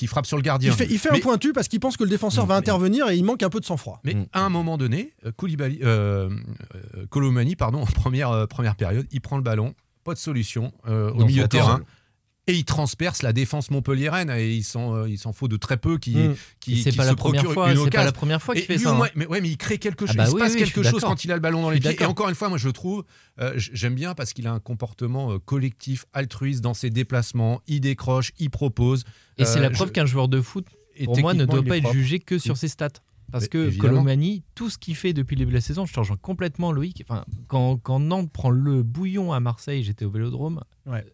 frappe 0.06 0.26
sur 0.26 0.36
le 0.36 0.42
gardien. 0.42 0.72
Il 0.90 0.98
fait, 0.98 1.10
un 1.10 1.18
pointu 1.20 1.52
parce 1.52 1.68
qu'il 1.68 1.80
pense 1.80 1.96
que 1.96 2.04
le 2.04 2.10
défenseur 2.10 2.46
va 2.46 2.56
intervenir 2.56 3.08
et 3.08 3.16
il 3.16 3.24
manque 3.24 3.42
un 3.42 3.50
peu 3.50 3.60
de 3.60 3.64
sang-froid. 3.64 4.00
Mais 4.04 4.16
à 4.32 4.40
un 4.40 4.48
moment 4.48 4.76
donné, 4.76 5.12
euh, 5.26 5.32
Koulibaly, 5.36 5.80
euh, 5.82 6.30
euh 6.96 7.54
pardon, 7.58 7.80
en 7.82 7.86
première, 7.86 8.30
euh, 8.30 8.46
première 8.46 8.76
période, 8.76 9.06
il 9.10 9.20
prend 9.20 9.36
le 9.36 9.42
ballon, 9.42 9.74
pas 10.04 10.14
de 10.14 10.18
solution 10.18 10.72
au 10.86 11.24
milieu 11.24 11.42
de 11.42 11.48
terrain 11.48 11.80
et 12.46 12.54
il 12.54 12.64
transperce 12.64 13.22
la 13.22 13.32
défense 13.32 13.70
montpelliéraine 13.70 14.30
et 14.30 14.52
il 14.52 14.64
s'en 14.64 14.94
euh, 14.94 15.08
il 15.08 15.18
s'en 15.18 15.32
faut 15.32 15.48
de 15.48 15.56
très 15.56 15.76
peu 15.76 15.96
qui 15.96 16.14
mmh. 16.14 16.34
qui, 16.60 16.82
qui 16.82 16.92
pas 16.96 17.08
se 17.08 17.14
procurent 17.14 17.52
une 17.52 17.78
occasion. 17.78 17.84
C'est 17.84 17.90
pas 17.90 18.04
la 18.04 18.12
première 18.12 18.42
fois 18.42 18.54
qu'il 18.54 18.64
fait 18.64 18.78
ça. 18.78 18.90
Hein. 18.90 19.08
mais 19.14 19.26
ouais, 19.26 19.40
mais 19.40 19.48
il 19.48 19.56
crée 19.56 19.78
quelque 19.78 20.04
ah 20.04 20.08
chose. 20.08 20.16
Bah 20.16 20.24
il 20.26 20.30
se 20.30 20.36
passe 20.36 20.56
quelque 20.56 20.82
chose 20.82 21.00
quand 21.00 21.24
il 21.24 21.32
a 21.32 21.34
le 21.34 21.40
ballon 21.40 21.62
dans 21.62 21.70
les 21.70 21.80
pieds. 21.80 21.96
Et 21.98 22.04
encore 22.04 22.28
une 22.28 22.34
fois, 22.34 22.48
moi 22.48 22.58
je 22.58 22.68
trouve, 22.68 23.04
euh, 23.40 23.52
j'aime 23.56 23.94
bien 23.94 24.14
parce 24.14 24.32
qu'il 24.32 24.46
a 24.46 24.52
un 24.52 24.60
comportement 24.60 25.32
euh, 25.32 25.38
collectif, 25.38 26.04
altruiste 26.12 26.60
dans 26.60 26.74
ses 26.74 26.90
déplacements. 26.90 27.62
Il 27.66 27.80
décroche, 27.80 28.32
il 28.38 28.50
propose. 28.50 29.04
Et 29.38 29.44
c'est 29.44 29.60
la 29.60 29.70
preuve 29.70 29.92
qu'un 29.92 30.06
joueur 30.06 30.28
de 30.28 30.40
foot, 30.40 30.66
pour 31.04 31.18
moi, 31.18 31.34
ne 31.34 31.46
doit 31.46 31.62
pas 31.62 31.78
être 31.78 31.92
jugé 31.92 32.20
que 32.20 32.38
sur 32.38 32.56
ses 32.56 32.68
stats. 32.68 32.88
Parce 33.32 33.48
que 33.48 33.74
Colomani, 33.78 34.42
tout 34.54 34.68
ce 34.68 34.76
qu'il 34.76 34.94
fait 34.94 35.14
depuis 35.14 35.34
le 35.34 35.40
début 35.40 35.52
de 35.52 35.56
la 35.56 35.62
saison, 35.62 35.86
je 35.86 35.94
change 35.94 36.12
complètement 36.20 36.72
Loïc. 36.72 37.02
Enfin, 37.08 37.24
quand, 37.48 37.78
quand 37.78 37.98
Nantes 37.98 38.30
prend 38.30 38.50
le 38.50 38.82
bouillon 38.82 39.32
à 39.32 39.40
Marseille, 39.40 39.82
j'étais 39.82 40.04
au 40.04 40.10
Vélodrome. 40.10 40.62
Ouais. 40.84 41.04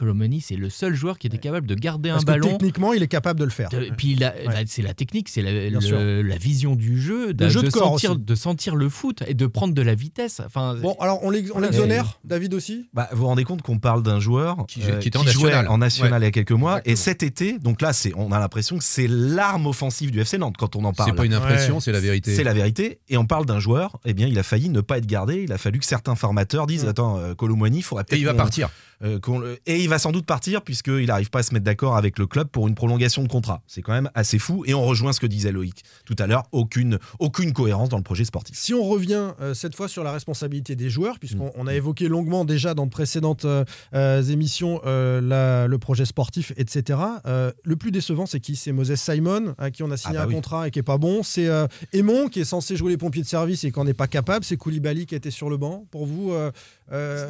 Colomani, 0.00 0.40
c'est 0.40 0.56
le 0.56 0.70
seul 0.70 0.94
joueur 0.94 1.18
qui 1.18 1.26
était 1.26 1.36
capable 1.36 1.66
de 1.66 1.74
garder 1.74 2.08
un 2.08 2.20
ballon. 2.20 2.48
techniquement, 2.48 2.94
il 2.94 3.02
est 3.02 3.08
capable 3.08 3.38
de 3.38 3.44
le 3.44 3.50
faire. 3.50 3.68
puis 3.98 4.16
bah, 4.16 4.32
c'est 4.66 4.80
la 4.80 4.94
technique, 4.94 5.28
c'est 5.28 5.42
la, 5.42 6.36
vision 6.40 6.74
du 6.74 6.98
jeu, 6.98 7.34
de, 7.34 7.48
jeu 7.50 7.62
de, 7.62 7.68
sentir, 7.68 8.16
de, 8.16 8.34
sentir, 8.34 8.76
le 8.76 8.88
foot 8.88 9.22
et 9.26 9.34
de 9.34 9.46
prendre 9.46 9.74
de 9.74 9.82
la 9.82 9.94
vitesse. 9.94 10.40
Enfin, 10.44 10.74
bon, 10.76 10.96
alors 11.00 11.22
on 11.22 11.28
l'exonère, 11.28 12.18
David 12.24 12.54
aussi? 12.54 12.88
Bah, 12.94 13.10
Vous 13.12 13.18
vous 13.18 13.26
rendez 13.26 13.44
compte 13.44 13.60
qu'on 13.60 13.78
parle 13.78 14.02
d'un 14.02 14.20
joueur 14.20 14.64
qui, 14.68 14.80
euh, 14.84 15.00
était 15.00 15.18
en 15.18 15.24
national, 15.24 15.68
en 15.68 15.76
national 15.76 16.22
il 16.22 16.24
y 16.24 16.28
a 16.28 16.30
quelques 16.30 16.50
mois, 16.52 16.80
et 16.86 16.96
cet 16.96 17.22
été, 17.22 17.58
donc 17.58 17.82
là, 17.82 17.92
on 18.16 18.32
a 18.32 18.38
l'impression 18.38 18.78
que 18.78 18.84
c'est 18.84 19.06
l'arme 19.06 19.66
offensive 19.66 20.10
du 20.10 20.20
FC 20.20 20.38
Nantes 20.38 20.56
quand 20.56 20.76
on 20.76 20.84
en 20.84 20.94
parle. 20.94 21.10
C'est 21.10 21.16
pas 21.16 21.26
une 21.26 21.34
impression, 21.34 21.78
c'est 21.78 21.92
la 21.92 22.00
vérité. 22.00 22.34
C'est 22.34 22.44
la 22.44 22.54
vérité, 22.54 23.00
et 23.10 23.18
on 23.18 23.26
parle 23.26 23.44
d'un 23.44 23.60
joueur, 23.60 23.98
eh 24.06 24.14
bien, 24.14 24.26
il 24.26 24.38
a 24.38 24.42
failli 24.42 24.70
ne 24.70 24.80
pas 24.80 24.96
être 24.96 25.06
gardé, 25.06 25.42
il 25.42 25.52
a 25.52 25.58
fallu 25.58 25.78
que 25.78 25.86
certains 25.86 26.14
formateurs 26.14 26.66
disent 26.66 26.86
Attends, 26.86 27.18
euh, 27.18 27.34
il 27.72 27.82
faudrait 27.82 28.04
peut-être. 28.04 28.18
Et 28.18 28.20
il 28.20 28.26
va 28.26 28.34
partir. 28.34 28.70
Euh, 29.02 29.56
et 29.66 29.80
il 29.80 29.88
va 29.88 29.98
sans 29.98 30.12
doute 30.12 30.26
partir 30.26 30.62
puisqu'il 30.62 31.06
n'arrive 31.06 31.30
pas 31.30 31.40
à 31.40 31.42
se 31.42 31.54
mettre 31.54 31.64
d'accord 31.64 31.96
avec 31.96 32.18
le 32.18 32.26
club 32.26 32.48
pour 32.48 32.68
une 32.68 32.74
prolongation 32.74 33.22
de 33.22 33.28
contrat. 33.28 33.62
C'est 33.66 33.82
quand 33.82 33.92
même 33.92 34.10
assez 34.14 34.38
fou. 34.38 34.64
Et 34.66 34.74
on 34.74 34.84
rejoint 34.84 35.12
ce 35.12 35.20
que 35.20 35.26
disait 35.26 35.52
Loïc 35.52 35.82
tout 36.04 36.16
à 36.18 36.26
l'heure, 36.26 36.44
aucune, 36.52 36.98
aucune 37.18 37.52
cohérence 37.52 37.88
dans 37.88 37.96
le 37.96 38.02
projet 38.02 38.24
sportif. 38.24 38.56
Si 38.56 38.74
on 38.74 38.82
revient 38.82 39.32
euh, 39.40 39.54
cette 39.54 39.74
fois 39.74 39.88
sur 39.88 40.04
la 40.04 40.12
responsabilité 40.12 40.76
des 40.76 40.90
joueurs, 40.90 41.18
puisqu'on 41.18 41.66
a 41.66 41.74
évoqué 41.74 42.08
longuement 42.08 42.44
déjà 42.44 42.74
dans 42.74 42.86
de 42.86 42.90
précédentes 42.90 43.44
euh, 43.44 44.22
émissions 44.22 44.80
le 44.84 45.76
projet 45.76 46.04
sportif, 46.04 46.52
etc. 46.56 46.98
le 47.24 47.76
plus 47.76 47.90
décevant, 47.90 48.26
c'est 48.26 48.40
qui? 48.40 48.56
C'est 48.56 48.72
Moses 48.72 48.94
Simon, 48.94 49.54
à 49.58 49.70
qui 49.70 49.82
on 49.82 49.90
a 49.90 49.96
signé 49.96 50.16
ah 50.18 50.26
bah 50.26 50.30
un 50.30 50.34
contrat 50.34 50.68
et 50.68 50.70
qui 50.70 50.78
est 50.78 50.84
pas 50.84 50.98
bon. 50.98 51.22
C'est 51.22 51.48
Aymon, 51.92 52.28
qui 52.28 52.40
est 52.40 52.44
censé 52.44 52.76
jouer 52.76 52.90
les 52.90 52.96
pompiers 52.96 53.22
de 53.22 53.28
service 53.28 53.64
et 53.64 53.72
qui 53.72 53.78
n'en 53.78 53.86
est 53.86 53.94
pas 53.94 54.06
capable. 54.06 54.44
C'est 54.44 54.56
Koulibaly 54.56 55.06
qui 55.06 55.14
était 55.14 55.30
sur 55.30 55.50
le 55.50 55.56
banc. 55.56 55.86
Pour 55.90 56.06
vous 56.06 56.34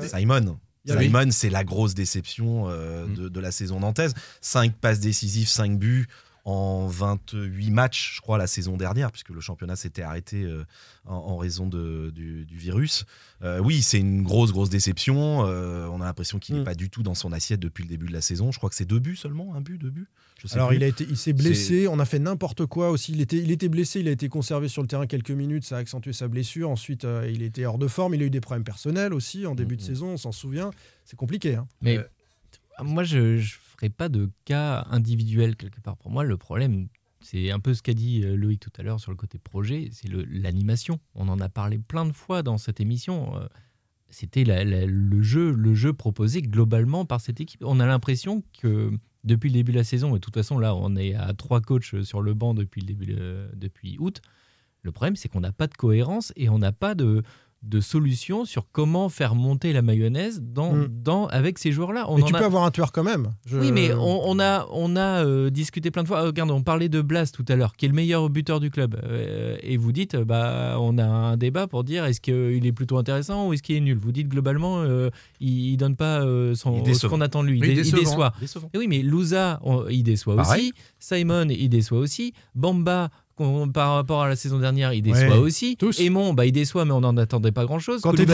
Simon 0.08 0.58
Simon, 0.86 1.30
c'est 1.30 1.50
la 1.50 1.64
grosse 1.64 1.94
déception 1.94 2.68
euh, 2.68 3.06
mm. 3.06 3.28
de, 3.28 3.40
la 3.40 3.50
saison 3.50 3.80
nantaise. 3.80 4.14
5 4.40 4.74
passes 4.74 5.00
décisives, 5.00 5.48
5 5.48 5.78
buts 5.78 6.06
en 6.44 6.86
28 6.86 7.70
matchs, 7.70 8.16
je 8.16 8.20
crois, 8.20 8.38
la 8.38 8.46
saison 8.46 8.76
dernière, 8.76 9.10
puisque 9.10 9.30
le 9.30 9.40
championnat 9.40 9.76
s'était 9.76 10.02
arrêté 10.02 10.42
euh, 10.44 10.64
en, 11.06 11.36
raison 11.36 11.66
du, 11.66 12.46
virus. 12.50 13.04
Euh, 13.42 13.58
oui, 13.58 13.82
c'est 13.82 13.98
une 13.98 14.22
grosse, 14.22 14.52
grosse 14.52 14.70
déception. 14.70 15.40
on 15.40 16.00
a 16.00 16.04
l'impression 16.04 16.38
qu'il 16.38 16.56
n'est 16.56 16.62
mm. 16.62 16.64
pas 16.64 16.74
du 16.74 16.90
tout 16.90 17.02
dans 17.02 17.14
son 17.14 17.32
assiette 17.32 17.60
depuis 17.60 17.84
le 17.84 17.88
début 17.88 18.06
de 18.06 18.12
la 18.12 18.20
saison. 18.20 18.52
Je 18.52 18.58
crois 18.58 18.70
que 18.70 18.76
c'est 18.76 18.84
deux 18.84 18.98
buts 18.98 19.16
seulement, 19.16 19.54
un 19.54 19.60
but, 19.60 19.78
deux 19.78 19.90
buts. 19.90 20.08
Alors 20.52 20.72
il 20.72 20.82
a 20.82 20.86
été, 20.86 21.06
il 21.08 21.16
s'est 21.16 21.32
blessé. 21.32 21.88
On 21.88 21.98
a 21.98 22.04
fait 22.04 22.18
n'importe 22.18 22.66
quoi 22.66 22.90
aussi. 22.90 23.12
Il 23.12 23.20
était, 23.20 23.38
il 23.38 23.50
était 23.50 23.68
blessé. 23.68 24.00
Il 24.00 24.08
a 24.08 24.10
été 24.10 24.28
conservé 24.28 24.68
sur 24.68 24.82
le 24.82 24.88
terrain 24.88 25.06
quelques 25.06 25.30
minutes. 25.30 25.64
Ça 25.64 25.76
a 25.76 25.78
accentué 25.80 26.12
sa 26.12 26.28
blessure. 26.28 26.70
Ensuite, 26.70 27.04
euh, 27.04 27.30
il 27.32 27.42
était 27.42 27.66
hors 27.66 27.78
de 27.78 27.88
forme. 27.88 28.14
Il 28.14 28.22
a 28.22 28.26
eu 28.26 28.30
des 28.30 28.40
problèmes 28.40 28.64
personnels 28.64 29.12
aussi 29.12 29.46
en 29.46 29.54
début 29.54 29.76
de 29.76 29.82
mm-hmm. 29.82 29.86
saison. 29.86 30.06
On 30.08 30.16
s'en 30.16 30.32
souvient. 30.32 30.70
C'est 31.04 31.16
compliqué. 31.16 31.56
Hein. 31.56 31.66
Mais 31.82 31.98
euh, 31.98 32.04
moi, 32.82 33.04
je 33.04 33.42
pas 33.88 34.08
de 34.08 34.30
cas 34.44 34.86
individuel 34.90 35.56
quelque 35.56 35.80
part. 35.80 35.96
Pour 35.96 36.10
moi, 36.10 36.24
le 36.24 36.36
problème, 36.36 36.88
c'est 37.20 37.50
un 37.50 37.60
peu 37.60 37.74
ce 37.74 37.82
qu'a 37.82 37.94
dit 37.94 38.22
euh, 38.24 38.36
Loïc 38.36 38.60
tout 38.60 38.72
à 38.78 38.82
l'heure 38.82 39.00
sur 39.00 39.10
le 39.10 39.16
côté 39.16 39.38
projet. 39.38 39.88
C'est 39.92 40.08
l'animation. 40.08 41.00
On 41.14 41.28
en 41.28 41.40
a 41.40 41.48
parlé 41.48 41.78
plein 41.78 42.04
de 42.04 42.12
fois 42.12 42.42
dans 42.42 42.58
cette 42.58 42.80
émission. 42.80 43.32
C'était 44.08 44.44
le 44.44 45.22
jeu, 45.22 45.52
le 45.52 45.74
jeu 45.74 45.92
proposé 45.92 46.42
globalement 46.42 47.04
par 47.04 47.20
cette 47.20 47.40
équipe. 47.40 47.62
On 47.64 47.80
a 47.80 47.86
l'impression 47.86 48.42
que 48.60 48.90
depuis 49.22 49.50
le 49.50 49.54
début 49.54 49.72
de 49.72 49.78
la 49.78 49.84
saison, 49.84 50.10
et 50.10 50.14
de 50.14 50.18
toute 50.18 50.34
façon, 50.34 50.58
là, 50.58 50.74
on 50.74 50.96
est 50.96 51.14
à 51.14 51.32
trois 51.34 51.60
coachs 51.60 52.02
sur 52.02 52.20
le 52.20 52.34
banc 52.34 52.54
depuis, 52.54 52.80
le 52.80 52.86
début, 52.86 53.16
depuis 53.54 53.96
août. 53.98 54.20
Le 54.82 54.92
problème, 54.92 55.14
c'est 55.14 55.28
qu'on 55.28 55.40
n'a 55.40 55.52
pas 55.52 55.66
de 55.66 55.74
cohérence 55.74 56.32
et 56.36 56.48
on 56.48 56.58
n'a 56.58 56.72
pas 56.72 56.94
de, 56.94 57.22
de 57.62 57.80
solutions 57.80 58.46
sur 58.46 58.66
comment 58.72 59.10
faire 59.10 59.34
monter 59.34 59.74
la 59.74 59.82
mayonnaise 59.82 60.40
dans, 60.42 60.72
mm. 60.72 60.88
dans, 60.88 61.26
avec 61.26 61.58
ces 61.58 61.72
joueurs-là. 61.72 62.06
Mais 62.16 62.22
tu 62.22 62.32
peux 62.32 62.44
avoir 62.44 62.64
un 62.64 62.70
tueur 62.70 62.90
quand 62.90 63.02
même. 63.02 63.32
Oui, 63.52 63.70
mais 63.70 63.92
on, 63.92 64.40
a, 64.40 64.66
on 64.70 64.96
a 64.96 65.24
euh, 65.24 65.50
discuté 65.50 65.90
plein 65.90 66.02
de 66.02 66.08
fois. 66.08 66.22
regarde, 66.22 66.50
on 66.50 66.62
parlait 66.62 66.88
de 66.88 67.02
Blas 67.02 67.30
tout 67.32 67.44
à 67.48 67.56
l'heure, 67.56 67.76
qui 67.76 67.84
est 67.84 67.88
le 67.88 67.94
meilleur 67.94 68.30
buteur 68.30 68.60
du 68.60 68.70
club. 68.70 68.98
Euh, 69.04 69.58
et 69.62 69.76
vous 69.76 69.92
dites, 69.92 70.16
bah, 70.16 70.76
on 70.78 70.96
a 70.96 71.04
un 71.04 71.36
débat 71.36 71.66
pour 71.66 71.84
dire 71.84 72.06
est-ce 72.06 72.20
qu'il 72.20 72.64
est 72.64 72.72
plutôt 72.72 72.96
intéressant 72.96 73.48
ou 73.48 73.52
est-ce 73.52 73.62
qu'il 73.62 73.76
est 73.76 73.80
nul? 73.80 73.98
Vous 73.98 74.12
dites 74.12 74.28
globalement, 74.28 74.80
euh, 74.80 75.10
il, 75.40 75.72
ne 75.72 75.76
donne 75.76 75.96
pas 75.96 76.22
son, 76.54 76.82
ce 76.84 77.06
qu'on 77.06 77.20
attend 77.20 77.42
de 77.42 77.48
lui. 77.48 77.60
Il, 77.62 77.92
déçoit. 77.92 78.32
oui, 78.74 78.86
mais 78.88 79.02
Louza, 79.02 79.60
il 79.90 80.02
déçoit 80.02 80.36
aussi. 80.36 80.72
Simon, 80.98 81.48
il 81.50 81.68
déçoit 81.68 81.98
aussi. 81.98 82.32
Bamba, 82.54 83.10
par 83.72 83.94
rapport 83.94 84.22
à 84.22 84.28
la 84.28 84.36
saison 84.36 84.58
dernière, 84.58 84.92
il 84.92 85.02
déçoit 85.02 85.38
aussi. 85.38 85.76
Tous. 85.76 85.98
Aymon, 86.00 86.34
bah, 86.34 86.46
il 86.46 86.52
déçoit, 86.52 86.84
mais 86.84 86.92
on 86.92 87.00
n'en 87.00 87.16
attendait 87.16 87.52
pas 87.52 87.64
grand-chose. 87.64 88.02
Quand 88.02 88.12
on 88.18 88.24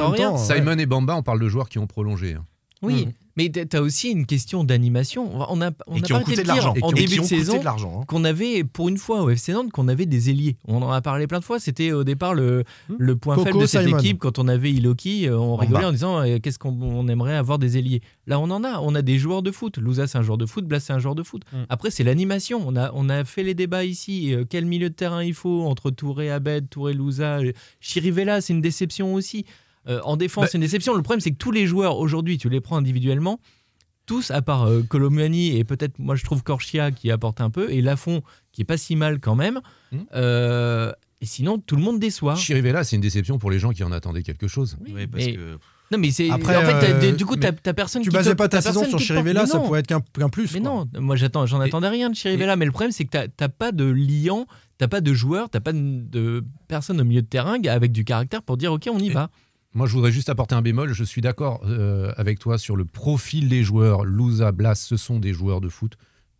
en 0.00 0.10
rien. 0.10 0.36
Simon 0.36 0.78
et 0.78 0.86
Bamba, 0.86 1.16
on 1.16 1.22
parle 1.22 1.40
de 1.40 1.48
joueurs 1.48 1.68
qui 1.68 1.78
ont 1.78 1.86
prolongé. 1.86 2.34
Hein. 2.34 2.44
Oui, 2.82 3.08
Mais 3.36 3.50
tu 3.50 3.76
as 3.76 3.80
aussi 3.82 4.10
une 4.10 4.26
question 4.26 4.64
d'animation. 4.64 5.30
On 5.50 5.60
a, 5.62 5.70
on 5.86 5.96
Et 5.96 5.98
a 5.98 6.02
qui 6.02 6.12
coûté 6.24 6.42
de 6.42 6.48
l'argent. 6.48 6.74
en 6.82 6.92
début 6.92 7.18
de 7.18 7.22
saison 7.22 7.58
de 7.58 7.64
l'argent, 7.64 8.00
hein. 8.00 8.04
qu'on 8.06 8.24
avait, 8.24 8.64
pour 8.64 8.88
une 8.88 8.98
fois, 8.98 9.22
au 9.22 9.30
FC 9.30 9.52
Nantes, 9.52 9.70
qu'on 9.72 9.88
avait 9.88 10.06
des 10.06 10.30
ailiers. 10.30 10.56
On 10.66 10.82
en 10.82 10.90
a 10.90 11.00
parlé 11.00 11.26
plein 11.26 11.38
de 11.40 11.44
fois. 11.44 11.58
C'était 11.58 11.92
au 11.92 12.04
départ 12.04 12.34
le, 12.34 12.64
le 12.98 13.16
point 13.16 13.36
Coco 13.36 13.46
faible 13.46 13.60
de 13.60 13.66
cette 13.66 13.86
Simon. 13.86 13.98
équipe. 13.98 14.18
Quand 14.18 14.38
on 14.38 14.48
avait 14.48 14.70
Iloki, 14.70 15.28
euh, 15.28 15.38
on 15.38 15.56
rigolait 15.56 15.84
en 15.86 15.92
disant 15.92 16.20
euh, 16.20 16.38
qu'est-ce 16.42 16.58
qu'on 16.58 16.78
on 16.82 17.08
aimerait 17.08 17.36
avoir 17.36 17.58
des 17.58 17.78
ailiers. 17.78 18.02
Là, 18.26 18.38
on 18.38 18.50
en 18.50 18.64
a. 18.64 18.80
On 18.80 18.94
a 18.94 19.02
des 19.02 19.18
joueurs 19.18 19.42
de 19.42 19.50
foot. 19.50 19.78
Louza, 19.78 20.06
c'est 20.06 20.18
un 20.18 20.22
joueur 20.22 20.38
de 20.38 20.46
foot. 20.46 20.66
Blas, 20.66 20.80
c'est 20.80 20.92
un 20.92 20.98
joueur 20.98 21.14
de 21.14 21.22
foot. 21.22 21.42
Mm. 21.52 21.56
Après, 21.68 21.90
c'est 21.90 22.04
l'animation. 22.04 22.62
On 22.66 22.76
a, 22.76 22.90
on 22.94 23.08
a 23.08 23.24
fait 23.24 23.42
les 23.42 23.54
débats 23.54 23.84
ici. 23.84 24.34
Euh, 24.34 24.44
quel 24.48 24.66
milieu 24.66 24.90
de 24.90 24.94
terrain 24.94 25.22
il 25.24 25.34
faut 25.34 25.62
entre 25.62 25.90
Touré, 25.90 26.30
Abed, 26.30 26.68
Touré, 26.68 26.92
Louza 26.92 27.38
Chirivella, 27.80 28.40
c'est 28.40 28.52
une 28.52 28.60
déception 28.60 29.14
aussi. 29.14 29.44
Euh, 29.88 30.00
en 30.04 30.16
défense, 30.16 30.44
Bah- 30.44 30.48
c'est 30.52 30.58
une 30.58 30.62
déception. 30.62 30.94
Le 30.94 31.02
problème, 31.02 31.20
c'est 31.20 31.30
que 31.32 31.36
tous 31.36 31.50
les 31.50 31.66
joueurs 31.66 31.98
aujourd'hui, 31.98 32.38
tu 32.38 32.48
les 32.48 32.60
prends 32.60 32.76
individuellement, 32.76 33.40
tous, 34.06 34.30
à 34.30 34.42
part 34.42 34.64
euh, 34.64 34.82
Colomani 34.82 35.56
et 35.56 35.64
peut-être, 35.64 35.98
moi, 35.98 36.14
je 36.16 36.24
trouve 36.24 36.42
Corchia 36.42 36.90
qui 36.90 37.10
apporte 37.10 37.40
un 37.40 37.50
peu, 37.50 37.70
et 37.72 37.80
Lafont 37.82 38.22
qui 38.52 38.62
est 38.62 38.64
pas 38.64 38.76
si 38.76 38.96
mal 38.96 39.18
quand 39.20 39.34
même. 39.36 39.60
Hmm. 39.92 39.98
Euh, 40.14 40.92
et 41.20 41.26
sinon, 41.26 41.58
tout 41.58 41.76
le 41.76 41.82
monde 41.82 41.98
déçoit. 42.00 42.34
Chirivella, 42.36 42.82
c'est 42.84 42.96
une 42.96 43.02
déception 43.02 43.38
pour 43.38 43.50
les 43.50 43.58
gens 43.58 43.70
qui 43.70 43.84
en 43.84 43.92
attendaient 43.92 44.22
quelque 44.24 44.48
chose. 44.48 44.76
Oui, 44.80 45.06
parce 45.06 45.26
que 45.26 45.58
Non, 45.92 45.98
mais 45.98 46.10
c'est. 46.10 46.30
Après, 46.30 46.56
en 46.56 46.62
fait, 46.62 46.80
t'as- 46.80 47.06
euh, 47.06 47.12
du 47.12 47.26
coup, 47.26 47.36
t'as 47.36 47.52
personne 47.74 48.02
Tu 48.02 48.08
qui. 48.08 48.14
basais 48.14 48.30
te- 48.30 48.36
pas 48.36 48.48
ta 48.48 48.60
saison 48.60 48.80
personne 48.80 48.98
sur 48.98 49.06
Chirivella, 49.06 49.46
ça 49.46 49.58
pourrait 49.60 49.80
être 49.80 49.86
qu'un 49.86 50.00
qu'un 50.00 50.28
plus. 50.30 50.52
Mais 50.54 50.60
quoi. 50.60 50.70
non, 50.94 51.00
moi 51.00 51.16
j'attends, 51.16 51.44
j'en 51.46 51.60
attendais 51.60 51.88
rien 51.88 52.08
de 52.10 52.14
Chirivella, 52.16 52.56
mais 52.56 52.64
le 52.64 52.72
problème 52.72 52.92
c'est 52.92 53.04
que 53.04 53.10
t'as- 53.10 53.28
t'as 53.28 53.48
pas 53.50 53.72
de 53.72 53.84
liant, 53.84 54.46
t'as 54.78 54.88
pas 54.88 55.00
de 55.02 55.12
joueur, 55.12 55.48
t'as 55.50 55.60
pas 55.60 55.72
de, 55.74 55.78
de 55.78 56.44
personne 56.66 56.98
au 57.00 57.04
milieu 57.04 57.20
de 57.22 57.26
terrain 57.26 57.56
avec 57.68 57.92
du 57.92 58.04
caractère 58.04 58.42
pour 58.42 58.56
dire 58.56 58.72
ok 58.72 58.88
on 58.90 58.98
y 58.98 59.10
va. 59.10 59.28
Moi, 59.74 59.86
je 59.86 59.94
voudrais 59.94 60.12
juste 60.12 60.28
apporter 60.28 60.54
un 60.54 60.60
bémol. 60.60 60.92
Je 60.92 61.04
suis 61.04 61.22
d'accord 61.22 61.62
euh, 61.64 62.12
avec 62.18 62.38
toi 62.38 62.58
sur 62.58 62.76
le 62.76 62.84
profil 62.84 63.48
des 63.48 63.64
joueurs. 63.64 64.04
Louza, 64.04 64.52
Blas, 64.52 64.74
ce 64.74 64.98
sont 64.98 65.18
des 65.18 65.32
joueurs 65.32 65.62
de 65.62 65.70
foot, 65.70 65.96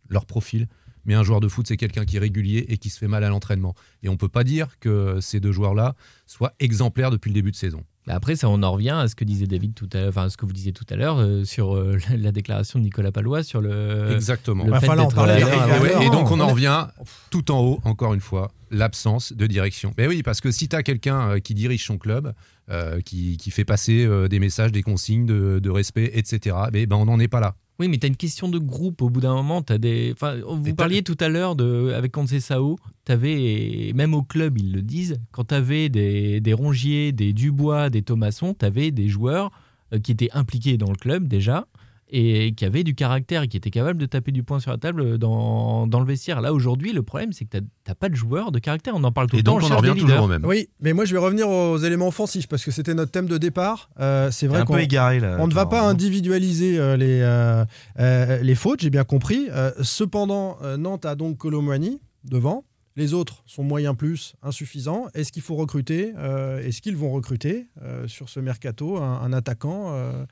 leur 0.07 0.27
profil. 0.27 0.67
Mais 1.05 1.15
un 1.15 1.23
joueur 1.23 1.39
de 1.39 1.47
foot, 1.47 1.67
c'est 1.67 1.77
quelqu'un 1.77 2.05
qui 2.05 2.17
est 2.17 2.19
régulier 2.19 2.65
et 2.69 2.77
qui 2.77 2.89
se 2.89 2.99
fait 2.99 3.07
mal 3.07 3.23
à 3.23 3.29
l'entraînement. 3.29 3.73
Et 4.03 4.09
on 4.09 4.17
peut 4.17 4.29
pas 4.29 4.43
dire 4.43 4.79
que 4.79 5.19
ces 5.19 5.39
deux 5.39 5.51
joueurs-là 5.51 5.95
soient 6.27 6.53
exemplaires 6.59 7.09
depuis 7.09 7.29
le 7.29 7.33
début 7.33 7.51
de 7.51 7.55
saison. 7.55 7.83
Après 8.07 8.35
ça 8.35 8.49
on 8.49 8.61
en 8.63 8.71
revient 8.73 8.89
à 8.97 9.07
ce 9.07 9.15
que 9.15 9.23
disait 9.23 9.47
David 9.47 9.73
tout 9.73 9.89
à 9.93 9.99
l'heure, 9.99 10.09
enfin 10.09 10.29
ce 10.29 10.37
que 10.37 10.45
vous 10.45 10.53
disiez 10.53 10.73
tout 10.73 10.85
à 10.89 10.95
l'heure 10.95 11.19
euh, 11.19 11.45
sur 11.45 11.75
euh, 11.75 11.97
la 12.17 12.31
déclaration 12.31 12.79
de 12.79 12.83
Nicolas 12.83 13.11
Palois 13.11 13.43
sur 13.43 13.61
le. 13.61 14.11
Exactement. 14.11 14.65
le 14.65 14.71
Bah, 14.71 14.79
fait 14.79 14.87
l'heure. 14.95 15.09
règles. 15.09 15.47
Et, 15.47 15.79
ouais, 15.79 16.05
et 16.05 16.09
donc 16.09 16.31
on 16.31 16.33
On 16.33 16.39
en 16.41 16.47
revient 16.47 16.87
tout 17.29 17.51
en 17.51 17.59
haut, 17.59 17.79
encore 17.83 18.13
une 18.13 18.19
fois, 18.19 18.51
l'absence 18.73 19.33
de 19.33 19.47
direction. 19.47 19.93
Mais 19.97 20.07
oui, 20.07 20.23
parce 20.23 20.41
que 20.41 20.51
si 20.51 20.67
tu 20.67 20.75
as 20.75 20.83
quelqu'un 20.83 21.29
euh, 21.29 21.39
qui 21.39 21.53
dirige 21.53 21.85
son 21.85 21.97
club, 21.97 22.33
euh, 22.69 22.99
qui, 23.01 23.37
qui 23.37 23.51
fait 23.51 23.65
passer 23.65 24.05
euh, 24.05 24.27
des 24.27 24.39
messages, 24.39 24.71
des 24.71 24.81
consignes 24.81 25.25
de, 25.25 25.59
de 25.59 25.69
respect, 25.69 26.11
etc., 26.13 26.55
mais 26.73 26.85
ben, 26.85 26.97
on 26.97 27.05
n'en 27.05 27.19
est 27.19 27.27
pas 27.27 27.39
là. 27.39 27.55
Oui, 27.79 27.87
mais 27.87 27.97
tu 27.97 28.05
as 28.05 28.07
une 28.09 28.15
question 28.15 28.49
de 28.49 28.59
groupe. 28.59 29.01
Au 29.01 29.09
bout 29.09 29.21
d'un 29.21 29.33
moment, 29.33 29.61
tu 29.61 29.73
as 29.73 29.77
des. 29.77 30.11
Enfin, 30.13 30.37
vous 30.45 30.75
parliez 30.75 31.01
tout 31.01 31.17
à 31.19 31.27
l'heure 31.27 31.55
de 31.55 31.91
avec 31.95 32.11
Conceição, 32.11 32.77
tu 33.05 33.11
avais, 33.11 33.91
même 33.95 34.13
au 34.13 34.21
club, 34.23 34.57
ils 34.57 34.71
le 34.71 34.81
disent, 34.81 35.19
quand 35.31 35.45
tu 35.45 35.55
avais 35.55 35.89
des, 35.89 36.39
des 36.39 36.53
Rongier, 36.53 37.11
des 37.11 37.33
Dubois, 37.33 37.89
des 37.89 38.03
Thomasson, 38.03 38.55
tu 38.57 38.65
avais 38.65 38.91
des 38.91 39.07
joueurs 39.07 39.51
euh, 39.93 39.99
qui 39.99 40.11
étaient 40.11 40.31
impliqués 40.33 40.77
dans 40.77 40.89
le 40.89 40.95
club 40.95 41.27
déjà 41.27 41.67
et 42.15 42.53
qui 42.53 42.63
avaient 42.63 42.83
du 42.83 42.93
caractère 42.93 43.41
et 43.41 43.47
qui 43.47 43.57
étaient 43.57 43.71
capables 43.71 43.99
de 43.99 44.05
taper 44.05 44.31
du 44.31 44.43
poing 44.43 44.59
sur 44.59 44.69
la 44.69 44.77
table 44.77 45.17
dans, 45.17 45.87
dans 45.87 45.99
le 45.99 46.05
vestiaire. 46.05 46.41
Là, 46.41 46.53
aujourd'hui, 46.53 46.93
le 46.93 47.01
problème, 47.01 47.33
c'est 47.33 47.45
que 47.45 47.57
tu 47.57 47.63
n'as 47.87 47.95
pas 47.95 48.07
de 48.07 48.15
joueurs 48.15 48.51
de 48.51 48.59
caractère. 48.59 48.93
On 48.95 49.03
en 49.03 49.11
parle 49.11 49.27
tout 49.27 49.35
Et 49.35 49.39
le 49.39 49.43
temps. 49.43 49.53
donc 49.53 49.63
on 49.63 49.65
en 49.65 49.69
cherche 49.69 49.81
des 49.81 49.89
revient 49.89 50.01
toujours 50.01 50.21
au 50.23 50.27
même. 50.27 50.45
Oui, 50.45 50.69
mais 50.79 50.93
moi 50.93 51.05
je 51.05 51.13
vais 51.13 51.19
revenir 51.19 51.49
aux 51.49 51.77
éléments 51.79 52.09
offensifs 52.09 52.47
parce 52.47 52.63
que 52.63 52.69
c'était 52.71 52.93
notre 52.93 53.11
thème 53.11 53.25
de 53.27 53.37
départ. 53.39 53.89
Euh, 53.99 54.29
c'est 54.31 54.45
vrai 54.47 54.59
un 54.59 54.65
qu'on 54.65 54.73
peu 54.75 54.81
égaré 54.81 55.19
là. 55.19 55.37
on 55.39 55.47
ne 55.47 55.53
va 55.53 55.65
pas 55.65 55.81
individualiser 55.81 56.77
euh, 56.77 56.95
les, 56.97 57.19
euh, 57.21 57.65
euh, 57.99 58.41
les 58.43 58.55
fautes, 58.55 58.81
j'ai 58.81 58.89
bien 58.91 59.03
compris. 59.03 59.47
Euh, 59.51 59.71
cependant, 59.81 60.57
euh, 60.61 60.77
Nantes 60.77 61.05
a 61.05 61.15
donc 61.15 61.37
Colomani 61.39 61.99
devant. 62.23 62.63
Les 62.95 63.15
autres 63.15 63.41
sont 63.47 63.63
moyens 63.63 63.95
plus, 63.97 64.35
insuffisants. 64.43 65.07
Est-ce 65.15 65.31
qu'il 65.31 65.41
faut 65.41 65.55
recruter 65.55 66.13
euh, 66.15 66.63
Est-ce 66.63 66.79
qu'ils 66.79 66.95
vont 66.95 67.11
recruter 67.11 67.65
euh, 67.81 68.07
sur 68.07 68.29
ce 68.29 68.39
mercato 68.39 68.97
un, 68.97 69.19
un 69.21 69.33
attaquant 69.33 69.93
euh, 69.93 70.25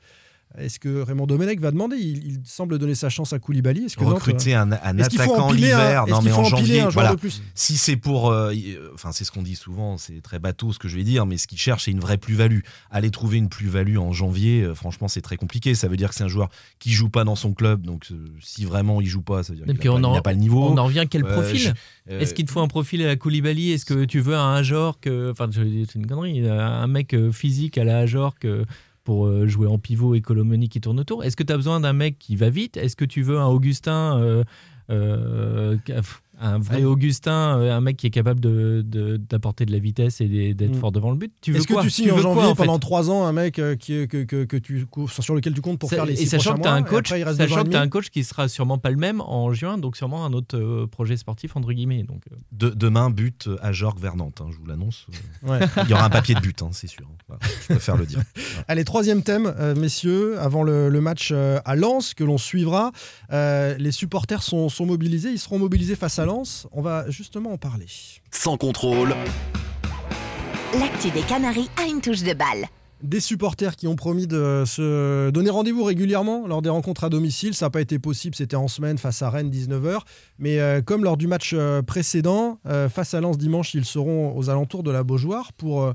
Est-ce 0.58 0.78
que 0.78 1.00
Raymond 1.02 1.26
Domenech 1.26 1.60
va 1.60 1.70
demander? 1.70 1.96
Il, 1.96 2.26
il 2.26 2.40
semble 2.44 2.78
donner 2.78 2.94
sa 2.94 3.08
chance 3.08 3.32
à 3.32 3.38
Koulibaly. 3.38 3.84
Est-ce 3.86 3.96
que 3.96 4.04
Nantes, 4.04 4.14
recruter 4.14 4.54
un, 4.54 4.70
un 4.72 4.98
est-ce 4.98 5.08
qu'il 5.08 5.18
faut 5.20 5.32
attaquant 5.32 5.52
l'hiver. 5.52 6.04
Non, 6.06 6.18
qu'il 6.18 6.26
mais 6.26 6.32
en 6.32 6.44
janvier, 6.44 6.84
voilà. 6.90 7.16
Si 7.54 7.76
c'est 7.76 7.96
pour, 7.96 8.30
euh, 8.30 8.52
y- 8.54 8.72
euh, 8.74 8.90
enfin 8.94 9.12
c'est 9.12 9.24
ce 9.24 9.32
qu'on 9.32 9.42
dit 9.42 9.56
souvent, 9.56 9.96
c'est 9.98 10.20
très 10.20 10.38
bateau 10.38 10.72
ce 10.72 10.78
que 10.78 10.88
je 10.88 10.96
vais 10.96 11.04
dire, 11.04 11.24
mais 11.26 11.38
ce 11.38 11.46
qu'ils 11.46 11.58
cherchent 11.58 11.84
c'est 11.84 11.90
une 11.90 12.00
vraie 12.00 12.18
plus-value. 12.18 12.60
Aller 12.90 13.10
trouver 13.10 13.38
une 13.38 13.48
plus-value 13.48 13.96
en 13.96 14.12
janvier, 14.12 14.62
euh, 14.62 14.74
franchement 14.74 15.08
c'est 15.08 15.22
très 15.22 15.36
compliqué. 15.36 15.74
Ça 15.74 15.88
veut 15.88 15.96
dire 15.96 16.10
que 16.10 16.14
c'est 16.14 16.24
un 16.24 16.28
joueur 16.28 16.48
qui 16.78 16.90
joue 16.92 17.08
pas 17.08 17.24
dans 17.24 17.36
son 17.36 17.54
club, 17.54 17.82
donc 17.86 18.08
euh, 18.10 18.16
si 18.40 18.64
vraiment 18.64 19.00
il 19.00 19.06
joue 19.06 19.22
pas, 19.22 19.42
ça 19.42 19.52
veut 19.52 19.56
dire 19.58 19.64
Et 19.64 19.70
qu'il 19.72 19.78
puis 19.78 19.88
a, 19.88 19.92
on 19.94 20.00
pas, 20.14 20.20
pas 20.22 20.32
le 20.32 20.38
niveau. 20.38 20.64
On 20.68 20.76
en 20.76 20.84
revient 20.84 21.06
quel 21.08 21.24
Euh, 21.24 21.32
profil? 21.32 21.58
je- 21.58 22.12
euh, 22.12 22.20
Est-ce 22.20 22.34
qu'il 22.34 22.44
te 22.44 22.50
faut 22.50 22.60
un 22.60 22.68
profil 22.68 23.00
à 23.02 23.06
la 23.06 23.16
Koulibaly? 23.16 23.70
Est-ce 23.72 23.84
que 23.86 24.04
tu 24.04 24.20
veux 24.20 24.36
un 24.36 24.54
Ajorc 24.54 25.06
euh, 25.06 25.32
Enfin, 25.32 25.48
c'est 25.52 25.94
une 25.94 26.06
connerie. 26.06 26.46
Un 26.48 26.86
mec 26.88 27.14
euh, 27.14 27.32
physique 27.32 27.78
à 27.78 27.84
la 27.84 27.98
Ajorc 27.98 28.44
euh, 28.44 28.64
pour 29.04 29.26
euh, 29.26 29.46
jouer 29.46 29.66
en 29.66 29.78
pivot 29.78 30.14
et 30.14 30.20
Colomoni 30.20 30.68
qui 30.68 30.80
tourne 30.80 31.00
autour. 31.00 31.24
Est-ce 31.24 31.36
que 31.36 31.42
tu 31.42 31.52
as 31.52 31.56
besoin 31.56 31.80
d'un 31.80 31.92
mec 31.92 32.18
qui 32.18 32.36
va 32.36 32.50
vite? 32.50 32.76
Est-ce 32.76 32.96
que 32.96 33.04
tu 33.04 33.22
veux 33.22 33.38
un 33.38 33.46
Augustin 33.46 34.18
euh, 34.18 34.44
euh, 34.90 35.76
un 36.42 36.58
vrai. 36.58 36.84
Augustin, 36.84 37.58
euh, 37.58 37.76
un 37.76 37.80
mec 37.80 37.96
qui 37.96 38.06
est 38.06 38.10
capable 38.10 38.40
de- 38.40 38.82
de- 38.86 39.16
d'apporter 39.16 39.64
de, 39.66 39.72
la 39.72 39.78
vitesse 39.78 40.20
et 40.20 40.54
d'être 40.54 40.72
Mm. 40.76 40.80
fort 40.80 40.92
devant 40.92 41.10
le 41.10 41.16
but. 41.16 41.32
Tu 41.40 41.52
veux 41.52 41.58
Est-ce 41.58 41.66
que 41.66 41.80
tu 41.82 41.90
signes 41.90 42.10
en 42.10 42.14
quoi, 42.14 42.22
janvier 42.22 42.42
en 42.44 42.54
pendant 42.54 42.78
trois 42.78 43.10
ans 43.10 43.24
un 43.26 43.32
mec 43.32 43.58
euh, 43.58 43.76
qui, 43.76 43.94
est- 43.94 44.06
que, 44.06 44.24
que, 44.24 44.44
que 44.44 44.56
tu, 44.56 44.86
sur 45.20 45.34
lequel 45.34 45.54
tu 45.54 45.60
comptes 45.60 45.78
pour 45.78 45.90
Ça- 45.90 45.96
faire 45.96 46.06
les 46.06 46.14
et 46.14 46.16
six 46.16 46.26
sachant 46.26 46.54
prochains 46.54 46.56
que 46.58 46.62
tu 46.62 46.68
as 46.68 46.70
mois, 46.72 46.78
un 46.78 46.84
et 46.84 46.88
coach, 46.88 47.12
après, 47.12 47.24
sachant 47.24 47.42
et 47.42 47.46
que 47.46 47.46
tu 47.46 47.54
as 47.58 47.64
demi 47.64 47.76
un 47.76 47.88
coach 47.88 48.10
qui 48.10 48.24
sera 48.24 48.48
sûrement 48.48 48.78
pas 48.78 48.90
le 48.90 48.96
même 48.96 49.20
en 49.20 49.52
juin, 49.52 49.78
donc 49.78 49.96
sûrement 49.96 50.24
un 50.24 50.32
autre 50.32 50.56
euh, 50.58 50.86
projet 50.86 51.16
sportif 51.16 51.56
entre 51.56 51.72
guillemets. 51.72 52.02
Donc 52.02 52.22
de- 52.52 52.70
demain 52.70 53.10
but 53.10 53.48
à 53.62 53.72
Jorg 53.72 53.98
vers 53.98 54.16
Nantes, 54.16 54.40
hein, 54.40 54.48
je 54.50 54.56
vous 54.58 54.66
l'annonce. 54.66 55.06
Ouais. 55.42 55.58
Il 55.84 55.90
y 55.90 55.92
aura 55.94 56.04
un 56.04 56.10
papier 56.10 56.34
de 56.34 56.40
but, 56.40 56.62
hein, 56.62 56.68
c'est 56.72 56.86
sûr. 56.86 57.06
Voilà, 57.28 57.40
je 57.62 57.66
préfère 57.74 57.96
le 57.96 58.06
dire. 58.06 58.20
Allez, 58.68 58.84
troisième 58.84 59.22
thème, 59.22 59.52
euh, 59.58 59.74
messieurs, 59.74 60.38
avant 60.40 60.62
le, 60.62 60.88
le 60.88 61.00
match 61.00 61.30
euh, 61.32 61.58
à 61.64 61.74
Lens 61.76 62.14
que 62.14 62.22
l'on 62.24 62.38
suivra. 62.38 62.92
Euh, 63.32 63.76
les 63.78 63.90
supporters 63.92 64.42
sont, 64.42 64.68
sont 64.68 64.86
mobilisés, 64.86 65.30
ils 65.30 65.38
seront 65.38 65.58
mobilisés 65.58 65.96
face 65.96 66.18
à 66.18 66.26
Lens. 66.26 66.31
On 66.72 66.80
va 66.80 67.08
justement 67.10 67.52
en 67.52 67.58
parler. 67.58 67.86
Sans 68.30 68.56
contrôle, 68.56 69.14
L'actu 70.78 71.10
des 71.10 71.20
Canaries 71.20 71.68
a 71.76 71.86
une 71.86 72.00
touche 72.00 72.22
de 72.22 72.32
balle. 72.32 72.66
Des 73.02 73.20
supporters 73.20 73.76
qui 73.76 73.86
ont 73.88 73.96
promis 73.96 74.26
de 74.26 74.62
se 74.64 75.28
donner 75.30 75.50
rendez-vous 75.50 75.84
régulièrement 75.84 76.46
lors 76.46 76.62
des 76.62 76.70
rencontres 76.70 77.04
à 77.04 77.08
domicile. 77.10 77.52
Ça 77.52 77.66
n'a 77.66 77.70
pas 77.70 77.80
été 77.82 77.98
possible, 77.98 78.34
c'était 78.34 78.56
en 78.56 78.68
semaine 78.68 78.96
face 78.96 79.20
à 79.20 79.28
Rennes 79.28 79.50
19h. 79.50 79.98
Mais 80.38 80.60
euh, 80.60 80.80
comme 80.80 81.04
lors 81.04 81.16
du 81.18 81.26
match 81.26 81.52
euh, 81.52 81.82
précédent, 81.82 82.58
euh, 82.66 82.88
face 82.88 83.12
à 83.12 83.20
Lens 83.20 83.36
dimanche, 83.36 83.74
ils 83.74 83.84
seront 83.84 84.34
aux 84.36 84.48
alentours 84.48 84.82
de 84.84 84.90
la 84.90 85.02
Beaujoire 85.02 85.52
pour 85.52 85.82
euh, 85.82 85.92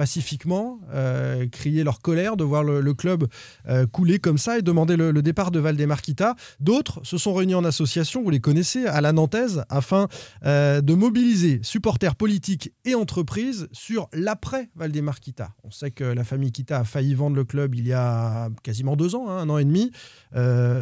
pacifiquement 0.00 0.80
euh, 0.94 1.46
crier 1.48 1.84
leur 1.84 2.00
colère 2.00 2.38
de 2.38 2.42
voir 2.42 2.64
le, 2.64 2.94
club 2.94 3.26
euh, 3.68 3.86
couler 3.86 4.18
comme 4.18 4.38
ça 4.38 4.58
et 4.58 4.62
demander 4.62 4.96
le, 4.96 5.12
départ 5.20 5.50
de 5.50 5.60
Valdemarquita. 5.60 6.36
D'autres 6.58 7.00
se 7.02 7.18
sont 7.18 7.34
réunis 7.34 7.54
en 7.54 7.66
association, 7.66 8.22
vous 8.22 8.30
les 8.30 8.40
connaissez, 8.40 8.86
à 8.86 9.02
la 9.02 9.12
Nantaise, 9.12 9.62
afin 9.68 10.08
euh, 10.46 10.80
de 10.80 10.94
mobiliser 10.94 11.60
supporters 11.62 12.16
politiques 12.16 12.72
et 12.86 12.94
entreprises 12.94 13.68
sur 13.72 14.08
l'après 14.14 14.70
Valdemarquita. 14.74 15.50
On 15.64 15.70
sait 15.70 15.90
que 15.90 16.04
la 16.04 16.24
famille 16.24 16.50
Kita 16.50 16.78
a 16.78 16.84
failli 16.84 17.12
vendre 17.12 17.36
le 17.36 17.44
club 17.44 17.74
il 17.74 17.86
y 17.86 17.92
a 17.92 18.48
quasiment 18.62 18.96
deux 18.96 19.14
ans, 19.14 19.28
hein, 19.28 19.36
un 19.36 19.50
an 19.50 19.58
et 19.58 19.66
demi. 19.66 19.92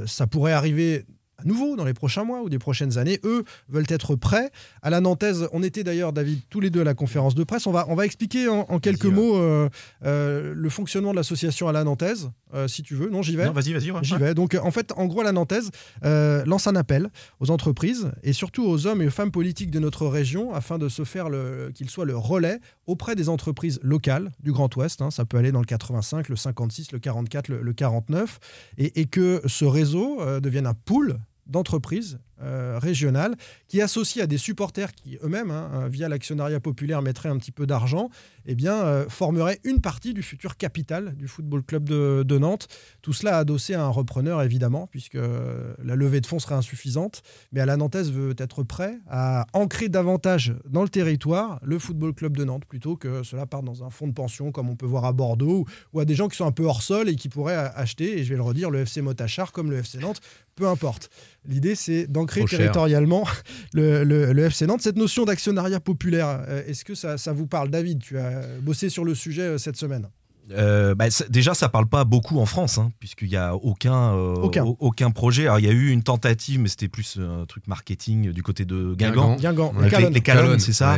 Ça 0.07 0.29
pourrait 0.29 0.53
arriver 0.53 1.07
à 1.39 1.45
nouveau 1.45 1.77
dans 1.77 1.85
les 1.85 1.95
prochains 1.95 2.25
mois 2.25 2.43
ou 2.43 2.49
des 2.49 2.59
prochaines 2.59 2.99
années. 2.99 3.21
Eux 3.25 3.45
veulent 3.69 3.87
être 3.89 4.17
prêts. 4.17 4.51
À 4.83 4.91
la 4.91 5.01
Nantaise, 5.01 5.49
on 5.53 5.63
était 5.63 5.85
d'ailleurs, 5.85 6.13
David, 6.13 6.41
tous 6.51 6.61
les 6.61 6.71
deux 6.71 6.81
à 6.81 6.85
la 6.85 6.95
conférence 6.95 7.35
de 7.35 7.45
presse. 7.45 7.67
On 7.67 7.73
va, 7.73 7.87
on 7.89 7.95
va 7.95 8.05
expliquer 8.07 8.49
en, 8.49 8.67
en 8.69 8.79
quelques 8.81 9.05
mots 9.07 9.37
euh, 9.37 9.69
euh, 10.05 10.53
le 10.57 10.69
fonctionnement 10.69 11.13
de 11.13 11.17
l'association 11.17 11.69
à 11.69 11.73
la 11.73 11.85
Nantaise, 11.85 12.31
euh, 12.55 12.67
si 12.67 12.83
tu 12.83 12.95
veux. 12.97 13.09
Non, 13.09 13.23
j'y 13.23 13.37
vais. 13.37 13.49
Vas-y, 13.51 13.73
vas-y. 13.73 13.91
ouais. 13.93 14.01
J'y 14.03 14.17
vais. 14.17 14.35
Donc, 14.35 14.59
en 14.61 14.71
fait, 14.73 14.93
en 14.97 15.07
gros, 15.07 15.23
la 15.23 15.33
Nantaise 15.33 15.71
lance 16.03 16.67
un 16.67 16.75
appel 16.77 17.09
aux 17.41 17.51
entreprises 17.51 18.11
et 18.23 18.33
surtout 18.33 18.65
aux 18.65 18.87
hommes 18.87 19.03
et 19.03 19.07
aux 19.07 19.11
femmes 19.11 19.31
politiques 19.31 19.71
de 19.71 19.79
notre 19.79 20.07
région 20.07 20.53
afin 20.55 20.79
de 20.79 20.89
se 20.89 21.05
faire 21.05 21.27
qu'ils 21.75 21.91
soient 21.91 22.05
le 22.07 22.17
relais 22.17 22.59
auprès 22.87 23.15
des 23.15 23.29
entreprises 23.29 23.79
locales 23.83 24.33
du 24.43 24.51
Grand 24.53 24.75
Ouest. 24.77 25.03
hein. 25.03 25.11
ça 25.11 25.25
peut 25.25 25.37
aller 25.37 25.53
dans 25.53 25.61
le 25.61 25.67
85, 25.67 26.29
le 26.29 26.37
56, 26.37 26.93
le 26.93 26.99
44, 26.99 27.49
le, 27.49 27.63
le 27.63 27.73
49. 27.73 28.39
Et, 28.79 29.01
et 29.01 29.05
que 29.07 29.41
ce 29.47 29.65
réseau 29.65 30.19
devienne 30.41 30.67
un 30.67 30.75
pool 30.75 31.19
d'entreprises 31.49 32.19
euh, 32.41 32.79
régionale 32.79 33.35
qui 33.67 33.83
associe 33.83 34.23
à 34.23 34.27
des 34.27 34.39
supporters 34.39 34.93
qui 34.93 35.19
eux-mêmes, 35.25 35.51
hein, 35.51 35.89
via 35.89 36.09
l'actionnariat 36.09 36.61
populaire, 36.61 37.03
mettraient 37.03 37.29
un 37.29 37.37
petit 37.37 37.51
peu 37.51 37.67
d'argent, 37.67 38.11
eh 38.47 38.55
bien, 38.55 38.75
euh, 38.75 39.09
formeraient 39.09 39.59
une 39.65 39.81
partie 39.81 40.15
du 40.15 40.23
futur 40.23 40.57
capital 40.57 41.17
du 41.17 41.27
Football 41.29 41.63
Club 41.63 41.85
de, 41.85 42.39
Nantes. 42.39 42.69
Tout 43.03 43.13
cela 43.13 43.39
adossé 43.39 43.75
à 43.75 43.83
un 43.83 43.89
repreneur, 43.89 44.43
évidemment, 44.43 44.87
puisque 44.87 45.17
euh, 45.17 45.75
la 45.83 45.97
levée 45.97 46.21
de 46.21 46.27
fonds 46.27 46.39
serait 46.39 46.55
insuffisante. 46.55 47.23
Mais 47.53 47.61
à 47.61 47.67
la 47.67 47.77
Nantaise 47.77 48.13
veut 48.13 48.35
être 48.39 48.63
prêt 48.63 48.99
à 49.09 49.47
ancrer 49.53 49.89
davantage 49.89 50.55
dans 50.69 50.83
le 50.83 50.89
territoire 50.89 51.59
le 51.63 51.79
Football 51.79 52.15
Club 52.15 52.37
de 52.37 52.45
Nantes, 52.45 52.65
plutôt 52.65 52.97
que 52.97 53.23
cela 53.23 53.47
part 53.47 53.63
dans 53.63 53.85
un 53.85 53.91
fonds 53.91 54.07
de 54.07 54.15
pension, 54.15 54.53
comme 54.53 54.71
on 54.71 54.77
peut 54.77 54.87
voir 54.87 55.05
à 55.05 55.13
Bordeaux, 55.13 55.67
ou 55.93 56.01
à 56.01 56.05
des 56.05 56.15
gens 56.15 56.29
qui 56.29 56.37
sont 56.37 56.47
un 56.47 56.53
peu 56.53 56.65
hors 56.65 56.83
sol 56.83 57.09
et 57.09 57.17
qui 57.17 57.29
pourraient 57.29 57.57
acheter, 57.75 58.19
et 58.19 58.25
je 58.25 58.31
vais 58.31 58.37
le 58.37 58.43
redire, 58.43 58.71
le 58.71 58.81
FC 58.81 59.03
Motachar 59.03 59.53
comme 59.53 59.71
le 59.71 59.79
FC 59.79 59.99
Nantes, 59.99 60.21
peu 60.55 60.67
importe. 60.67 61.11
L'idée, 61.47 61.75
c'est 61.75 62.07
d'ancrer 62.37 62.57
territorialement 62.57 63.27
le, 63.73 64.05
le, 64.05 64.45
FC 64.45 64.67
Nantes. 64.67 64.83
Cette 64.83 64.97
notion 64.97 65.25
d'actionnariat 65.25 65.81
populaire, 65.81 66.45
euh, 66.49 66.63
est-ce 66.67 66.85
que 66.85 66.95
ça, 66.95 67.19
ça, 67.19 67.33
vous 67.33 67.47
parle 67.47 67.71
David, 67.71 68.01
tu 68.01 68.19
as 68.19 68.43
bossé 68.61 68.89
sur 68.89 69.05
le 69.05 69.15
sujet 69.15 69.43
euh, 69.43 69.59
cette 69.59 69.77
semaine 69.77 70.09
euh, 70.51 70.95
bah, 70.95 71.09
déjà, 71.29 71.53
ça 71.53 71.69
parle 71.69 71.87
pas 71.87 72.05
beaucoup 72.05 72.39
en 72.39 72.47
France, 72.47 72.79
hein, 72.79 72.91
puisqu'il 73.01 73.29
n'y 73.29 73.37
a 73.37 73.55
aucun, 73.55 74.15
aucun. 74.15 74.65
aucun. 74.65 75.11
projet. 75.11 75.43
Alors, 75.43 75.59
il 75.59 75.67
y 75.67 75.69
a 75.69 75.73
eu 75.73 75.91
une 75.91 76.03
tentative, 76.03 76.59
mais 76.59 76.71
c'était 76.71 76.89
plus 76.89 77.19
un 77.21 77.45
truc 77.45 77.67
marketing 77.67 78.33
du 78.33 78.43
côté 78.43 78.65
de 78.65 78.95
Guingamp. 78.95 79.37
Guingamp. 79.37 79.75
Les, 80.11 80.23
Calonnes, 80.23 80.59
c'est 80.59 80.73
ça. 80.73 80.97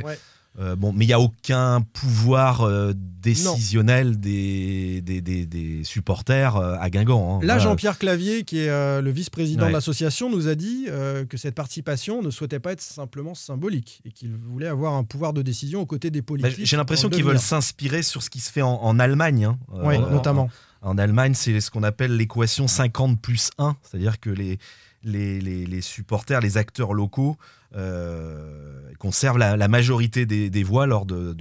Euh, 0.58 0.74
bon, 0.74 0.92
mais 0.92 1.04
il 1.04 1.08
n'y 1.08 1.14
a 1.14 1.20
aucun 1.20 1.80
pouvoir 1.80 2.62
euh, 2.62 2.92
décisionnel 2.94 4.18
des, 4.18 5.00
des, 5.00 5.84
supporters 5.84 6.56
euh, 6.56 6.76
à 6.80 6.90
Guingamp. 6.90 7.38
Hein. 7.40 7.46
Là, 7.46 7.58
Jean-Pierre 7.58 7.98
Clavier, 7.98 8.42
qui 8.42 8.58
est 8.58 9.00
le 9.00 9.10
vice-président 9.10 9.68
de 9.68 9.72
l'association, 9.72 10.28
nous 10.28 10.48
a 10.48 10.54
dit 10.54 10.86
que 11.28 11.36
cette 11.36 11.54
participation 11.54 12.22
ne 12.22 12.30
souhaitait 12.30 12.58
pas 12.58 12.72
être 12.72 12.80
simplement 12.80 13.34
symbolique 13.34 14.02
et 14.04 14.10
qu'il 14.10 14.34
voulait 14.34 14.66
avoir 14.66 14.94
un 14.94 15.04
pouvoir 15.04 15.32
de 15.32 15.42
décision 15.42 15.80
aux 15.80 15.86
côtés 15.86 16.10
des 16.10 16.20
bah, 16.20 16.26
politiques. 16.28 16.66
J'ai 16.66 16.76
l'impression 16.76 17.08
qu'ils 17.08 17.24
veulent 17.24 17.38
s'inspirer 17.38 18.02
sur 18.02 18.22
ce 18.22 18.30
qui 18.30 18.40
se 18.40 18.50
fait 18.50 18.62
en, 18.62 18.98
Allemagne. 18.98 19.44
Hein. 19.44 19.58
oui, 19.84 19.98
notamment. 19.98 20.50
En, 20.82 20.98
Allemagne, 20.98 21.34
c'est 21.34 21.60
ce 21.60 21.70
qu'on 21.70 21.82
appelle 21.82 22.16
l'équation 22.16 22.66
50 22.66 23.20
plus 23.20 23.50
1, 23.58 23.76
c'est-à-dire 23.82 24.18
que 24.18 24.30
les, 24.30 24.58
les, 25.04 25.40
les, 25.40 25.80
supporters, 25.80 26.40
les 26.40 26.56
acteurs 26.56 26.92
locaux 26.92 27.36
euh, 27.74 28.92
conservent 28.98 29.38
la, 29.38 29.68
majorité 29.68 30.26
des, 30.26 30.62
voix 30.62 30.86
lors 30.86 31.06
de, 31.06 31.36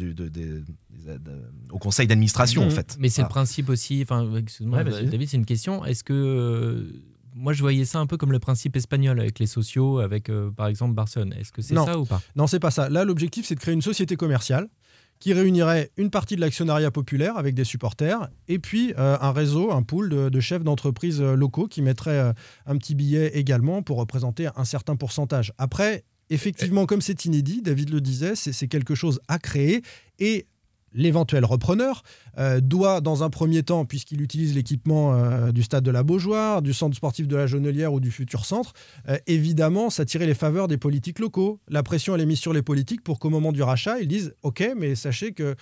au 1.71 1.77
conseil 1.77 2.07
d'administration, 2.07 2.63
en 2.63 2.67
mmh. 2.67 2.71
fait. 2.71 2.97
Mais 2.99 3.09
c'est 3.09 3.21
le 3.21 3.27
principe 3.27 3.69
aussi. 3.69 4.01
Enfin, 4.03 4.35
excuse-moi, 4.35 4.83
David, 4.83 5.27
c'est 5.27 5.37
une 5.37 5.45
question. 5.45 5.85
Est-ce 5.85 6.03
que 6.03 6.13
euh, 6.13 7.03
moi, 7.35 7.53
je 7.53 7.61
voyais 7.61 7.85
ça 7.85 7.99
un 7.99 8.05
peu 8.05 8.17
comme 8.17 8.31
le 8.31 8.39
principe 8.39 8.75
espagnol 8.75 9.19
avec 9.19 9.39
les 9.39 9.47
sociaux, 9.47 9.99
avec 9.99 10.29
euh, 10.29 10.51
par 10.51 10.67
exemple 10.67 10.93
Barcelone. 10.93 11.33
Est-ce 11.39 11.51
que 11.51 11.61
c'est 11.61 11.75
ça 11.75 11.97
ou 11.97 12.05
pas? 12.05 12.21
Non, 12.35 12.47
c'est 12.47 12.59
pas 12.59 12.71
ça. 12.71 12.89
Là, 12.89 13.05
l'objectif, 13.05 13.45
c'est 13.45 13.55
de 13.55 13.59
créer 13.59 13.73
une 13.73 13.81
société 13.81 14.15
commerciale 14.15 14.69
qui 15.19 15.33
réunirait 15.33 15.91
une 15.97 16.09
partie 16.09 16.35
de 16.35 16.41
l'actionnariat 16.41 16.91
populaire 16.91 17.37
avec 17.37 17.53
des 17.53 17.65
supporters 17.65 18.29
et 18.47 18.57
puis 18.57 18.93
euh, 18.97 19.17
un 19.19 19.31
réseau, 19.31 19.71
un 19.71 19.83
pool 19.83 20.09
de, 20.09 20.39
chefs 20.39 20.63
d'entreprise 20.63 21.21
euh, 21.21 21.35
locaux 21.35 21.67
qui 21.67 21.81
mettraient 21.81 22.19
euh, 22.19 22.33
un 22.65 22.77
petit 22.77 22.95
billet 22.95 23.37
également 23.37 23.83
pour 23.83 23.97
représenter 23.97 24.47
un 24.55 24.63
certain 24.63 24.95
pourcentage. 24.95 25.53
Après, 25.57 26.05
effectivement, 26.29 26.85
comme 26.85 27.01
c'est 27.01 27.25
inédit, 27.25 27.61
David 27.61 27.89
le 27.89 28.01
disait, 28.01 28.35
c'est 28.35 28.67
quelque 28.67 28.95
chose 28.95 29.19
à 29.27 29.39
créer 29.39 29.81
et 30.19 30.45
l'éventuel 30.93 31.45
repreneur 31.45 32.03
euh, 32.37 32.61
doit, 32.61 33.01
dans 33.01 33.23
un 33.23 33.29
premier 33.29 33.63
temps, 33.63 33.85
puisqu'il 33.85 34.21
utilise 34.21 34.55
l'équipement 34.55 35.13
euh, 35.13 35.51
du 35.51 35.63
stade 35.63 35.83
de 35.83 35.91
la 35.91 36.03
Beaujoire, 36.03 36.61
du 36.61 36.73
centre 36.73 36.95
sportif 36.95 37.27
de 37.27 37.35
la 37.35 37.47
Jonelière 37.47 37.93
ou 37.93 37.99
du 37.99 38.11
futur 38.11 38.45
centre, 38.45 38.73
euh, 39.07 39.17
évidemment 39.27 39.89
s'attirer 39.89 40.25
les 40.25 40.33
faveurs 40.33 40.67
des 40.67 40.77
politiques 40.77 41.19
locaux. 41.19 41.59
La 41.67 41.83
pression, 41.83 42.15
elle 42.15 42.21
est 42.21 42.25
mise 42.25 42.39
sur 42.39 42.53
les 42.53 42.61
politiques 42.61 43.03
pour 43.03 43.19
qu'au 43.19 43.29
moment 43.29 43.51
du 43.51 43.61
rachat, 43.61 43.99
ils 43.99 44.07
disent 44.07 44.33
OK, 44.43 44.63
mais 44.77 44.95
sachez 44.95 45.33
que 45.33 45.55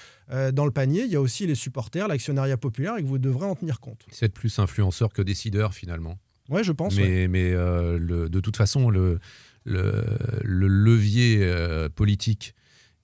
dans 0.52 0.66
le 0.66 0.72
panier, 0.72 1.04
il 1.04 1.12
y 1.12 1.16
a 1.16 1.22
aussi 1.22 1.48
les 1.48 1.56
supporters, 1.56 2.08
l'actionnariat 2.08 2.58
populaire 2.58 2.98
et 2.98 3.02
que 3.02 3.08
vous 3.08 3.18
devrez 3.18 3.46
en 3.46 3.56
tenir 3.56 3.80
compte. 3.80 4.06
C'est 4.12 4.32
plus 4.32 4.60
influenceur 4.60 5.14
que 5.14 5.22
décideur, 5.22 5.74
finalement. 5.74 6.18
Ouais, 6.50 6.64
je 6.64 6.72
pense. 6.72 6.96
Mais, 6.98 7.28
mais 7.28 7.52
de 7.52 8.40
toute 8.40 8.58
façon, 8.58 8.90
le, 8.90 9.20
le, 9.68 10.68
levier 10.68 11.48
politique 11.96 12.56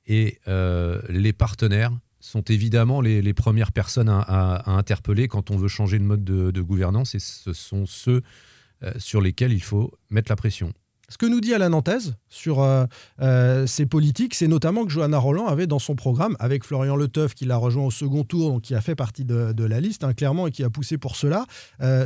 et 0.05 0.39
les 0.47 1.33
partenaires 1.33 1.91
sont 2.23 2.41
évidemment 2.43 3.01
les, 3.01 3.33
premières 3.33 3.71
personnes 3.71 4.09
à, 4.09 4.71
interpeller 4.71 5.27
quand 5.27 5.51
on 5.51 5.57
veut 5.57 5.67
changer 5.67 5.99
de 5.99 6.03
mode 6.03 6.23
de, 6.23 6.61
gouvernance 6.61 7.15
et 7.15 7.19
ce 7.19 7.53
sont 7.53 7.85
ceux 7.85 8.21
euh, 8.83 8.91
sur 8.97 9.21
lesquels 9.21 9.51
il 9.51 9.61
faut 9.61 9.91
mettre 10.09 10.31
la 10.31 10.35
pression. 10.35 10.71
Ce 11.09 11.17
que 11.17 11.25
nous 11.25 11.41
dit 11.41 11.53
Alain 11.53 11.69
Nantaise 11.69 12.15
sur 12.29 12.61
euh, 12.61 12.85
euh, 13.21 13.67
ces 13.67 13.85
politiques, 13.85 14.33
c'est 14.33 14.47
notamment 14.47 14.85
que 14.85 14.91
Johanna 14.91 15.17
Roland 15.17 15.47
avait 15.47 15.67
dans 15.67 15.79
son 15.79 15.95
programme, 15.95 16.35
avec 16.39 16.63
Florian 16.63 16.95
Leteuf 16.95 17.35
qui 17.35 17.45
l'a 17.45 17.57
rejoint 17.57 17.85
au 17.85 17.91
second 17.91 18.23
tour, 18.23 18.51
donc 18.51 18.61
qui 18.61 18.73
a 18.73 18.81
fait 18.81 18.95
partie 18.95 19.25
de, 19.25 19.63
la 19.63 19.79
liste, 19.81 20.05
hein, 20.05 20.13
clairement, 20.13 20.47
et 20.47 20.51
qui 20.51 20.63
a 20.63 20.69
poussé 20.69 20.97
pour 20.97 21.17
cela, 21.17 21.45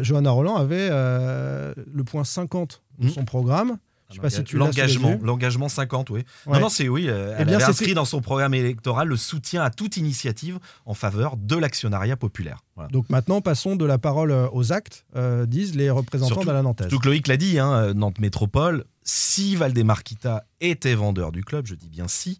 Johanna 0.01 0.31
Roland 0.31 0.55
avait 0.55 0.89
le 0.89 2.03
point 2.03 2.23
50 2.23 2.81
de 2.97 3.05
mmh. 3.05 3.09
son 3.09 3.23
programme 3.23 3.77
je 4.09 4.15
sais 4.15 4.21
pas 4.21 4.29
si 4.29 4.43
tu 4.43 4.57
l'engagement, 4.57 5.19
l'engagement 5.21 5.67
50, 5.67 6.09
oui. 6.11 6.23
Non, 6.45 6.59
non, 6.61 6.69
c'est 6.69 6.87
oui. 6.87 7.09
Euh, 7.09 7.33
eh 7.33 7.41
elle 7.41 7.47
bien, 7.47 7.55
avait 7.57 7.65
inscrit 7.65 7.93
dans 7.93 8.05
son 8.05 8.21
programme 8.21 8.53
électoral 8.53 9.09
le 9.09 9.17
soutien 9.17 9.63
à 9.63 9.69
toute 9.69 9.97
initiative 9.97 10.59
en 10.85 10.93
faveur 10.93 11.35
de 11.35 11.55
l'actionnariat 11.57 12.15
populaire. 12.15 12.63
Donc 12.91 13.09
maintenant, 13.09 13.41
passons 13.41 13.75
de 13.75 13.85
la 13.85 13.97
parole 13.97 14.31
euh, 14.31 14.47
aux 14.53 14.71
actes, 14.71 15.05
euh, 15.15 15.45
disent 15.45 15.75
les 15.75 15.89
représentants 15.89 16.43
de 16.43 16.51
la 16.51 16.61
Nantaise. 16.61 16.87
Surtout 16.87 17.01
que 17.01 17.07
Loïc 17.09 17.27
l'a 17.27 17.37
dit, 17.37 17.59
hein, 17.59 17.93
Nantes 17.93 18.19
Métropole, 18.19 18.85
si 19.03 19.55
Valdemarquita 19.55 20.45
était 20.61 20.95
vendeur 20.95 21.31
du 21.31 21.43
club, 21.43 21.65
je 21.65 21.75
dis 21.75 21.89
bien 21.89 22.07
si, 22.07 22.39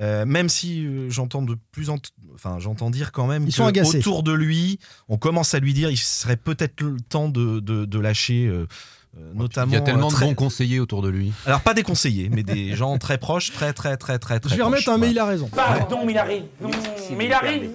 même 0.00 0.48
si 0.48 1.10
j'entends 1.10 1.42
de 1.42 1.56
plus 1.72 1.90
en 1.90 1.96
enfin 2.34 2.58
j'entends 2.60 2.90
dire 2.90 3.10
quand 3.10 3.26
même 3.26 3.48
qu'autour 3.50 4.22
de 4.22 4.32
lui, 4.32 4.78
on 5.08 5.16
commence 5.16 5.54
à 5.54 5.58
lui 5.58 5.74
dire 5.74 5.90
il 5.90 5.96
serait 5.96 6.36
peut-être 6.36 6.80
le 6.80 7.00
temps 7.00 7.28
de, 7.28 7.58
de, 7.58 7.84
de 7.84 7.98
lâcher 7.98 8.48
notamment, 9.34 9.72
il 9.72 9.74
y 9.74 9.78
a 9.78 9.80
tellement 9.80 10.08
de 10.08 10.16
bons 10.16 10.34
conseillers 10.34 10.80
autour 10.80 11.02
de 11.02 11.08
lui. 11.08 11.32
Alors 11.46 11.60
pas 11.60 11.74
des 11.74 11.82
conseillers, 11.82 12.28
mais 12.28 12.42
des 12.42 12.74
gens 12.76 12.98
très 12.98 13.18
proches, 13.18 13.52
très 13.52 13.72
très 13.72 13.96
très 13.96 14.18
très 14.18 14.40
très. 14.40 14.50
Je 14.50 14.56
vais 14.56 14.62
remettre 14.62 14.88
un 14.88 14.98
mais 14.98 15.10
il 15.10 15.18
a 15.18 15.26
raison. 15.26 15.48
Pardon, 15.48 16.04
mais 16.04 16.12
il 16.12 16.18
a 16.18 16.24
raison. 16.24 16.46
Mais 17.16 17.26
il 17.26 17.32
a 17.32 17.38
raison. 17.38 17.70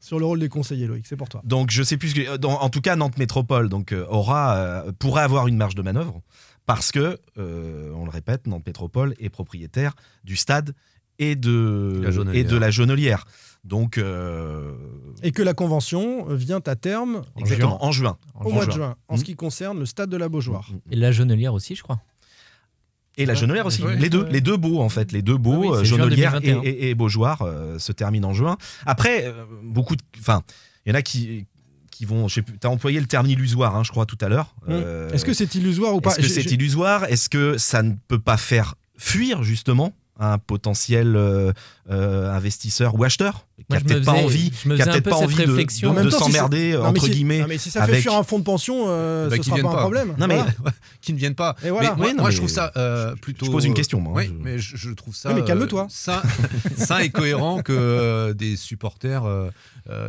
Sur 0.00 0.18
le 0.18 0.26
rôle 0.26 0.40
des 0.40 0.48
conseillers, 0.48 0.86
Loïc, 0.86 1.06
c'est 1.06 1.16
pour 1.16 1.28
toi. 1.28 1.40
Donc 1.44 1.70
je 1.70 1.82
sais 1.82 1.96
plus. 1.96 2.12
Que, 2.12 2.46
en 2.46 2.68
tout 2.68 2.80
cas, 2.80 2.96
Nantes 2.96 3.18
Métropole 3.18 3.68
donc 3.68 3.92
euh, 3.92 4.04
aura 4.08 4.56
euh, 4.56 4.92
pourrait 4.98 5.22
avoir 5.22 5.46
une 5.46 5.56
marge 5.56 5.74
de 5.74 5.82
manœuvre 5.82 6.20
parce 6.66 6.92
que 6.92 7.18
euh, 7.38 7.92
on 7.94 8.04
le 8.04 8.10
répète, 8.10 8.46
Nantes 8.46 8.66
Métropole 8.66 9.14
est 9.18 9.30
propriétaire 9.30 9.94
du 10.24 10.36
stade 10.36 10.74
et 11.18 11.36
de 11.36 12.02
et 12.32 12.44
de 12.44 12.56
la 12.56 12.70
Jaunelière. 12.70 13.24
Donc, 13.64 13.96
euh, 13.96 14.72
Et 15.22 15.30
que 15.30 15.42
la 15.42 15.54
convention 15.54 16.26
vient 16.34 16.60
à 16.66 16.74
terme 16.74 17.22
Exactement, 17.38 17.84
en 17.84 17.92
juin. 17.92 18.18
Au 18.34 18.50
mois 18.50 18.66
de 18.66 18.72
juin, 18.72 18.96
en 19.08 19.16
ce 19.16 19.24
qui 19.24 19.36
concerne 19.36 19.78
le 19.78 19.86
stade 19.86 20.10
de 20.10 20.16
la 20.16 20.28
Beaujoire. 20.28 20.68
Et 20.90 20.96
la 20.96 21.12
Jonelière 21.12 21.54
aussi, 21.54 21.76
je 21.76 21.82
crois. 21.82 22.00
Et 23.18 23.26
la 23.26 23.34
Jonelière 23.34 23.66
aussi. 23.66 23.82
les 23.98 24.08
deux, 24.08 24.26
les 24.30 24.40
deux 24.40 24.56
beaux 24.56 24.80
en 24.80 24.88
fait, 24.88 25.12
les 25.12 25.22
deux 25.22 25.36
beaux, 25.36 25.74
ah 25.74 25.84
Jonelière 25.84 26.40
et, 26.42 26.90
et, 26.90 26.94
Beaujoire 26.94 27.42
euh, 27.42 27.78
se 27.78 27.92
terminent 27.92 28.30
en 28.30 28.32
juin. 28.32 28.56
Après, 28.86 29.26
euh, 29.26 29.44
beaucoup, 29.62 29.96
enfin, 30.18 30.42
il 30.84 30.90
y 30.90 30.92
en 30.92 30.98
a 30.98 31.02
qui 31.02 31.46
qui 31.90 32.06
vont. 32.06 32.26
Tu 32.26 32.42
as 32.64 32.70
employé 32.70 32.98
le 32.98 33.06
terme 33.06 33.26
illusoire, 33.26 33.76
hein, 33.76 33.84
je 33.84 33.90
crois 33.90 34.06
tout 34.06 34.16
à 34.22 34.28
l'heure. 34.28 34.56
Mmh. 34.66 35.12
Est-ce 35.12 35.26
que 35.26 35.34
c'est 35.34 35.54
illusoire 35.54 35.94
ou 35.94 36.00
pas? 36.00 36.12
Est-ce 36.12 36.20
que 36.20 36.28
c'est 36.28 36.50
illusoire? 36.50 37.04
Est-ce 37.04 37.28
que 37.28 37.58
ça 37.58 37.82
ne 37.82 37.92
peut 38.08 38.18
pas 38.18 38.38
faire 38.38 38.76
fuir 38.96 39.42
justement 39.42 39.92
un 40.22 40.38
potentiel 40.38 41.16
euh, 41.16 41.52
euh, 41.90 42.32
investisseur 42.32 42.94
ou 42.98 43.04
acheteur 43.04 43.46
qui 43.56 43.64
n'a 43.70 43.80
peut-être 43.80 44.04
pas 44.04 44.12
envie, 44.12 44.50
qui 44.50 44.82
a 44.82 44.86
peut-être 44.86 45.10
pas 45.10 45.16
envie 45.16 45.36
de, 45.36 46.02
de, 46.02 46.10
s'emmerder 46.10 46.76
entre 46.76 47.08
guillemets. 47.08 47.44
mais 47.48 47.58
si 47.58 47.70
ça 47.70 47.86
fait 47.86 48.00
fuir 48.00 48.14
un 48.14 48.22
fonds 48.22 48.38
de 48.38 48.44
pension, 48.44 48.84
euh, 48.86 49.28
bah, 49.28 49.36
ce 49.36 49.42
sera 49.42 49.58
pas, 49.58 49.68
un 49.68 49.82
problème. 49.82 50.14
Non 50.18 50.26
mais 50.26 50.40
qui 51.00 51.12
ne 51.12 51.18
viennent 51.18 51.34
pas. 51.34 51.56
Et 51.64 51.70
voilà. 51.70 51.96
mais, 51.98 52.14
moi, 52.14 52.30
je 52.30 52.36
trouve 52.38 52.48
ça 52.48 52.72
plutôt. 53.20 53.46
Je 53.46 53.50
pose 53.50 53.64
une 53.64 53.74
question. 53.74 54.00
Moi, 54.00 54.12
oui, 54.14 54.34
mais 54.40 54.58
je, 54.58 54.90
trouve 54.90 55.14
ça. 55.14 55.32
mais 55.34 55.44
calme-toi. 55.44 55.86
sain, 55.90 56.98
et 57.00 57.10
cohérent 57.10 57.62
que 57.62 58.32
des 58.32 58.56
supporters 58.56 59.24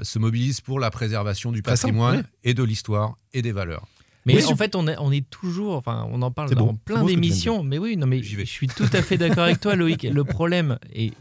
se 0.01 0.19
mobilisent 0.19 0.61
pour 0.61 0.79
la 0.79 0.91
préservation 0.91 1.51
du 1.51 1.61
patrimoine 1.61 2.23
et 2.43 2.53
de 2.53 2.63
l'histoire 2.63 3.17
et 3.33 3.41
des 3.41 3.51
valeurs. 3.51 3.87
Mais 4.25 4.43
en 4.45 4.55
fait, 4.55 4.75
on 4.75 4.87
est, 4.87 4.95
on 4.99 5.11
est 5.11 5.29
toujours, 5.29 5.75
enfin, 5.75 6.07
on 6.11 6.21
en 6.21 6.31
parle 6.31 6.55
dans 6.55 6.75
plein 6.75 7.03
d'émissions. 7.03 7.63
Mais 7.63 7.77
oui, 7.77 7.97
non, 7.97 8.07
mais 8.07 8.23
je 8.23 8.43
suis 8.43 8.67
tout 8.67 8.89
à 8.93 9.01
fait 9.01 9.17
d'accord 9.17 9.43
avec 9.43 9.59
toi, 9.59 9.75
Loïc. 9.75 10.03
Le 10.03 10.23
problème, 10.23 10.77
et 10.93 11.11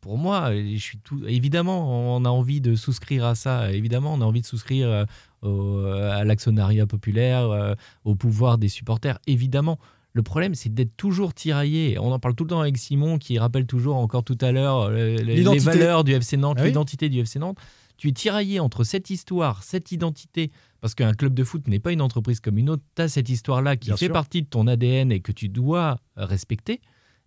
pour 0.00 0.18
moi, 0.18 0.50
je 0.54 0.76
suis 0.76 0.98
tout, 0.98 1.20
évidemment, 1.26 2.16
on 2.16 2.24
a 2.24 2.28
envie 2.28 2.60
de 2.60 2.74
souscrire 2.74 3.24
à 3.24 3.34
ça. 3.34 3.72
Évidemment, 3.72 4.14
on 4.14 4.20
a 4.20 4.24
envie 4.24 4.42
de 4.42 4.46
souscrire 4.46 5.06
euh, 5.44 6.10
à 6.10 6.24
l'actionnariat 6.24 6.86
populaire, 6.86 7.50
euh, 7.50 7.74
au 8.04 8.14
pouvoir 8.14 8.56
des 8.56 8.68
supporters. 8.68 9.18
Évidemment. 9.26 9.78
Le 10.14 10.22
problème, 10.22 10.54
c'est 10.54 10.72
d'être 10.72 10.96
toujours 10.96 11.34
tiraillé. 11.34 11.98
On 11.98 12.12
en 12.12 12.18
parle 12.18 12.34
tout 12.34 12.44
le 12.44 12.50
temps 12.50 12.60
avec 12.60 12.78
Simon, 12.78 13.18
qui 13.18 13.38
rappelle 13.38 13.66
toujours 13.66 13.96
encore 13.96 14.24
tout 14.24 14.38
à 14.40 14.52
l'heure 14.52 14.88
euh, 14.88 15.16
les, 15.16 15.42
valeurs 15.58 16.04
du 16.04 16.12
FC 16.12 16.36
Nantes, 16.36 16.58
ah 16.60 16.64
l'identité 16.64 17.08
du 17.08 17.18
FC 17.18 17.40
Nantes 17.40 17.58
Tu 17.98 18.08
es 18.08 18.12
tiraillé 18.12 18.58
entre 18.60 18.84
cette 18.84 19.10
histoire, 19.10 19.64
cette 19.64 19.92
identité, 19.92 20.50
parce 20.84 20.94
qu'un 20.94 21.14
club 21.14 21.32
de 21.32 21.44
foot 21.44 21.66
n'est 21.66 21.78
pas 21.78 21.92
une 21.92 22.02
entreprise 22.02 22.40
comme 22.40 22.58
une 22.58 22.68
autre. 22.68 22.82
Tu 22.94 23.00
as 23.00 23.08
cette 23.08 23.30
histoire-là 23.30 23.74
qui 23.78 23.86
Bien 23.88 23.96
fait 23.96 24.04
sûr. 24.04 24.12
partie 24.12 24.42
de 24.42 24.46
ton 24.46 24.66
ADN 24.66 25.10
et 25.12 25.20
que 25.20 25.32
tu 25.32 25.48
dois 25.48 25.96
respecter, 26.14 26.82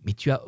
mais 0.06 0.12
tu 0.12 0.30
as 0.30 0.40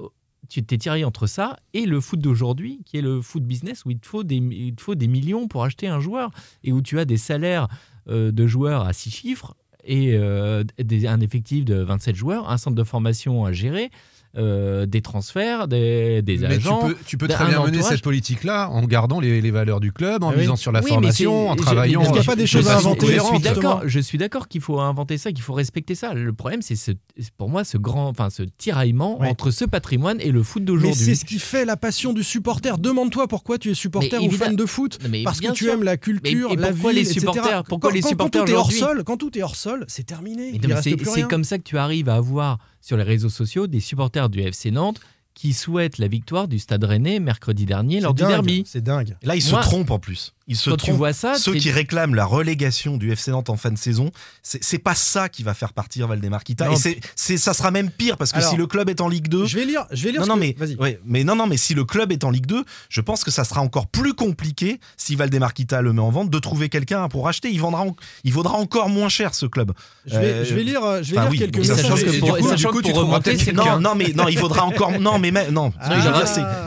tu 0.48 0.62
t'es 0.62 0.78
tiraillé 0.78 1.04
entre 1.04 1.26
ça 1.26 1.58
et 1.74 1.86
le 1.86 2.00
foot 2.00 2.20
d'aujourd'hui, 2.20 2.82
qui 2.86 2.98
est 2.98 3.02
le 3.02 3.20
foot 3.20 3.42
business, 3.42 3.84
où 3.84 3.90
il 3.90 3.98
te, 3.98 4.06
faut 4.06 4.22
des, 4.22 4.36
il 4.36 4.76
te 4.76 4.80
faut 4.82 4.94
des 4.94 5.08
millions 5.08 5.48
pour 5.48 5.64
acheter 5.64 5.88
un 5.88 5.98
joueur 5.98 6.30
et 6.62 6.70
où 6.72 6.80
tu 6.82 7.00
as 7.00 7.04
des 7.04 7.16
salaires 7.16 7.66
euh, 8.08 8.30
de 8.30 8.46
joueurs 8.46 8.86
à 8.86 8.92
six 8.92 9.10
chiffres 9.10 9.56
et 9.82 10.12
euh, 10.14 10.62
des- 10.78 11.08
un 11.08 11.20
effectif 11.20 11.64
de 11.64 11.74
27 11.82 12.14
joueurs, 12.14 12.48
un 12.48 12.58
centre 12.58 12.76
de 12.76 12.84
formation 12.84 13.44
à 13.44 13.50
gérer, 13.52 13.90
euh, 14.36 14.86
des 14.86 15.02
transferts, 15.02 15.66
des, 15.66 16.22
des 16.22 16.38
Mais 16.38 16.48
tu 16.58 16.66
agents. 16.68 16.86
peux, 16.86 16.96
tu 17.04 17.18
peux 17.18 17.26
très 17.26 17.46
bien 17.46 17.64
mener 17.64 17.82
cette 17.82 18.02
politique-là 18.02 18.68
en 18.70 18.82
gardant 18.84 19.18
les, 19.18 19.40
les 19.40 19.50
valeurs 19.50 19.80
du 19.80 19.92
club, 19.92 20.22
en 20.22 20.28
Ah 20.30 20.32
oui. 20.36 20.42
misant 20.42 20.54
sur 20.56 20.70
la 20.70 20.80
Oui, 20.80 20.84
mais 20.86 20.90
formation, 20.94 21.48
en 21.50 21.56
travaillant. 21.56 22.00
mais 22.00 22.04
est-ce 22.06 22.12
qu'il 22.12 22.22
y 22.22 22.24
a 22.24 22.26
pas 22.30 22.36
des 22.36 22.42
de 22.42 22.46
choses 22.46 22.68
à 22.68 22.76
inventer 22.78 23.06
je 23.08 23.20
suis 23.20 23.38
d'accord, 23.40 23.80
justement. 23.80 23.80
je 23.86 24.00
suis 24.00 24.18
d'accord 24.18 24.46
qu'il 24.48 24.60
faut 24.60 24.78
inventer 24.78 25.18
ça, 25.18 25.32
qu'il 25.32 25.42
faut 25.42 25.52
respecter 25.52 25.94
ça. 25.96 26.14
Le 26.14 26.32
problème, 26.32 26.62
c'est 26.62 26.76
ce, 26.76 26.92
pour 27.38 27.48
moi 27.48 27.64
ce 27.64 27.76
grand, 27.76 28.08
enfin 28.08 28.30
ce 28.30 28.44
tiraillement 28.56 29.20
Ouais. 29.20 29.28
entre 29.28 29.50
ce 29.50 29.64
patrimoine 29.64 30.18
et 30.20 30.30
le 30.30 30.42
foot 30.44 30.62
Mais 30.62 30.66
d'aujourd'hui. 30.66 30.94
c'est 31.04 31.14
ce 31.16 31.24
qui 31.24 31.38
fait 31.40 31.64
la 31.64 31.76
passion 31.76 32.12
du 32.12 32.22
supporter. 32.22 32.78
Demande-toi 32.78 33.26
pourquoi 33.26 33.58
tu 33.58 33.70
es 33.70 33.74
supporter 33.74 34.18
Mais 34.20 34.28
ou 34.28 34.30
fan 34.30 34.54
de 34.54 34.64
foot. 34.66 34.98
Mais 35.10 35.24
Parce 35.24 35.40
que 35.40 35.50
tu 35.52 35.64
sûr. 35.64 35.72
aimes 35.74 35.82
la 35.82 35.96
culture, 35.96 36.48
Mais- 36.50 36.54
et 36.54 36.56
la 36.56 36.68
pourquoi 36.70 36.92
ville, 36.92 37.02
les 37.02 37.10
etc. 37.10 37.20
supporters- 37.20 37.64
pourquoi 37.64 37.90
Quand- 37.90 37.94
les 37.96 38.02
supporters 38.02 38.40
quand 38.42 38.46
tout 38.46 38.52
est 38.52 38.56
hors 38.56 38.70
sol, 38.72 39.02
quand 39.04 39.16
tout 39.16 39.36
est 39.38 39.42
hors 39.42 39.56
sol, 39.56 39.84
c'est 39.88 40.04
terminé. 40.06 40.52
Mais 40.62 40.68
mais 40.74 40.82
c'est 41.04 41.22
comme 41.28 41.42
ça 41.44 41.58
que 41.58 41.64
tu 41.64 41.76
arrives 41.78 42.08
à 42.08 42.14
avoir 42.14 42.58
sur 42.80 42.96
les 42.96 43.02
réseaux 43.02 43.28
sociaux 43.28 43.66
des 43.66 43.80
supporters 43.80 44.28
du 44.28 44.40
FC 44.40 44.70
Nantes 44.70 45.00
qui 45.34 45.52
souhaitent 45.52 45.98
la 45.98 46.08
victoire 46.08 46.48
du 46.48 46.58
Stade 46.58 46.82
Rennais 46.84 47.20
mercredi 47.20 47.64
dernier 47.64 48.00
lors 48.00 48.14
du 48.14 48.22
derby. 48.24 48.64
C'est 48.66 48.82
dingue. 48.82 49.16
Là, 49.22 49.36
ils 49.36 49.50
Moi- 49.50 49.62
se 49.62 49.68
trompent 49.68 49.90
en 49.92 49.98
plus. 49.98 50.34
Ils 50.50 50.56
se 50.56 50.68
Quand 50.68 50.76
tu 50.76 50.86
trompent. 50.86 50.96
vois 50.96 51.12
ça, 51.12 51.34
Ceux 51.36 51.54
qui 51.54 51.70
réclament 51.70 52.16
la 52.16 52.24
relégation 52.24 52.96
du 52.96 53.12
FC 53.12 53.30
Nantes 53.30 53.50
en 53.50 53.56
fin 53.56 53.70
de 53.70 53.78
saison, 53.78 54.10
c'est 54.42 54.78
pas 54.78 54.96
ça 54.96 55.28
qui 55.28 55.44
va 55.44 55.54
faire 55.54 55.72
partir 55.72 56.08
Valdemarquita. 56.08 56.66
Non. 56.66 56.72
Et 56.74 57.00
c'est- 57.14 57.36
ça 57.36 57.54
sera 57.54 57.70
même 57.70 57.88
pire 57.88 58.16
parce 58.16 58.32
que 58.32 58.38
Alors, 58.38 58.50
si 58.50 58.56
le 58.56 58.66
club 58.66 58.90
est 58.90 59.00
en 59.00 59.08
Ligue 59.08 59.28
2. 59.28 59.46
Je 59.46 59.56
vais 59.56 59.64
lire, 59.64 59.86
je 59.92 60.02
vais 60.04 60.10
lire 60.10 60.22
non, 60.22 60.26
non, 60.26 60.34
que- 60.34 60.40
mais, 60.40 60.76
ouais, 60.80 61.00
mais 61.06 61.22
non, 61.22 61.36
non, 61.36 61.46
mais 61.46 61.56
si 61.56 61.72
le 61.74 61.84
club 61.84 62.10
est 62.10 62.24
en 62.24 62.30
Ligue 62.30 62.46
2, 62.46 62.64
je 62.88 63.00
pense 63.00 63.22
que 63.22 63.30
ça 63.30 63.44
sera 63.44 63.60
encore 63.60 63.86
plus 63.86 64.12
compliqué 64.12 64.80
si 64.96 65.14
Valdemarquita 65.14 65.82
le 65.82 65.92
met 65.92 66.02
en 66.02 66.10
vente 66.10 66.30
de 66.30 66.38
trouver 66.40 66.68
quelqu'un 66.68 67.08
pour 67.08 67.28
acheter. 67.28 67.48
Il 67.50 67.60
vendra, 67.60 67.82
en- 67.82 67.94
il 68.24 68.32
vaudra 68.32 68.54
encore 68.54 68.88
moins 68.88 69.08
cher 69.08 69.34
ce 69.36 69.46
club. 69.46 69.70
Je 70.06 70.18
vais, 70.18 70.24
Euh, 70.26 70.44
je 70.44 70.54
vais 70.54 70.64
lire, 70.64 70.80
je 71.02 71.12
vais 71.12 71.18
enfin, 71.18 71.22
lire 71.22 71.30
oui, 71.30 71.38
quelques 71.38 71.54
que 71.54 71.60
Et 71.60 72.18
pour- 72.18 72.36
du 72.36 72.42
coup, 72.42 72.48
sachant 72.48 72.72
que 72.72 72.80
tu 72.82 72.90
pour 72.90 72.98
remonter, 72.98 73.38
c'est 73.38 73.52
non, 73.52 73.78
non, 73.78 73.94
mais 73.94 74.12
non, 74.16 74.26
il 74.26 74.38
vaudra 74.38 74.64
encore. 74.64 74.98
Non, 74.98 75.20
mais 75.20 75.30
non. 75.52 75.72
Ah, 75.80 75.90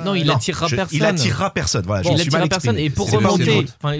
Non, 0.05 0.15
il 0.15 0.29
attirera 0.31 0.69
personne. 0.69 0.87
Il 0.93 1.03
attirera 1.03 1.53
personne. 1.53 1.83
Voilà, 1.85 2.03
je 2.09 2.21
suis 2.21 2.31
mal 2.31 2.47
personne. 2.47 2.77
Et 2.77 2.89
pour 2.89 3.11
remonter, 3.11 3.65
enfin, 3.81 3.97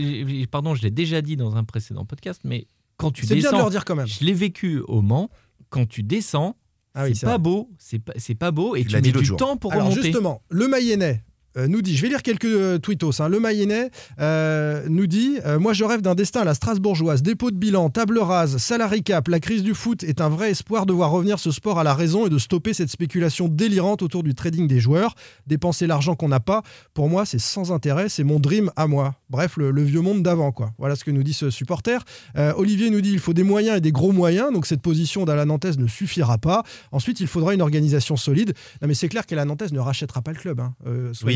pardon, 0.51 0.75
je 0.75 0.81
l'ai 0.81 0.91
déjà 0.91 1.21
dit 1.21 1.35
dans 1.35 1.55
un 1.55 1.63
précédent 1.63 2.05
podcast, 2.05 2.41
mais 2.43 2.67
quand 2.97 3.11
tu 3.11 3.25
C'est 3.25 3.35
bien 3.35 3.43
de 3.43 3.47
descends, 3.47 3.57
leur 3.57 3.69
dire 3.69 3.85
quand 3.85 3.95
même. 3.95 4.07
je 4.07 4.23
l'ai 4.23 4.33
vécu 4.33 4.79
au 4.87 5.01
Mans, 5.01 5.29
quand 5.69 5.87
tu 5.87 6.03
descends, 6.03 6.55
Ah 6.93 7.05
oui, 7.05 7.15
c'est 7.15 7.25
pas 7.25 7.33
vrai. 7.33 7.39
beau, 7.39 7.69
c'est 7.77 7.99
pas, 8.35 8.51
beau, 8.51 8.75
et 8.75 8.81
Tu 8.83 8.89
tu, 8.89 8.95
mets 8.95 9.01
du 9.01 9.25
jour. 9.25 9.37
temps 9.37 9.57
pour 9.57 9.71
Alors 9.73 9.85
remonter. 9.87 10.03
justement, 10.03 10.41
le 10.49 10.67
Mayennais 10.67 11.23
euh, 11.57 11.67
nous 11.67 11.81
dit, 11.81 11.95
je 11.95 12.01
vais 12.01 12.09
lire 12.09 12.21
quelques 12.23 12.45
euh, 12.45 12.77
tweetos. 12.77 13.21
hein. 13.21 13.29
Le 13.29 13.39
Mayennais 13.39 13.89
euh, 14.19 14.83
nous 14.89 15.07
dit, 15.07 15.37
euh, 15.45 15.59
moi 15.59 15.73
je 15.73 15.83
rêve 15.83 16.01
d'un 16.01 16.15
destin 16.15 16.41
à 16.41 16.43
la 16.43 16.53
Strasbourgeoise, 16.53 17.21
dépôt 17.21 17.51
de 17.51 17.57
bilan, 17.57 17.89
table 17.89 18.19
rase, 18.19 18.57
salary 18.57 19.03
cap. 19.03 19.27
La 19.27 19.39
crise 19.39 19.63
du 19.63 19.73
foot 19.73 20.03
est 20.03 20.21
un 20.21 20.29
vrai 20.29 20.51
espoir 20.51 20.85
de 20.85 20.93
voir 20.93 21.11
revenir 21.11 21.39
ce 21.39 21.51
sport 21.51 21.79
à 21.79 21.83
la 21.83 21.93
raison 21.93 22.25
et 22.25 22.29
de 22.29 22.37
stopper 22.37 22.73
cette 22.73 22.89
spéculation 22.89 23.47
délirante 23.47 24.01
autour 24.01 24.23
du 24.23 24.33
trading 24.35 24.67
des 24.67 24.79
joueurs. 24.79 25.15
Dépenser 25.47 25.87
l'argent 25.87 26.15
qu'on 26.15 26.29
n'a 26.29 26.39
pas, 26.39 26.63
pour 26.93 27.09
moi 27.09 27.25
c'est 27.25 27.39
sans 27.39 27.71
intérêt, 27.71 28.09
c'est 28.09 28.23
mon 28.23 28.39
dream 28.39 28.71
à 28.75 28.87
moi. 28.87 29.15
Bref, 29.29 29.57
le, 29.57 29.71
vieux 29.83 30.01
monde 30.01 30.23
d'avant 30.23 30.51
quoi. 30.51 30.71
Voilà 30.77 30.95
ce 30.95 31.03
que 31.03 31.11
nous 31.11 31.23
dit 31.23 31.33
ce 31.33 31.49
supporter. 31.49 32.03
Olivier 32.55 32.89
nous 32.89 33.01
dit, 33.01 33.11
il 33.11 33.19
faut 33.19 33.33
des 33.33 33.43
moyens 33.43 33.77
et 33.77 33.81
des 33.81 33.91
gros 33.91 34.11
moyens, 34.11 34.51
donc 34.53 34.65
cette 34.65 34.81
position 34.81 35.25
d'Alain 35.25 35.45
Nantes 35.45 35.77
ne 35.77 35.87
suffira 35.87 36.37
pas. 36.37 36.63
Ensuite, 36.91 37.19
il 37.19 37.27
faudra 37.27 37.53
une 37.53 37.61
organisation 37.61 38.15
solide. 38.15 38.53
Mais 38.85 38.93
c'est 38.93 39.09
clair 39.09 39.25
qu'Alain 39.25 39.45
Nantes 39.45 39.71
ne 39.71 39.79
rachètera 39.79 40.21
pas 40.21 40.31
le 40.31 40.37
club. 40.37 40.59
hein. 40.59 40.73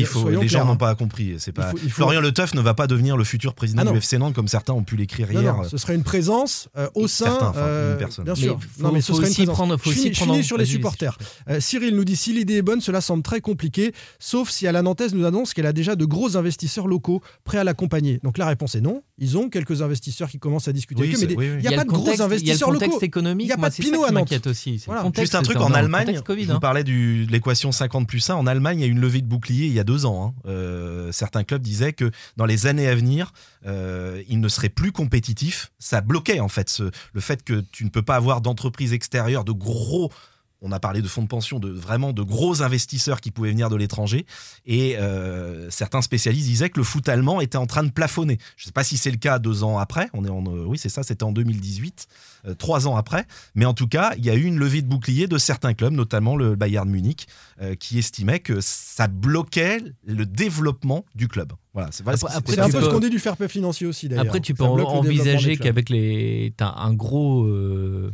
Faut, 0.08 0.20
soyons 0.22 0.40
les 0.40 0.48
gens 0.48 0.64
n'ont 0.64 0.72
hein. 0.72 0.76
pas 0.76 0.94
compris. 0.94 1.34
C'est 1.38 1.52
pas 1.52 1.70
Il 1.72 1.78
faut- 1.78 1.84
il 1.84 1.90
faut- 1.90 1.96
Florian 1.96 2.20
Le 2.20 2.32
Teuf 2.32 2.54
ne 2.54 2.60
va 2.60 2.74
pas 2.74 2.86
devenir 2.86 3.16
le 3.16 3.24
futur 3.24 3.54
président 3.54 3.82
Ah 3.86 3.90
du 3.92 3.98
FC 3.98 4.18
Nantes 4.18 4.34
comme 4.34 4.48
certains 4.48 4.72
ont 4.72 4.82
pu 4.82 4.96
l'écrire 4.96 5.30
hier. 5.32 5.56
non, 5.56 5.64
ce 5.64 5.76
serait 5.76 5.94
une 5.94 6.02
présence 6.02 6.68
euh, 6.76 6.88
au 6.94 7.08
sein. 7.08 7.26
Certains, 7.26 7.48
enfin, 7.48 7.60
euh, 7.60 7.92
une 7.92 7.98
personne. 7.98 8.24
Bien 8.24 8.34
sûr. 8.34 8.58
faut- 8.60 8.82
non, 8.82 8.92
mais 8.92 9.00
ce 9.00 9.12
serait 9.12 9.24
une 9.26 9.30
aussi 9.30 9.34
présence. 9.42 9.54
prendre- 9.54 9.76
faut 9.76 9.84
je 9.84 9.90
aussi 9.90 9.98
finis, 10.02 10.14
je 10.14 10.18
prendre 10.20 10.32
finis 10.34 10.44
sur 10.44 10.58
les 10.58 10.64
supporters. 10.66 11.18
Euh, 11.48 11.60
Cyril 11.60 11.94
nous 11.94 12.04
dit 12.04 12.16
si 12.16 12.32
l'idée 12.32 12.54
est 12.56 12.62
bonne, 12.62 12.80
cela 12.80 13.00
semble 13.00 13.22
très 13.22 13.40
compliqué, 13.40 13.92
sauf 14.18 14.50
si 14.50 14.66
Alain 14.66 14.82
Nantes 14.82 15.12
nous 15.12 15.24
annonce 15.26 15.54
qu'elle 15.54 15.66
a 15.66 15.72
déjà 15.72 15.96
de 15.96 16.04
gros 16.04 16.36
investisseurs 16.36 16.86
locaux 16.86 17.22
prêts 17.44 17.58
à 17.58 17.64
l'accompagner. 17.64 18.20
Donc 18.22 18.38
la 18.38 18.46
réponse 18.46 18.74
est 18.74 18.80
non. 18.80 19.02
Ils 19.18 19.36
ont 19.36 19.48
quelques 19.48 19.82
investisseurs 19.82 20.28
qui 20.30 20.38
commencent 20.38 20.68
à 20.68 20.72
discuter 20.72 21.02
Oui, 21.02 21.08
avec 21.14 21.22
eux, 21.24 21.26
mais 21.28 21.36
oui. 21.36 21.46
il 21.62 21.68
n'y 21.68 21.74
a, 21.74 21.76
pas 21.76 21.84
de 21.84 21.88
gros 21.90 22.08
investisseurs 22.22 22.40
Il 22.40 22.46
y 22.46 22.52
a 22.52 22.54
le 22.66 22.72
contexte 22.74 22.92
locaux. 22.94 23.04
économique. 23.04 23.46
Il 23.46 23.50
y 23.50 23.52
a 23.52 23.56
moi, 23.56 23.68
pas 23.68 23.76
de 23.76 23.82
Pinot 23.82 24.04
à 24.04 24.10
Nantes. 24.12 24.46
aussi. 24.46 24.82
Juste 25.18 25.34
un 25.34 25.42
truc, 25.42 25.56
en 25.60 25.72
Allemagne, 25.72 26.16
hein. 26.16 26.58
parlais 26.60 26.84
du- 26.84 27.26
de 27.26 27.32
l'équation 27.32 27.72
50 27.72 28.06
plus 28.06 28.28
1. 28.30 28.34
En 28.36 28.46
Allemagne, 28.46 28.78
il 28.78 28.82
y 28.82 28.84
a 28.84 28.88
eu 28.88 28.90
une 28.92 29.00
levée 29.00 29.20
de 29.20 29.26
bouclier 29.26 29.66
il 29.66 29.72
y 29.72 29.80
a 29.80 29.84
deux 29.84 29.97
ans. 30.06 30.34
hein. 30.36 30.42
Euh, 30.46 31.12
certains 31.12 31.44
clubs 31.44 31.62
disaient 31.62 31.92
que 31.92 32.10
dans 32.36 32.46
les 32.46 32.66
années 32.66 32.88
à 32.88 32.94
venir, 32.94 33.32
euh, 33.66 34.22
ils 34.28 34.40
ne 34.40 34.48
seraient 34.48 34.68
plus 34.68 34.92
compétitifs. 34.92 35.72
Ça 35.78 36.00
bloquait 36.00 36.40
en 36.40 36.48
fait 36.48 36.80
le 37.12 37.20
fait 37.20 37.42
que 37.42 37.60
tu 37.72 37.84
ne 37.84 37.90
peux 37.90 38.02
pas 38.02 38.16
avoir 38.16 38.40
d'entreprises 38.40 38.92
extérieures, 38.92 39.44
de 39.44 39.52
gros. 39.52 40.12
On 40.60 40.72
a 40.72 40.80
parlé 40.80 41.02
de 41.02 41.06
fonds 41.08 41.22
de 41.22 41.28
pension, 41.28 41.60
de 41.60 41.70
vraiment 41.70 42.12
de 42.12 42.22
gros 42.22 42.62
investisseurs 42.62 43.20
qui 43.20 43.30
pouvaient 43.30 43.50
venir 43.50 43.70
de 43.70 43.76
l'étranger. 43.76 44.26
Et 44.66 44.96
euh, 44.98 45.70
certains 45.70 46.02
spécialistes 46.02 46.46
disaient 46.48 46.68
que 46.68 46.78
le 46.80 46.84
foot 46.84 47.08
allemand 47.08 47.40
était 47.40 47.58
en 47.58 47.66
train 47.66 47.84
de 47.84 47.90
plafonner. 47.90 48.38
Je 48.56 48.64
ne 48.64 48.66
sais 48.66 48.72
pas 48.72 48.82
si 48.82 48.96
c'est 48.96 49.12
le 49.12 49.18
cas 49.18 49.38
deux 49.38 49.62
ans 49.62 49.78
après. 49.78 50.08
On 50.14 50.24
est 50.24 50.28
en, 50.30 50.44
euh, 50.46 50.64
oui, 50.66 50.76
c'est 50.76 50.88
ça, 50.88 51.04
c'était 51.04 51.22
en 51.22 51.30
2018, 51.30 52.08
euh, 52.46 52.54
trois 52.54 52.88
ans 52.88 52.96
après. 52.96 53.24
Mais 53.54 53.66
en 53.66 53.74
tout 53.74 53.86
cas, 53.86 54.14
il 54.18 54.24
y 54.24 54.30
a 54.30 54.34
eu 54.34 54.42
une 54.44 54.58
levée 54.58 54.82
de 54.82 54.88
bouclier 54.88 55.28
de 55.28 55.38
certains 55.38 55.74
clubs, 55.74 55.92
notamment 55.92 56.34
le 56.34 56.56
Bayern 56.56 56.88
Munich, 56.90 57.28
euh, 57.62 57.76
qui 57.76 57.98
estimait 57.98 58.40
que 58.40 58.60
ça 58.60 59.06
bloquait 59.06 59.80
le 60.06 60.26
développement 60.26 61.04
du 61.14 61.28
club. 61.28 61.52
Voilà, 61.72 61.90
c'est 61.92 62.02
Après- 62.08 62.58
un 62.58 62.68
peu 62.68 62.82
ce 62.82 62.88
qu'on 62.90 62.98
dit 62.98 63.10
du 63.10 63.20
fair 63.20 63.36
play 63.36 63.46
financier 63.46 63.86
aussi 63.86 64.08
d'ailleurs. 64.08 64.24
Après, 64.26 64.40
tu 64.40 64.54
peux 64.54 64.64
envisager 64.64 65.56
qu'avec 65.56 65.88
les. 65.88 66.52
T'as 66.56 66.74
un 66.76 66.92
gros. 66.94 67.44
euh, 67.44 68.12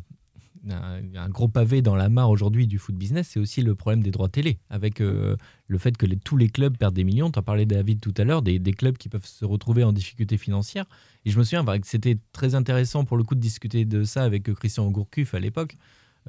un, 0.71 1.29
gros 1.29 1.49
pavé 1.49 1.83
dans 1.83 1.97
la 1.97 2.09
mare 2.09 2.31
aujourd'hui 2.31 2.67
du 2.67 2.79
foot 2.79 2.95
business, 2.95 3.29
c'est 3.33 3.41
aussi 3.41 3.63
le 3.63 3.75
problème 3.75 4.03
des 4.03 4.11
droits 4.11 4.29
télé. 4.29 4.59
Avec 4.71 5.01
euh, 5.01 5.37
le 5.67 5.79
fait 5.79 5.97
que 5.97 6.07
tous 6.07 6.37
les 6.37 6.49
clubs 6.49 6.77
perdent 6.77 6.95
des 6.95 7.05
millions. 7.05 7.31
Tu 7.31 7.39
as 7.39 7.43
parlé, 7.43 7.67
David, 7.67 8.01
tout 8.01 8.15
à 8.17 8.25
l'heure, 8.25 8.43
des, 8.43 8.61
clubs 8.73 8.97
qui 8.97 9.09
peuvent 9.09 9.27
se 9.27 9.45
retrouver 9.45 9.85
en 9.85 9.93
difficulté 9.93 10.39
financière. 10.39 10.87
Et 11.25 11.31
je 11.31 11.39
me 11.39 11.45
souviens 11.45 11.65
que 11.65 11.87
c'était 11.87 12.19
très 12.33 12.55
intéressant 12.55 13.05
pour 13.05 13.17
le 13.17 13.25
coup 13.25 13.35
de 13.35 13.41
discuter 13.41 13.85
de 13.85 14.05
ça 14.05 14.23
avec 14.23 14.49
euh, 14.49 14.55
Christian 14.55 14.91
Gourcuff 14.91 15.35
à 15.35 15.41
l'époque, 15.41 15.77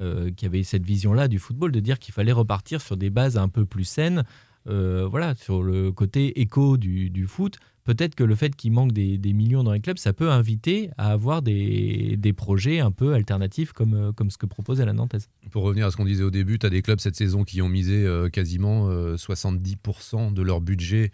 euh, 0.00 0.30
qui 0.30 0.46
avait 0.46 0.62
cette 0.62 0.84
vision-là 0.84 1.28
du 1.28 1.38
football, 1.38 1.72
de 1.72 1.80
dire 1.80 1.98
qu'il 1.98 2.12
fallait 2.12 2.32
repartir 2.32 2.80
sur 2.80 2.96
des 2.96 3.10
bases 3.10 3.38
un 3.38 3.48
peu 3.48 3.64
plus 3.64 3.84
saines. 3.84 4.24
Euh, 4.68 5.06
voilà, 5.10 5.34
sur 5.34 5.62
le 5.62 5.92
côté 5.92 6.40
éco 6.40 6.76
du, 6.76 7.10
du 7.10 7.26
foot, 7.26 7.58
peut-être 7.86 8.14
que 8.14 8.24
le 8.24 8.34
fait 8.34 8.54
qu'il 8.54 8.72
manque 8.72 8.92
des, 8.92 9.16
des 9.16 9.32
millions 9.32 9.64
dans 9.64 9.72
les 9.72 9.80
clubs, 9.80 9.96
ça 9.96 10.12
peut 10.12 10.30
inviter 10.30 10.90
à 10.98 11.12
avoir 11.12 11.40
des, 11.40 12.16
des 12.18 12.32
projets 12.32 12.80
un 12.80 12.90
peu 12.90 13.14
alternatifs 13.14 13.72
comme, 13.72 13.94
euh, 13.94 14.12
comme 14.12 14.30
ce 14.30 14.36
que 14.36 14.46
propose 14.46 14.80
la 14.80 14.92
Nantes. 14.92 15.28
Pour 15.50 15.62
revenir 15.62 15.86
à 15.86 15.90
ce 15.90 15.96
qu'on 15.96 16.04
disait 16.04 16.24
au 16.24 16.30
début, 16.30 16.58
tu 16.58 16.66
as 16.66 16.70
des 16.70 16.82
clubs 16.82 16.98
cette 17.00 17.16
saison 17.16 17.44
qui 17.44 17.62
ont 17.62 17.68
misé 17.68 18.04
euh, 18.04 18.28
quasiment 18.28 18.90
euh, 18.90 19.16
70% 19.16 20.34
de 20.34 20.42
leur 20.42 20.60
budget 20.60 21.12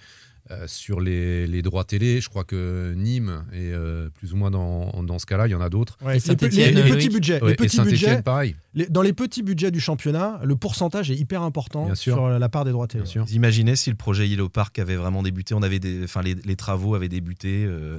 euh, 0.52 0.64
sur 0.66 1.00
les, 1.00 1.46
les 1.46 1.62
droits 1.62 1.84
télé. 1.84 2.20
Je 2.20 2.28
crois 2.28 2.44
que 2.44 2.92
Nîmes 2.96 3.44
est 3.52 3.72
euh, 3.72 4.08
plus 4.10 4.32
ou 4.32 4.36
moins 4.36 4.50
dans, 4.50 5.02
dans 5.02 5.18
ce 5.18 5.26
cas-là. 5.26 5.46
Il 5.48 5.50
y 5.50 5.54
en 5.54 5.60
a 5.60 5.68
d'autres. 5.68 5.96
Ouais, 6.04 6.14
les, 6.14 6.20
pe- 6.20 6.26
Saint-Étienne, 6.26 6.74
les- 6.74 6.82
les 6.82 6.88
Loïc. 6.90 6.94
petits 6.98 7.08
budgets, 7.08 7.40
Ouais, 7.42 7.48
les 7.48 7.52
et 7.54 7.56
petits 7.56 7.76
Saint-Etienne, 7.76 8.10
budgets, 8.10 8.22
pareil. 8.22 8.54
les- 8.74 8.86
dans 8.86 9.02
les 9.02 9.12
petits 9.12 9.42
budgets 9.42 9.70
du 9.70 9.80
championnat, 9.80 10.40
le 10.44 10.54
pourcentage 10.56 11.10
est 11.10 11.16
hyper 11.16 11.42
important 11.42 11.86
Bien 11.86 11.94
sûr. 11.94 12.14
sur 12.14 12.28
la 12.28 12.48
part 12.48 12.64
des 12.64 12.70
droits 12.72 12.86
télé. 12.86 13.02
Bien 13.04 13.10
sûr. 13.10 13.24
Vous 13.24 13.34
imaginez 13.34 13.74
si 13.76 13.90
le 13.90 13.96
projet 13.96 14.28
Yellow 14.28 14.48
Park 14.48 14.78
avait 14.78 14.96
vraiment 14.96 15.22
débuté, 15.22 15.54
on 15.54 15.62
avait 15.62 15.78
des, 15.78 16.04
enfin 16.04 16.22
les, 16.22 16.34
les 16.34 16.56
travaux 16.56 16.94
avaient 16.94 17.08
débuté. 17.08 17.64
Euh, 17.66 17.98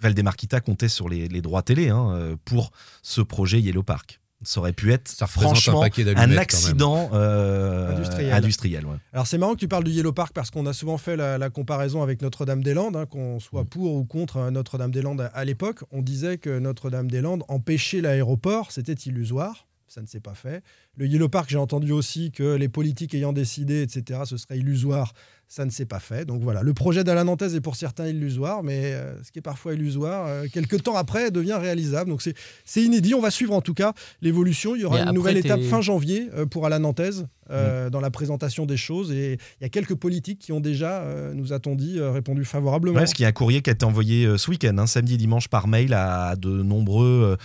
Valdemarquita 0.00 0.60
comptait 0.60 0.88
sur 0.88 1.08
les, 1.08 1.28
les 1.28 1.40
droits 1.42 1.62
télé 1.62 1.88
hein, 1.88 2.10
euh, 2.12 2.36
pour 2.44 2.70
ce 3.02 3.20
projet 3.20 3.60
Yellow 3.60 3.82
Park. 3.82 4.20
Ça 4.44 4.60
aurait 4.60 4.72
pu 4.72 4.92
être 4.92 5.08
Ça 5.08 5.26
représente 5.26 5.52
un 5.52 5.54
franchement 5.54 5.82
un 6.16 6.36
accident 6.36 7.10
euh, 7.12 7.94
Industriel. 7.96 8.32
industriel, 8.32 8.86
ouais. 8.86 8.96
Alors 9.12 9.26
c'est 9.26 9.38
marrant 9.38 9.54
que 9.54 9.60
tu 9.60 9.68
parles 9.68 9.84
du 9.84 9.90
Yellow 9.90 10.12
Park 10.12 10.32
parce 10.34 10.50
qu'on 10.50 10.66
a 10.66 10.72
souvent 10.72 10.98
fait 10.98 11.16
la, 11.16 11.38
la 11.38 11.50
comparaison 11.50 12.02
avec 12.02 12.22
Notre-Dame-des-Landes, 12.22 12.96
hein, 12.96 13.06
qu'on 13.06 13.36
Mm. 13.36 13.40
soit 13.40 13.64
pour 13.64 13.94
ou 13.94 14.04
contre 14.04 14.36
euh, 14.36 14.50
Notre-Dame-des-Landes 14.50 15.20
à, 15.22 15.26
à 15.26 15.44
l'époque. 15.44 15.80
On 15.92 16.02
disait 16.02 16.38
que 16.38 16.58
Notre-Dame-des-Landes 16.58 17.42
empêchait 17.48 18.00
l'aéroport, 18.00 18.70
c'était 18.72 18.92
illusoire. 18.92 19.66
Ça 19.86 20.02
ne 20.02 20.06
s'est 20.06 20.20
pas 20.20 20.34
fait. 20.34 20.62
Le 20.96 21.06
Yellow 21.06 21.28
Park, 21.28 21.48
j'ai 21.50 21.58
entendu 21.58 21.92
aussi 21.92 22.32
que 22.32 22.54
les 22.56 22.68
politiques 22.68 23.14
ayant 23.14 23.32
décidé, 23.32 23.82
etc., 23.82 24.20
ce 24.24 24.36
serait 24.36 24.58
illusoire. 24.58 25.12
Ça 25.54 25.64
ne 25.64 25.70
s'est 25.70 25.86
pas 25.86 26.00
fait. 26.00 26.24
Donc 26.24 26.42
voilà, 26.42 26.62
le 26.62 26.74
projet 26.74 27.04
d'Alain 27.04 27.22
Nantes 27.22 27.42
est 27.42 27.60
pour 27.60 27.76
certains 27.76 28.08
illusoire, 28.08 28.64
mais 28.64 28.86
euh, 28.86 29.22
ce 29.22 29.30
qui 29.30 29.38
est 29.38 29.42
parfois 29.42 29.74
illusoire, 29.74 30.26
euh, 30.26 30.46
quelques 30.52 30.82
temps 30.82 30.96
après, 30.96 31.30
devient 31.30 31.56
réalisable. 31.60 32.10
Donc 32.10 32.22
c'est 32.22 32.82
inédit. 32.82 33.14
On 33.14 33.20
va 33.20 33.30
suivre 33.30 33.54
en 33.54 33.60
tout 33.60 33.72
cas 33.72 33.92
l'évolution. 34.20 34.74
Il 34.74 34.82
y 34.82 34.84
aura 34.84 34.96
Mais 34.96 35.04
une 35.04 35.14
nouvelle 35.14 35.36
étape 35.36 35.62
fin 35.62 35.80
janvier 35.80 36.28
euh, 36.34 36.44
pour 36.44 36.66
Alain 36.66 36.80
Nantes. 36.80 37.28
Euh, 37.50 37.90
dans 37.90 38.00
la 38.00 38.10
présentation 38.10 38.64
des 38.64 38.76
choses. 38.76 39.12
Et 39.12 39.38
il 39.60 39.62
y 39.62 39.66
a 39.66 39.68
quelques 39.68 39.94
politiques 39.94 40.38
qui 40.38 40.52
ont 40.52 40.60
déjà, 40.60 41.02
euh, 41.02 41.34
nous 41.34 41.52
a-t-on 41.52 41.74
dit, 41.74 41.98
euh, 41.98 42.10
répondu 42.10 42.44
favorablement. 42.44 42.94
Ouais, 42.94 43.02
parce 43.02 43.12
qu'il 43.12 43.24
y 43.24 43.26
a 43.26 43.28
un 43.28 43.32
courrier 43.32 43.60
qui 43.60 43.70
a 43.70 43.74
été 43.74 43.84
envoyé 43.84 44.38
ce 44.38 44.50
week-end, 44.50 44.76
hein, 44.78 44.86
samedi 44.86 45.14
et 45.14 45.16
dimanche, 45.18 45.48
par 45.48 45.68
mail 45.68 45.92
à 45.92 46.36
de 46.36 46.62
nombreux, 46.62 47.36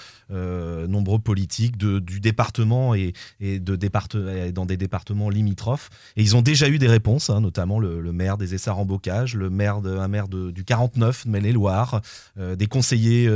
politiques 1.24 1.78
du 1.78 2.20
département 2.20 2.95
et, 2.95 3.14
de 3.41 3.76
départe- 3.76 4.52
dans 4.52 4.66
des 4.66 4.78
départements 4.78 5.30
limitrophes. 5.30 5.89
Et 6.16 6.22
ils 6.22 6.36
ont 6.36 6.41
déjà 6.41 6.70
eu 6.70 6.80
des 6.80 6.88
réponses, 6.88 7.30
hein, 7.30 7.41
notamment 7.41 7.80
le, 7.80 8.12
maire 8.12 8.38
des 8.38 8.54
Essarts 8.56 8.80
en 8.80 8.86
Bocage, 8.86 9.36
le 9.36 9.50
maire 9.50 9.82
de, 9.82 9.97
un 9.97 10.08
maire 10.08 10.28
du 10.28 10.64
49, 10.64 11.26
de 11.26 11.32
Maine-et-Loire, 11.32 12.02
des 12.38 12.68
conseillers 12.68 13.30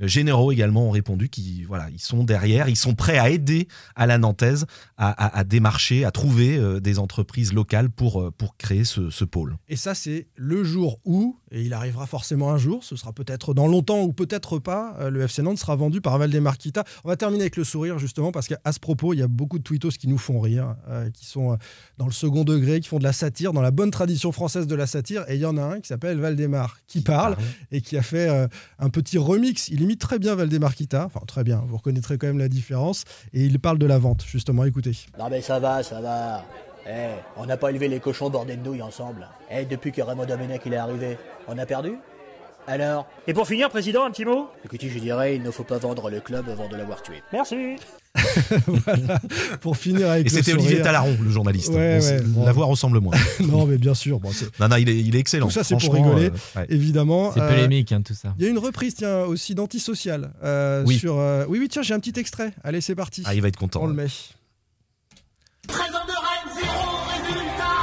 généraux 0.00 0.52
également 0.52 0.88
ont 0.88 0.90
répondu 0.90 1.28
qui 1.28 1.64
voilà, 1.64 1.88
ils 1.90 2.00
sont 2.00 2.24
derrière, 2.24 2.68
ils 2.68 2.76
sont 2.76 2.94
prêts 2.94 3.18
à 3.18 3.30
aider 3.30 3.66
à 3.96 4.06
la 4.06 4.18
Nantaise 4.18 4.66
à 4.98 5.44
démarcher, 5.44 6.01
à 6.04 6.10
trouver 6.10 6.56
euh, 6.56 6.80
des 6.80 6.98
entreprises 6.98 7.52
locales 7.52 7.90
pour, 7.90 8.20
euh, 8.20 8.30
pour 8.30 8.56
créer 8.56 8.84
ce, 8.84 9.10
ce 9.10 9.24
pôle. 9.24 9.56
Et 9.68 9.76
ça, 9.76 9.94
c'est 9.94 10.28
le 10.36 10.64
jour 10.64 10.98
où, 11.04 11.38
et 11.52 11.62
il 11.62 11.74
arrivera 11.74 12.06
forcément 12.06 12.50
un 12.50 12.58
jour, 12.58 12.82
ce 12.82 12.96
sera 12.96 13.12
peut-être 13.12 13.52
dans 13.52 13.66
longtemps 13.66 14.02
ou 14.02 14.12
peut-être 14.12 14.58
pas, 14.58 14.96
euh, 14.98 15.10
le 15.10 15.22
FC 15.22 15.42
Nantes 15.42 15.58
sera 15.58 15.76
vendu 15.76 16.00
par 16.00 16.16
Valdemar 16.16 16.56
Kita. 16.56 16.84
On 17.04 17.08
va 17.08 17.16
terminer 17.16 17.42
avec 17.42 17.56
le 17.56 17.64
sourire, 17.64 17.98
justement, 17.98 18.32
parce 18.32 18.48
qu'à 18.48 18.72
ce 18.72 18.80
propos, 18.80 19.12
il 19.12 19.18
y 19.18 19.22
a 19.22 19.28
beaucoup 19.28 19.58
de 19.58 19.62
tweetos 19.62 19.90
qui 19.90 20.08
nous 20.08 20.18
font 20.18 20.40
rire, 20.40 20.76
euh, 20.88 21.10
qui 21.10 21.26
sont 21.26 21.52
euh, 21.52 21.56
dans 21.98 22.06
le 22.06 22.12
second 22.12 22.44
degré, 22.44 22.80
qui 22.80 22.88
font 22.88 22.98
de 22.98 23.04
la 23.04 23.12
satire, 23.12 23.52
dans 23.52 23.60
la 23.60 23.70
bonne 23.70 23.90
tradition 23.90 24.32
française 24.32 24.66
de 24.66 24.74
la 24.74 24.86
satire. 24.86 25.24
Et 25.28 25.34
il 25.34 25.40
y 25.40 25.46
en 25.46 25.58
a 25.58 25.62
un 25.62 25.80
qui 25.80 25.88
s'appelle 25.88 26.18
Valdemar, 26.18 26.78
qui 26.86 27.02
parle 27.02 27.36
et 27.70 27.82
qui 27.82 27.98
a 27.98 28.02
fait 28.02 28.28
euh, 28.28 28.48
un 28.78 28.88
petit 28.88 29.18
remix. 29.18 29.68
Il 29.68 29.82
imite 29.82 30.00
très 30.00 30.18
bien 30.18 30.34
Valdemar 30.34 30.74
Kita, 30.74 31.04
enfin 31.04 31.20
très 31.26 31.44
bien, 31.44 31.62
vous 31.66 31.76
reconnaîtrez 31.76 32.16
quand 32.16 32.28
même 32.28 32.38
la 32.38 32.48
différence. 32.48 33.04
Et 33.34 33.44
il 33.44 33.58
parle 33.58 33.78
de 33.78 33.86
la 33.86 33.98
vente, 33.98 34.24
justement, 34.26 34.64
écoutez. 34.64 34.96
Non 35.18 35.28
mais 35.30 35.42
ça 35.42 35.60
va, 35.60 35.82
ça 35.82 36.00
va. 36.00 36.44
Eh, 36.88 37.10
on 37.36 37.46
n'a 37.46 37.56
pas 37.56 37.70
élevé 37.70 37.88
les 37.88 38.00
cochons 38.00 38.28
bordés 38.30 38.56
de 38.56 38.62
nouilles 38.64 38.82
ensemble. 38.82 39.28
Eh, 39.50 39.64
depuis 39.64 39.92
que 39.92 40.02
Raymond 40.02 40.24
Domenech 40.26 40.62
il 40.66 40.72
est 40.74 40.76
arrivé, 40.78 41.16
on 41.46 41.56
a 41.58 41.66
perdu? 41.66 41.92
Alors? 42.66 43.06
Et 43.26 43.34
pour 43.34 43.46
finir, 43.48 43.70
président, 43.70 44.04
un 44.04 44.10
petit 44.10 44.24
mot? 44.24 44.48
Écoutez, 44.64 44.88
je 44.88 44.98
dirais, 45.00 45.34
il 45.36 45.42
ne 45.42 45.50
faut 45.50 45.64
pas 45.64 45.78
vendre 45.78 46.10
le 46.10 46.20
club 46.20 46.48
avant 46.48 46.68
de 46.68 46.76
l'avoir 46.76 47.02
tué. 47.02 47.22
Merci. 47.32 47.76
voilà, 48.66 49.18
pour 49.60 49.76
finir 49.76 50.10
avec 50.10 50.26
Et 50.26 50.28
c'était 50.28 50.52
Olivier. 50.52 50.80
Talaron, 50.82 51.16
le 51.20 51.30
journaliste. 51.30 51.70
Ouais, 51.72 51.98
Bon, 51.98 52.04
ouais, 52.06 52.20
bon. 52.22 52.44
La 52.44 52.52
voix 52.52 52.66
ressemble 52.66 53.00
moins. 53.00 53.14
non, 53.40 53.66
mais 53.66 53.78
bien 53.78 53.94
sûr. 53.94 54.20
Bon, 54.20 54.30
Non, 54.60 54.68
non, 54.68 54.76
il 54.76 54.88
est, 54.88 54.96
il 54.98 55.16
est 55.16 55.18
excellent. 55.18 55.46
Tout 55.46 55.52
ça, 55.52 55.64
c'est 55.64 55.76
pour 55.76 55.94
rigoler, 55.94 56.26
euh, 56.26 56.60
ouais. 56.60 56.66
évidemment. 56.68 57.32
C'est 57.32 57.40
Euh, 57.40 57.48
polémique, 57.48 57.90
hein, 57.92 58.02
tout 58.02 58.14
ça. 58.14 58.34
Il 58.38 58.44
y 58.44 58.46
a 58.46 58.50
une 58.50 58.58
reprise, 58.58 58.94
tiens, 58.94 59.20
aussi 59.22 59.54
d'Antisocial. 59.56 60.32
euh, 60.44 60.84
Oui. 60.86 60.98
sur, 60.98 61.18
euh, 61.18 61.44
oui, 61.48 61.58
oui, 61.60 61.68
tiens, 61.68 61.82
j'ai 61.82 61.94
un 61.94 62.00
petit 62.00 62.18
extrait. 62.20 62.52
Allez, 62.62 62.80
c'est 62.80 62.94
parti. 62.94 63.22
Ah, 63.24 63.34
il 63.34 63.42
va 63.42 63.48
être 63.48 63.56
content. 63.56 63.82
On 63.82 63.86
le 63.86 63.94
met. 63.94 64.06
Présent 65.66 66.04
de 66.06 66.12
Rennes, 66.12 66.31
zéro 66.62 66.88
résultat 67.12 67.78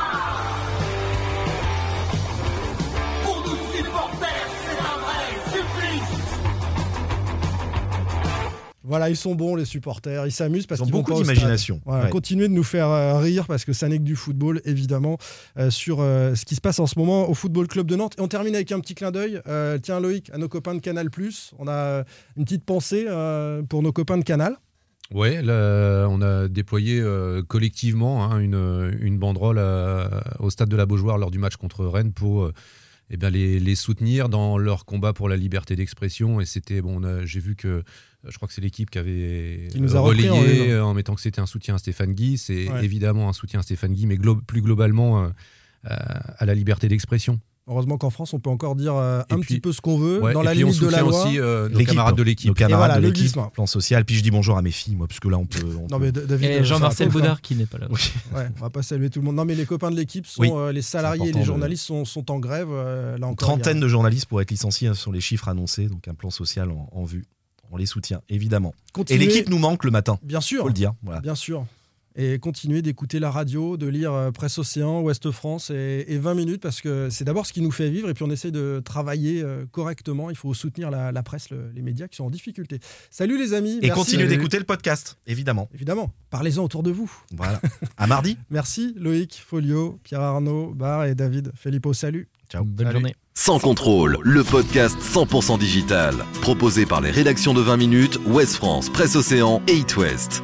Pour 3.23 3.37
nous 3.45 3.57
supporters, 3.75 4.49
c'est 4.65 4.79
un 4.79 4.97
vrai 5.03 5.23
supplice 5.51 6.39
Voilà, 8.83 9.09
ils 9.09 9.15
sont 9.15 9.35
bons, 9.35 9.55
les 9.55 9.65
supporters. 9.65 10.25
Ils 10.25 10.31
s'amusent 10.31 10.65
parce 10.65 10.79
Ils 10.79 10.83
ont 10.83 10.85
qu'ils 10.85 10.93
vont 10.95 10.99
beaucoup 11.01 11.21
d'imagination. 11.21 11.79
Voilà, 11.85 12.05
Ouais. 12.05 12.09
Continuez 12.09 12.47
de 12.47 12.53
nous 12.53 12.63
faire 12.63 12.87
euh, 12.89 13.19
rire 13.19 13.45
parce 13.45 13.63
que 13.65 13.71
ça 13.73 13.87
n'est 13.87 13.99
que 13.99 14.03
du 14.03 14.15
football, 14.15 14.61
évidemment, 14.65 15.17
euh, 15.57 15.69
sur 15.69 15.99
euh, 15.99 16.33
ce 16.33 16.43
qui 16.45 16.55
se 16.55 16.61
passe 16.61 16.79
en 16.79 16.87
ce 16.87 16.97
moment 16.97 17.29
au 17.29 17.35
Football 17.35 17.67
Club 17.67 17.85
de 17.87 17.95
Nantes. 17.95 18.15
Et 18.17 18.21
on 18.21 18.27
termine 18.27 18.55
avec 18.55 18.71
un 18.71 18.79
petit 18.79 18.95
clin 18.95 19.11
d'œil. 19.11 19.41
Tiens, 19.83 19.99
Loïc, 19.99 20.31
à 20.33 20.37
nos 20.37 20.49
copains 20.49 20.73
de 20.73 20.79
Canal. 20.79 21.09
On 21.59 21.67
a 21.67 22.03
une 22.37 22.45
petite 22.45 22.63
pensée 22.65 23.05
pour 23.69 23.83
nos 23.83 23.91
copains 23.91 24.17
de 24.17 24.23
Canal. 24.23 24.57
Là, 25.11 26.07
on 26.09 26.21
a 26.21 26.47
déployé 26.47 26.99
euh, 27.01 27.41
collectivement 27.41 28.23
hein, 28.25 28.39
une, 28.39 28.97
une 29.01 29.17
banderole 29.17 29.59
à- 29.59 30.23
au 30.39 30.49
stade 30.49 30.69
de 30.69 30.75
la 30.75 30.85
Beaujoire 30.85 31.17
lors 31.17 31.31
du 31.31 31.39
match 31.39 31.55
contre 31.55 31.85
Rennes 31.85 32.13
pour 32.13 32.43
euh, 32.43 32.53
eh 33.09 33.17
bien, 33.17 33.29
les, 33.31 33.59
les 33.59 33.75
soutenir 33.75 34.29
dans 34.29 34.57
leur 34.59 34.85
combat 34.85 35.13
pour 35.13 35.27
la 35.29 35.35
liberté 35.35 35.75
d'expression. 35.75 36.39
Et 36.41 36.45
c'était 36.45 36.81
bon, 36.81 37.01
j'ai 37.25 37.39
vu 37.39 37.55
que 37.55 37.67
euh, 37.67 37.83
je 38.27 38.35
crois 38.35 38.47
que 38.47 38.53
c'est 38.53 38.61
l'équipe 38.61 38.89
qui 38.91 38.99
avait 38.99 39.67
Qui 39.71 39.81
nous 39.81 39.95
a 39.95 39.99
euh, 39.99 40.01
repris 40.01 40.29
en 40.29 40.35
relayé 40.39 40.71
euh, 40.73 40.83
en, 40.85 40.93
mettant 40.93 41.15
que 41.15 41.21
c'était 41.21 41.41
un 41.41 41.45
soutien 41.47 41.75
à 41.75 41.77
Stéphane 41.79 42.13
Guy. 42.13 42.37
C'est 42.37 42.69
Ouais. 42.69 42.85
évidemment 42.85 43.29
un 43.29 43.33
soutien 43.33 43.61
à 43.61 43.63
Stéphane 43.63 43.93
Guy, 43.93 44.05
mais 44.05 44.17
glo- 44.17 44.39
plus 44.45 44.61
globalement 44.61 45.23
euh, 45.23 45.29
à 45.85 46.45
la 46.45 46.53
liberté 46.53 46.87
d'expression. 46.87 47.39
Heureusement 47.69 47.97
qu'en 47.99 48.09
France, 48.09 48.33
on 48.33 48.39
peut 48.39 48.49
encore 48.49 48.75
dire 48.75 48.95
euh, 48.95 49.21
un 49.29 49.35
puis- 49.39 49.45
petit 49.55 49.59
peu 49.59 49.71
ce 49.71 49.79
qu'on 49.79 49.97
veut, 49.99 50.19
Ouais, 50.21 50.33
dans 50.33 50.41
la 50.41 50.55
limite 50.55 50.81
de 50.81 50.87
la 50.87 51.01
loi. 51.01 51.25
aussi 51.25 51.39
euh, 51.39 51.69
nos 51.69 51.79
camarades 51.85 52.15
de 52.15 52.23
l'équipe. 52.23 52.47
Nos 52.47 52.55
camarades 52.55 52.79
voilà, 52.87 52.95
de 52.95 53.01
le 53.07 53.13
l'équipe, 53.13 53.37
plan 53.53 53.67
social. 53.67 54.05
Puis 54.05 54.15
je 54.15 54.23
dis 54.23 54.31
bonjour 54.31 54.57
à 54.57 54.61
mes 54.63 54.71
filles, 54.71 54.95
moi, 54.95 55.07
parce 55.07 55.19
que 55.19 55.27
là, 55.27 55.37
on 55.37 55.45
peut. 55.45 55.59
on 55.77 55.81
Non, 55.83 55.99
peut- 55.99 55.99
mais 55.99 56.11
David, 56.11 56.49
Et 56.49 56.53
euh, 56.59 56.63
Jean-Marcel 56.63 57.09
Boudard 57.09 57.41
qui 57.41 57.55
n'est 57.55 57.67
pas 57.67 57.77
là. 57.77 57.87
Oui. 57.91 57.99
Ouais, 58.35 58.47
on 58.57 58.61
va 58.61 58.69
pas 58.71 58.81
saluer 58.81 59.09
tout 59.11 59.19
le 59.19 59.25
monde. 59.25 59.35
Non, 59.35 59.45
mais 59.45 59.53
les 59.55 59.65
copains 59.65 59.91
de 59.91 59.95
l'équipe 59.95 60.25
sont 60.25 60.41
Oui. 60.41 60.49
euh, 60.51 60.71
les 60.71 60.81
salariés 60.81 61.29
et 61.29 61.31
les 61.31 61.41
de- 61.41 61.45
journalistes 61.45 61.85
sont, 61.85 62.05
sont 62.05 62.31
en 62.31 62.39
grève. 62.39 62.69
euh, 62.71 63.17
là 63.19 63.27
Une 63.27 63.35
trentaine 63.35 63.77
a- 63.77 63.81
de 63.81 63.87
journalistes 63.87 64.25
pour 64.25 64.41
être 64.41 64.49
licenciés 64.49 64.87
hein, 64.87 64.93
sur 64.95 65.11
les 65.11 65.21
chiffres 65.21 65.47
annoncés, 65.47 65.85
donc 65.87 66.07
un 66.07 66.15
plan 66.15 66.31
social 66.31 66.71
en, 66.71 66.89
en 66.91 67.03
vue. 67.05 67.25
On 67.71 67.77
les 67.77 67.85
soutient, 67.85 68.21
évidemment. 68.29 68.73
Continuez- 68.93 69.21
Et 69.23 69.27
l'équipe 69.27 69.47
nous 69.47 69.59
manque 69.59 69.83
le 69.83 69.91
matin. 69.91 70.17
Bien 70.23 70.41
sûr. 70.41 70.61
Faut 70.63 70.67
le 70.69 70.73
dire. 70.73 70.93
Voilà. 71.03 71.19
Bien 71.21 71.35
sûr. 71.35 71.67
Et 72.21 72.37
continuer 72.37 72.81
d'écouter 72.81 73.19
la 73.19 73.31
radio, 73.31 73.77
de 73.77 73.87
lire 73.87 74.11
euh, 74.11 74.31
Presse 74.31 74.57
Océan, 74.57 74.99
Ouest 74.99 75.31
France 75.31 75.69
et, 75.69 76.03
et 76.09 76.17
20 76.17 76.33
minutes 76.33 76.61
parce 76.61 76.81
que 76.81 77.09
c'est 77.09 77.23
d'abord 77.23 77.45
ce 77.45 77.53
qui 77.53 77.61
nous 77.61 77.71
fait 77.71 77.89
vivre 77.89 78.09
et 78.09 78.13
puis 78.13 78.25
on 78.25 78.29
essaie 78.29 78.51
de 78.51 78.81
travailler 78.83 79.41
euh, 79.41 79.65
correctement. 79.71 80.29
Il 80.29 80.35
faut 80.35 80.53
soutenir 80.53 80.91
la, 80.91 81.13
la 81.13 81.23
presse, 81.23 81.49
le- 81.49 81.71
les 81.73 81.81
médias 81.81 82.09
qui 82.09 82.17
sont 82.17 82.25
en 82.25 82.29
difficulté. 82.29 82.79
Salut 83.09 83.37
les 83.37 83.53
amis. 83.53 83.77
Et 83.81 83.87
merci. 83.87 83.91
continuez 83.93 84.27
d'écouter 84.27 84.57
le 84.59 84.65
podcast, 84.65 85.17
évidemment. 85.27 85.69
Évidemment. 85.73 86.11
Parlez-en 86.29 86.63
autour 86.65 86.83
de 86.83 86.91
vous. 86.91 87.09
Voilà. 87.37 87.61
À 87.95 88.05
mardi. 88.05 88.37
Merci 88.49 88.93
Loïc, 88.97 89.41
Folio, 89.47 89.97
Pierre 90.03 90.19
Arnaud, 90.21 90.73
Bar 90.75 91.05
et 91.05 91.15
David. 91.15 91.53
Filippo, 91.55 91.93
salut. 91.93 92.27
Ciao. 92.51 92.65
Bonne 92.65 92.87
Salut. 92.87 92.99
journée. 92.99 93.15
Sans 93.33 93.59
contrôle, 93.59 94.17
le 94.23 94.43
podcast 94.43 94.97
100% 94.99 95.57
digital. 95.57 96.15
Proposé 96.41 96.85
par 96.85 96.99
les 96.99 97.11
rédactions 97.11 97.53
de 97.53 97.61
20 97.61 97.77
minutes, 97.77 98.19
Ouest 98.27 98.55
France, 98.55 98.89
Presse 98.89 99.15
Océan 99.15 99.61
et 99.67 99.77
It 99.77 99.95
West. 99.95 100.43